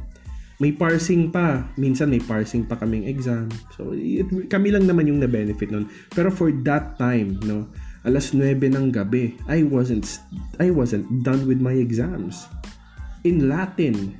May 0.63 0.71
parsing 0.71 1.27
pa. 1.27 1.67
Minsan 1.75 2.07
may 2.07 2.23
parsing 2.23 2.63
pa 2.63 2.79
kaming 2.79 3.03
exam. 3.03 3.51
So, 3.75 3.91
it, 3.91 4.31
kami 4.47 4.71
lang 4.71 4.87
naman 4.87 5.11
yung 5.11 5.19
na-benefit 5.19 5.67
nun. 5.67 5.91
Pero 6.15 6.31
for 6.31 6.55
that 6.63 6.95
time, 6.95 7.35
no, 7.43 7.67
alas 8.07 8.31
9 8.31 8.63
ng 8.63 8.87
gabi, 8.95 9.35
I 9.51 9.67
wasn't, 9.67 10.07
I 10.63 10.71
wasn't 10.71 11.03
done 11.27 11.43
with 11.43 11.59
my 11.59 11.75
exams. 11.75 12.47
In 13.27 13.51
Latin, 13.51 14.15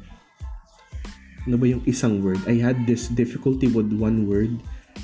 ano 1.48 1.56
ba 1.56 1.64
yung 1.64 1.84
isang 1.88 2.20
word? 2.20 2.44
I 2.44 2.60
had 2.60 2.84
this 2.84 3.08
difficulty 3.08 3.72
with 3.72 3.96
one 3.96 4.28
word 4.28 4.52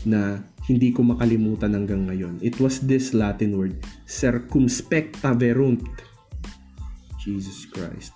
na 0.04 0.44
hindi 0.68 0.92
ko 0.92 1.08
makalimutan 1.08 1.72
hanggang 1.72 2.12
ngayon. 2.12 2.44
It 2.44 2.60
was 2.60 2.84
this 2.84 3.16
Latin 3.16 3.56
word, 3.56 3.80
circumspecta 4.12 5.32
verunt. 5.40 5.88
Jesus 7.20 7.64
Christ. 7.68 8.16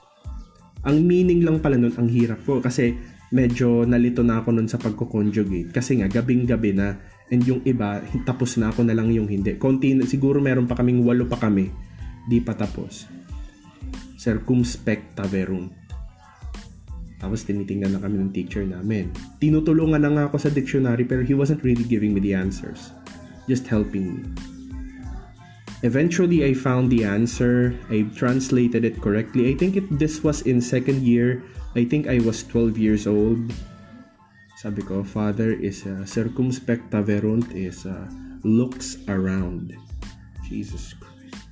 Ang 0.84 1.08
meaning 1.08 1.48
lang 1.48 1.64
pala 1.64 1.80
nun, 1.80 1.96
ang 1.96 2.12
hirap 2.12 2.44
ko 2.44 2.60
kasi 2.60 2.96
medyo 3.34 3.82
nalito 3.84 4.22
na 4.22 4.40
ako 4.40 4.54
nun 4.54 4.70
sa 4.70 4.78
pagko-conjugate 4.78 5.74
kasi 5.74 5.98
nga 5.98 6.06
gabing-gabi 6.06 6.78
na 6.78 7.02
and 7.34 7.42
yung 7.50 7.66
iba 7.66 7.98
tapos 8.30 8.62
na 8.62 8.70
ako 8.70 8.86
na 8.86 8.94
lang 8.94 9.10
yung 9.10 9.26
hindi. 9.26 9.58
Konti 9.58 9.98
siguro 10.06 10.38
meron 10.38 10.70
pa 10.70 10.78
kaming 10.78 11.02
walo 11.02 11.26
pa 11.26 11.42
kami 11.42 11.74
di 12.30 12.38
pa 12.38 12.54
tapos. 12.54 13.10
Circumspecta 14.22 15.26
verum. 15.26 15.68
Tapos 17.18 17.42
tinitingnan 17.50 17.98
na 17.98 18.04
kami 18.04 18.22
ng 18.22 18.32
teacher 18.32 18.62
namin. 18.62 19.10
Tinutulungan 19.42 20.06
na 20.06 20.14
nga 20.14 20.24
ako 20.30 20.38
sa 20.38 20.54
dictionary 20.54 21.04
pero 21.04 21.26
he 21.26 21.34
wasn't 21.34 21.60
really 21.66 21.84
giving 21.90 22.14
me 22.14 22.22
the 22.22 22.38
answers. 22.38 22.94
Just 23.50 23.66
helping 23.66 24.22
me. 24.22 24.53
Eventually, 25.84 26.48
I 26.48 26.54
found 26.56 26.90
the 26.90 27.04
answer. 27.04 27.76
I 27.92 28.08
translated 28.16 28.84
it 28.84 29.02
correctly. 29.04 29.52
I 29.52 29.58
think 29.60 29.76
it, 29.76 29.88
this 30.00 30.24
was 30.24 30.42
in 30.48 30.60
second 30.60 31.04
year 31.04 31.44
I 31.76 31.86
think 31.86 32.08
I 32.08 32.20
was 32.22 32.44
12 32.46 32.78
years 32.78 33.08
old. 33.10 33.50
Sabi 34.62 34.86
ko, 34.86 35.02
Father 35.02 35.58
is 35.58 35.90
uh, 35.90 36.06
circumspecta 36.06 37.02
verunt 37.02 37.50
is 37.50 37.90
uh, 37.90 38.06
looks 38.46 39.02
around. 39.10 39.74
Jesus 40.46 40.94
Christ. 40.94 41.50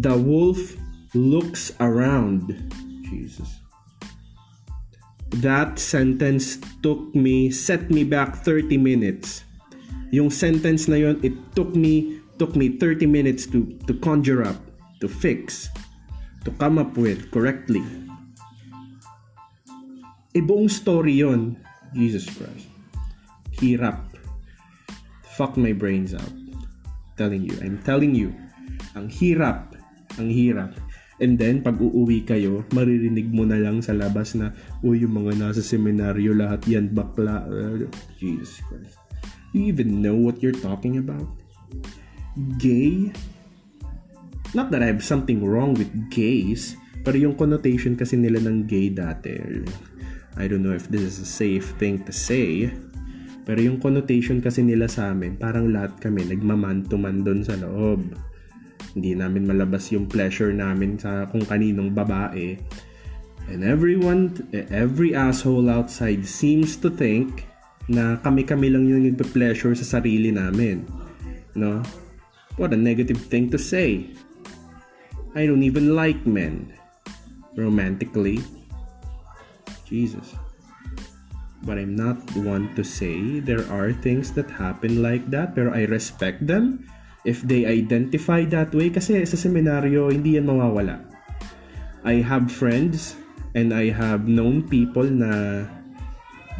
The 0.00 0.16
wolf 0.16 0.72
looks 1.12 1.76
around. 1.84 2.56
Jesus. 3.04 3.60
That 5.44 5.78
sentence 5.78 6.56
took 6.80 7.12
me, 7.14 7.52
set 7.52 7.92
me 7.92 8.08
back 8.08 8.40
30 8.40 8.80
minutes. 8.80 9.44
Yung 10.10 10.32
sentence 10.32 10.88
na 10.88 10.96
yon, 10.96 11.20
it 11.22 11.36
took 11.54 11.76
me, 11.76 12.19
took 12.40 12.56
me 12.56 12.80
30 12.80 13.04
minutes 13.04 13.44
to, 13.44 13.68
to 13.84 13.92
conjure 14.00 14.40
up, 14.40 14.56
to 15.04 15.06
fix, 15.12 15.68
to 16.40 16.50
come 16.56 16.80
up 16.80 16.96
with 16.96 17.28
correctly. 17.28 17.84
Eh, 20.32 20.40
buong 20.40 20.72
story 20.72 21.20
yon 21.20 21.60
Jesus 21.92 22.24
Christ. 22.32 22.64
Hirap. 23.60 24.00
Fuck 25.36 25.60
my 25.60 25.76
brains 25.76 26.16
out. 26.16 26.32
Telling 27.20 27.44
you. 27.44 27.60
I'm 27.60 27.76
telling 27.84 28.16
you. 28.16 28.32
Ang 28.96 29.12
hirap. 29.12 29.76
Ang 30.16 30.32
hirap. 30.32 30.72
And 31.20 31.36
then, 31.36 31.60
pag 31.60 31.76
uuwi 31.76 32.24
kayo, 32.24 32.64
maririnig 32.72 33.28
mo 33.28 33.44
na 33.44 33.60
lang 33.60 33.84
sa 33.84 33.92
labas 33.92 34.32
na, 34.32 34.56
o 34.80 34.96
yung 34.96 35.20
mga 35.20 35.36
nasa 35.36 35.60
seminaryo, 35.60 36.32
lahat 36.32 36.64
yan 36.64 36.88
bakla. 36.96 37.44
Uh, 37.44 37.84
Jesus 38.16 38.64
Christ. 38.64 38.96
You 39.52 39.68
even 39.68 40.00
know 40.00 40.16
what 40.16 40.40
you're 40.40 40.56
talking 40.56 40.96
about? 40.96 41.28
Gay? 42.58 43.10
Not 44.54 44.70
that 44.70 44.82
I 44.82 44.90
have 44.90 45.02
something 45.02 45.42
wrong 45.42 45.74
with 45.74 45.90
gays, 46.10 46.74
pero 47.06 47.16
yung 47.16 47.38
connotation 47.38 47.94
kasi 47.94 48.18
nila 48.18 48.42
ng 48.42 48.66
gay 48.66 48.90
dati, 48.90 49.38
I 50.38 50.44
don't 50.46 50.62
know 50.62 50.74
if 50.74 50.90
this 50.90 51.02
is 51.02 51.18
a 51.22 51.28
safe 51.28 51.74
thing 51.78 52.02
to 52.06 52.12
say. 52.14 52.70
Pero 53.48 53.58
yung 53.58 53.82
connotation 53.82 54.38
kasi 54.38 54.62
nila 54.62 54.86
sa 54.86 55.10
amin, 55.10 55.34
parang 55.34 55.74
lahat 55.74 55.98
kami 55.98 56.22
nagmaman-to-man 56.28 57.26
doon 57.26 57.40
sa 57.42 57.58
loob. 57.58 58.14
Hindi 58.94 59.14
namin 59.18 59.46
malabas 59.46 59.90
yung 59.90 60.06
pleasure 60.06 60.54
namin 60.54 60.98
sa 60.98 61.26
kung 61.30 61.42
kaninong 61.42 61.94
babae. 61.94 62.58
And 63.50 63.66
everyone, 63.66 64.38
every 64.70 65.18
asshole 65.18 65.66
outside 65.66 66.22
seems 66.22 66.78
to 66.84 66.90
think 66.92 67.46
na 67.90 68.22
kami-kami 68.22 68.70
lang 68.70 68.86
yung 68.86 69.02
nagpe-pleasure 69.08 69.74
sa 69.74 69.98
sarili 69.98 70.30
namin. 70.30 70.86
No? 71.58 71.82
What 72.56 72.72
a 72.72 72.80
negative 72.80 73.20
thing 73.30 73.50
to 73.50 73.58
say. 73.58 74.10
I 75.34 75.46
don't 75.46 75.62
even 75.62 75.94
like 75.94 76.26
men. 76.26 76.74
Romantically. 77.54 78.42
Jesus. 79.86 80.34
but 81.62 81.76
I'm 81.76 81.92
not 81.92 82.16
one 82.36 82.72
to 82.76 82.84
say 82.84 83.40
there 83.40 83.64
are 83.68 83.92
things 83.92 84.32
that 84.32 84.48
happen 84.48 85.04
like 85.04 85.28
that 85.30 85.52
pero 85.52 85.72
I 85.72 85.84
respect 85.92 86.46
them 86.46 86.88
if 87.28 87.44
they 87.44 87.68
identify 87.68 88.48
that 88.48 88.72
way 88.72 88.88
kasi 88.88 89.20
sa 89.28 89.36
seminaryo 89.36 90.08
hindi 90.08 90.40
yan 90.40 90.48
mawawala 90.48 91.04
I 92.00 92.24
have 92.24 92.48
friends 92.48 93.20
and 93.52 93.76
I 93.76 93.92
have 93.92 94.24
known 94.24 94.64
people 94.64 95.04
na 95.04 95.64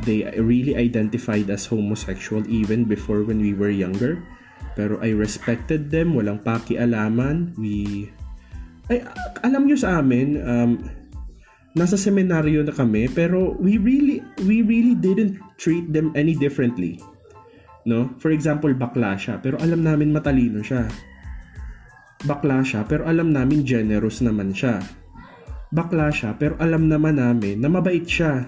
they 0.05 0.29
really 0.37 0.77
identified 0.77 1.49
as 1.49 1.65
homosexual 1.65 2.45
even 2.45 2.85
before 2.85 3.25
when 3.25 3.41
we 3.41 3.57
were 3.57 3.73
younger 3.73 4.21
pero 4.79 4.97
I 5.03 5.13
respected 5.13 5.93
them 5.93 6.17
walang 6.17 6.41
pakialaman. 6.41 7.55
We 7.59 8.09
ay 8.91 9.07
alam 9.47 9.71
niyo 9.71 9.79
sa 9.79 10.03
amin 10.03 10.41
um, 10.43 10.83
nasa 11.79 11.95
seminaryo 11.95 12.67
na 12.67 12.75
kami 12.75 13.07
pero 13.07 13.55
we 13.63 13.79
really 13.79 14.19
we 14.43 14.67
really 14.67 14.99
didn't 14.99 15.39
treat 15.63 15.87
them 15.95 16.11
any 16.19 16.35
differently 16.35 16.99
no? 17.87 18.11
For 18.19 18.35
example 18.35 18.75
bakla 18.75 19.15
siya 19.15 19.39
pero 19.39 19.57
alam 19.63 19.87
namin 19.87 20.11
matalino 20.11 20.61
siya. 20.61 20.91
Bakla 22.27 22.61
siya 22.67 22.85
pero 22.85 23.07
alam 23.09 23.33
namin 23.33 23.65
generous 23.65 24.21
naman 24.21 24.53
siya. 24.53 24.83
Bakla 25.71 26.11
siya 26.11 26.35
pero 26.37 26.59
alam 26.59 26.91
naman 26.91 27.17
namin 27.23 27.63
na 27.63 27.71
mabait 27.71 28.05
siya. 28.05 28.45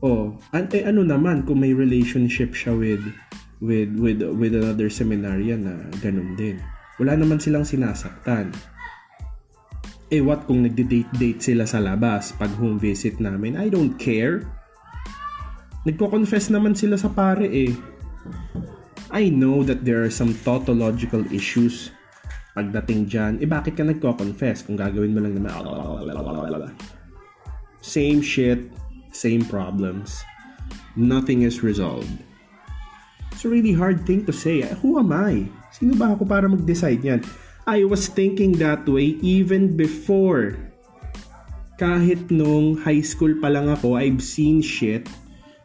Oh 0.00 0.38
an 0.54 0.70
eh, 0.70 0.86
ano 0.86 1.02
naman 1.02 1.42
kung 1.42 1.58
may 1.60 1.74
relationship 1.74 2.54
siya 2.54 2.78
with 2.78 3.02
with 3.58 3.90
with 3.98 4.22
with 4.22 4.54
another 4.54 4.86
seminarian 4.86 5.66
na 5.66 5.74
ganun 5.98 6.38
din 6.38 6.62
wala 7.02 7.18
naman 7.18 7.42
silang 7.42 7.66
sinasaktan 7.66 8.54
eh 10.08 10.24
what 10.24 10.48
kung 10.48 10.64
nagde-date-date 10.64 11.40
sila 11.40 11.68
sa 11.68 11.84
labas 11.84 12.32
pag 12.36 12.48
home 12.56 12.80
visit 12.80 13.20
namin? 13.20 13.60
I 13.60 13.68
don't 13.68 14.00
care. 14.00 14.48
Nagko-confess 15.84 16.48
naman 16.48 16.72
sila 16.72 16.96
sa 16.96 17.12
pare 17.12 17.44
eh. 17.44 17.72
I 19.12 19.32
know 19.32 19.64
that 19.64 19.84
there 19.84 20.04
are 20.04 20.12
some 20.12 20.36
tautological 20.44 21.24
issues 21.32 21.92
pagdating 22.56 23.08
dyan. 23.08 23.32
Eh 23.40 23.48
bakit 23.48 23.76
ka 23.76 23.84
nagko-confess 23.84 24.64
kung 24.64 24.76
gagawin 24.80 25.12
mo 25.12 25.20
lang 25.24 25.36
naman 25.36 25.52
Same 27.84 28.20
shit, 28.24 28.68
same 29.12 29.44
problems. 29.44 30.24
Nothing 30.96 31.44
is 31.44 31.60
resolved. 31.60 32.27
It's 33.38 33.46
a 33.46 33.54
really 33.54 33.70
hard 33.70 34.02
thing 34.02 34.26
to 34.26 34.34
say. 34.34 34.66
Who 34.82 34.98
am 34.98 35.14
I? 35.14 35.46
Sino 35.70 35.94
ba 35.94 36.10
ako 36.10 36.26
para 36.26 36.50
mag-decide 36.50 36.98
yan? 37.06 37.22
I 37.70 37.86
was 37.86 38.10
thinking 38.10 38.58
that 38.58 38.82
way 38.82 39.14
even 39.22 39.78
before. 39.78 40.58
Kahit 41.78 42.34
nung 42.34 42.82
high 42.82 42.98
school 42.98 43.38
pa 43.38 43.46
lang 43.46 43.70
ako, 43.70 43.94
I've 43.94 44.26
seen 44.26 44.58
shit, 44.58 45.06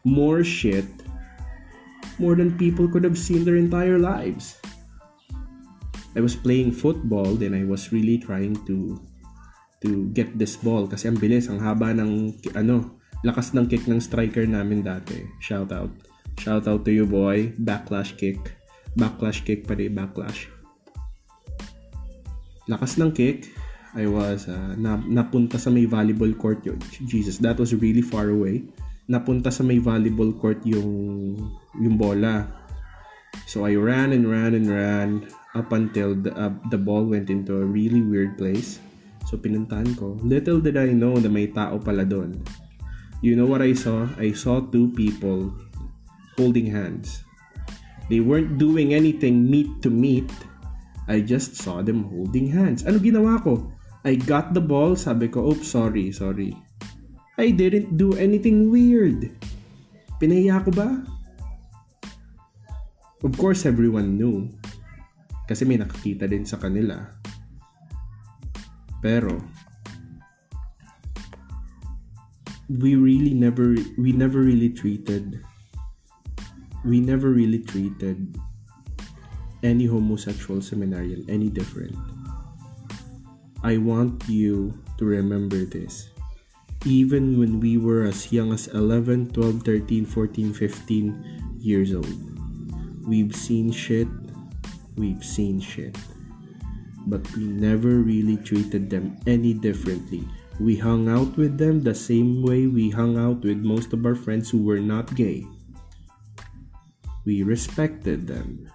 more 0.06 0.46
shit, 0.46 0.86
more 2.22 2.38
than 2.38 2.54
people 2.54 2.86
could 2.86 3.02
have 3.02 3.18
seen 3.18 3.42
their 3.42 3.58
entire 3.58 3.98
lives. 3.98 4.54
I 6.14 6.22
was 6.22 6.38
playing 6.38 6.78
football, 6.78 7.34
then 7.34 7.58
I 7.58 7.66
was 7.66 7.90
really 7.90 8.22
trying 8.22 8.54
to 8.70 9.02
to 9.82 10.06
get 10.14 10.38
this 10.38 10.54
ball 10.54 10.86
kasi 10.86 11.10
ang 11.10 11.18
bilis, 11.18 11.50
ang 11.50 11.58
haba 11.58 11.90
ng 11.90 12.38
ano, 12.54 13.02
lakas 13.26 13.50
ng 13.50 13.66
kick 13.66 13.90
ng 13.90 13.98
striker 13.98 14.46
namin 14.46 14.86
dati. 14.86 15.26
Shout 15.42 15.74
out. 15.74 15.90
Shout 16.38 16.66
out 16.66 16.84
to 16.84 16.92
you 16.92 17.06
boy. 17.06 17.54
Backlash 17.60 18.16
kick. 18.16 18.40
Backlash 18.98 19.44
kick 19.44 19.66
pa 19.66 19.74
rin, 19.74 19.94
backlash 19.94 20.54
lakas 22.68 22.96
ng 22.96 23.12
kick, 23.12 23.52
I 23.94 24.08
was 24.10 24.50
uh, 24.50 24.74
na, 24.74 24.98
napunta 25.06 25.60
sa 25.60 25.70
may 25.70 25.86
volleyball 25.86 26.32
court 26.34 26.64
yun. 26.66 26.80
Jesus, 27.06 27.38
that 27.44 27.60
was 27.60 27.76
really 27.76 28.02
far 28.02 28.32
away. 28.32 28.64
Napunta 29.06 29.52
sa 29.52 29.62
may 29.62 29.78
volleyball 29.78 30.32
court 30.34 30.58
yung 30.66 31.36
yung 31.78 31.96
bola. 32.00 32.48
So 33.46 33.68
I 33.68 33.76
ran 33.76 34.16
and 34.16 34.26
ran 34.26 34.56
and 34.56 34.66
ran 34.66 35.10
up 35.54 35.70
until 35.70 36.16
the, 36.16 36.34
uh, 36.34 36.54
the 36.72 36.80
ball 36.80 37.06
went 37.06 37.30
into 37.30 37.60
a 37.60 37.66
really 37.66 38.02
weird 38.02 38.34
place. 38.40 38.80
So 39.30 39.38
pinuntahan 39.38 39.94
ko. 39.94 40.18
Little 40.24 40.58
did 40.58 40.74
I 40.80 40.90
know 40.90 41.14
na 41.20 41.30
may 41.30 41.52
tao 41.52 41.78
pala 41.78 42.02
doon. 42.02 42.40
You 43.22 43.38
know 43.38 43.46
what 43.46 43.62
I 43.62 43.76
saw? 43.76 44.08
I 44.18 44.34
saw 44.34 44.64
two 44.68 44.90
people 44.92 45.54
holding 46.36 46.66
hands. 46.66 47.24
They 48.10 48.20
weren't 48.20 48.58
doing 48.58 48.92
anything 48.92 49.48
meet 49.48 49.80
to 49.82 49.90
meet 49.90 50.28
I 51.04 51.20
just 51.20 51.60
saw 51.60 51.84
them 51.84 52.08
holding 52.08 52.48
hands. 52.48 52.84
Ano 52.88 52.96
ginawa 52.96 53.36
ko? 53.44 53.68
I 54.04 54.16
got 54.16 54.56
the 54.56 54.64
ball, 54.64 54.96
sabi 54.96 55.28
ko, 55.28 55.52
oops, 55.52 55.68
sorry, 55.68 56.12
sorry. 56.12 56.56
I 57.36 57.52
didn't 57.52 57.96
do 57.96 58.16
anything 58.16 58.72
weird. 58.72 59.32
Pinahiya 60.20 60.64
ko 60.64 60.70
ba? 60.72 60.88
Of 63.24 63.32
course, 63.36 63.64
everyone 63.68 64.16
knew. 64.16 64.48
Kasi 65.44 65.68
may 65.68 65.76
nakakita 65.76 66.28
din 66.28 66.48
sa 66.48 66.56
kanila. 66.56 67.04
Pero, 69.04 69.36
we 72.68 72.96
really 72.96 73.36
never, 73.36 73.76
we 74.00 74.12
never 74.16 74.40
really 74.40 74.72
treated, 74.72 75.44
we 76.84 77.00
never 77.00 77.30
really 77.30 77.58
treated 77.58 78.38
any 79.64 79.86
homosexual 79.86 80.60
seminarian 80.60 81.24
any 81.28 81.48
different. 81.48 81.96
I 83.64 83.78
want 83.78 84.28
you 84.28 84.76
to 84.98 85.04
remember 85.04 85.64
this. 85.64 86.10
Even 86.84 87.40
when 87.40 87.60
we 87.60 87.78
were 87.78 88.04
as 88.04 88.30
young 88.30 88.52
as 88.52 88.68
11, 88.68 89.32
12, 89.32 89.62
13, 89.62 90.04
14, 90.04 90.52
15 90.52 91.56
years 91.58 91.94
old, 91.94 93.08
we've 93.08 93.34
seen 93.34 93.72
shit, 93.72 94.08
we've 94.96 95.24
seen 95.24 95.60
shit. 95.60 95.96
But 97.06 97.24
we 97.32 97.44
never 97.44 98.04
really 98.04 98.36
treated 98.36 98.90
them 98.90 99.16
any 99.26 99.54
differently. 99.54 100.28
We 100.60 100.76
hung 100.76 101.08
out 101.08 101.36
with 101.38 101.56
them 101.56 101.80
the 101.80 101.94
same 101.94 102.42
way 102.42 102.66
we 102.66 102.90
hung 102.90 103.16
out 103.16 103.40
with 103.40 103.64
most 103.64 103.94
of 103.94 104.04
our 104.04 104.14
friends 104.14 104.50
who 104.50 104.62
were 104.62 104.80
not 104.80 105.14
gay. 105.16 105.46
We 107.24 107.40
respected 107.44 108.28
them. 108.28 108.68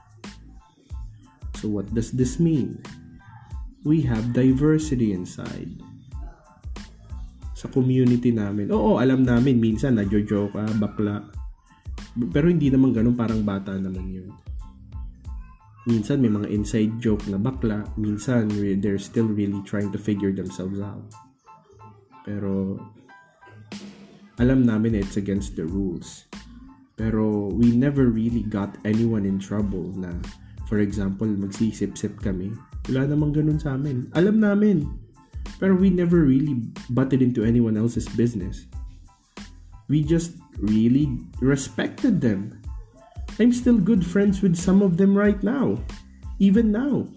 So 1.61 1.69
what 1.69 1.93
does 1.93 2.11
this 2.13 2.41
mean? 2.41 2.81
We 3.85 4.01
have 4.09 4.33
diversity 4.33 5.13
inside. 5.13 5.79
Sa 7.53 7.69
community 7.69 8.33
namin. 8.33 8.73
Oo, 8.73 8.97
alam 8.97 9.23
namin 9.23 9.61
minsan 9.61 10.01
nadjo-joke 10.01 10.55
ka, 10.55 10.65
bakla. 10.81 11.23
Pero 12.33 12.49
hindi 12.49 12.73
naman 12.73 12.91
ganun, 12.91 13.15
parang 13.15 13.45
bata 13.45 13.77
naman 13.77 14.09
yun. 14.09 14.31
Minsan 15.87 16.21
may 16.21 16.29
mga 16.29 16.51
inside 16.51 16.91
joke 16.99 17.23
na 17.31 17.39
bakla, 17.39 17.87
minsan 17.95 18.51
they're 18.83 19.01
still 19.01 19.25
really 19.25 19.57
trying 19.63 19.89
to 19.89 19.97
figure 19.97 20.29
themselves 20.29 20.77
out. 20.77 21.07
Pero 22.27 22.77
alam 24.39 24.63
namin 24.63 24.95
it's 24.95 25.15
against 25.15 25.55
the 25.55 25.65
rules. 25.67 26.29
Pero 26.99 27.47
we 27.55 27.71
never 27.71 28.11
really 28.11 28.43
got 28.43 28.75
anyone 28.83 29.23
in 29.23 29.39
trouble 29.39 29.95
na 29.95 30.11
For 30.69 30.77
example, 30.77 31.25
magsisip-sip 31.25 32.21
kami. 32.21 32.53
Wala 32.85 33.09
namang 33.09 33.33
ganun 33.33 33.57
sa 33.57 33.73
amin. 33.73 34.05
Alam 34.13 34.37
namin. 34.37 34.85
Pero 35.57 35.73
we 35.73 35.89
never 35.89 36.21
really 36.21 36.61
butted 36.93 37.25
into 37.25 37.41
anyone 37.41 37.73
else's 37.73 38.05
business. 38.13 38.69
We 39.89 40.05
just 40.05 40.37
really 40.61 41.09
respected 41.41 42.21
them. 42.21 42.61
I'm 43.41 43.49
still 43.49 43.81
good 43.81 44.05
friends 44.05 44.45
with 44.45 44.53
some 44.53 44.85
of 44.85 45.01
them 45.01 45.17
right 45.17 45.41
now. 45.41 45.81
Even 46.37 46.69
now. 46.69 47.09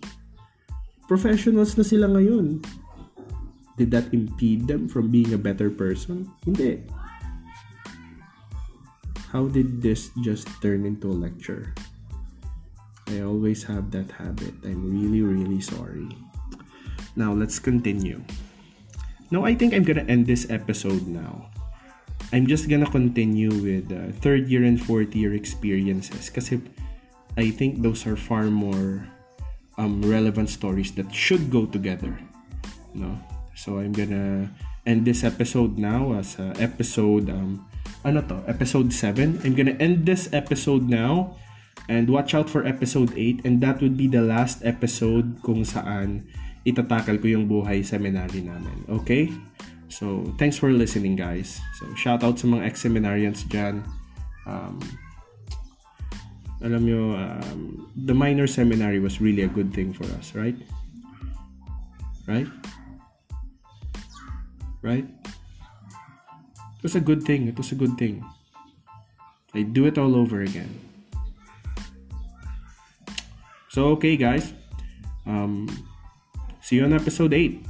Professionals 1.05 1.76
na 1.76 1.85
sila 1.85 2.09
ngayon. 2.09 2.64
Did 3.76 3.93
that 3.93 4.09
impede 4.16 4.64
them 4.64 4.89
from 4.89 5.12
being 5.12 5.37
a 5.37 5.41
better 5.41 5.68
person? 5.68 6.33
Hindi. 6.49 6.89
How 9.33 9.49
did 9.49 9.80
this 9.80 10.12
just 10.20 10.45
turn 10.61 10.85
into 10.85 11.09
a 11.09 11.16
lecture? 11.16 11.72
I 13.09 13.24
always 13.24 13.64
have 13.64 13.89
that 13.97 14.12
habit. 14.12 14.53
I'm 14.61 14.85
really, 14.93 15.24
really 15.24 15.64
sorry. 15.64 16.05
Now, 17.16 17.33
let's 17.33 17.57
continue. 17.57 18.20
Now, 19.33 19.49
I 19.49 19.57
think 19.57 19.72
I'm 19.72 19.89
gonna 19.89 20.05
end 20.05 20.28
this 20.28 20.53
episode 20.53 21.09
now. 21.09 21.49
I'm 22.28 22.45
just 22.45 22.68
gonna 22.68 22.85
continue 22.85 23.49
with 23.49 23.89
uh, 23.89 24.12
third 24.20 24.53
year 24.53 24.68
and 24.68 24.76
fourth 24.76 25.16
year 25.16 25.33
experiences 25.33 26.28
because 26.28 26.53
I 27.41 27.49
think 27.57 27.80
those 27.80 28.05
are 28.05 28.20
far 28.20 28.53
more 28.53 29.01
um, 29.80 30.05
relevant 30.05 30.53
stories 30.53 30.93
that 31.01 31.09
should 31.09 31.49
go 31.49 31.64
together. 31.64 32.20
No? 32.93 33.16
So, 33.57 33.80
I'm 33.80 33.97
gonna 33.97 34.53
end 34.85 35.09
this 35.09 35.24
episode 35.24 35.80
now 35.80 36.20
as 36.20 36.37
uh, 36.37 36.53
episode 36.61 37.33
um, 37.33 37.64
ano 38.05 38.22
to? 38.26 38.42
Episode 38.46 38.92
7. 38.92 39.40
I'm 39.42 39.55
gonna 39.55 39.78
end 39.78 40.07
this 40.07 40.30
episode 40.32 40.86
now 40.86 41.38
And 41.88 42.09
watch 42.09 42.34
out 42.34 42.48
for 42.48 42.66
episode 42.66 43.12
8 43.16 43.44
and 43.44 43.61
that 43.61 43.80
would 43.82 43.96
be 43.96 44.07
the 44.07 44.22
last 44.22 44.62
episode 44.62 45.42
kung 45.42 45.66
saan 45.66 46.22
itatakal 46.62 47.18
ko 47.18 47.26
yung 47.26 47.50
buhay 47.50 47.82
seminary 47.82 48.38
namin. 48.38 48.86
Okay? 48.86 49.26
So, 49.90 50.24
thanks 50.38 50.57
for 50.57 50.70
listening 50.70 51.18
guys. 51.18 51.59
So, 51.82 51.90
shout 51.98 52.22
out 52.22 52.38
sa 52.38 52.46
mga 52.46 52.64
ex-seminarians 52.70 53.44
dyan. 53.50 53.82
um, 54.46 54.78
alam 56.62 56.86
nyo, 56.86 57.18
um, 57.18 57.90
the 58.07 58.14
minor 58.14 58.46
seminary 58.46 59.03
was 59.03 59.20
really 59.20 59.42
a 59.42 59.50
good 59.50 59.74
thing 59.74 59.90
for 59.90 60.07
us, 60.16 60.32
right? 60.38 60.57
Right? 62.30 62.46
Right? 64.80 65.07
It 66.83 66.91
was 66.91 66.97
a 66.97 67.01
good 67.01 67.22
thing. 67.22 67.47
It 67.47 67.57
was 67.57 67.70
a 67.70 67.76
good 67.76 67.97
thing. 67.97 68.26
I'd 69.55 69.72
do 69.72 69.87
it 69.87 69.99
all 69.99 70.16
over 70.16 70.43
again. 70.43 70.80
So, 73.68 73.95
okay, 73.95 74.16
guys. 74.16 74.53
Um, 75.24 75.70
see 76.61 76.83
you 76.83 76.85
on 76.85 76.93
episode 76.93 77.35
8, 77.35 77.64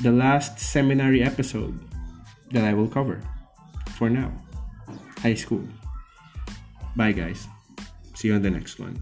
the 0.00 0.12
last 0.12 0.58
seminary 0.58 1.22
episode 1.22 1.78
that 2.50 2.64
I 2.64 2.72
will 2.72 2.88
cover 2.88 3.20
for 3.98 4.08
now. 4.08 4.32
High 5.18 5.34
school. 5.34 5.68
Bye, 6.96 7.12
guys. 7.12 7.46
See 8.14 8.28
you 8.28 8.34
on 8.34 8.40
the 8.40 8.50
next 8.50 8.80
one. 8.80 8.98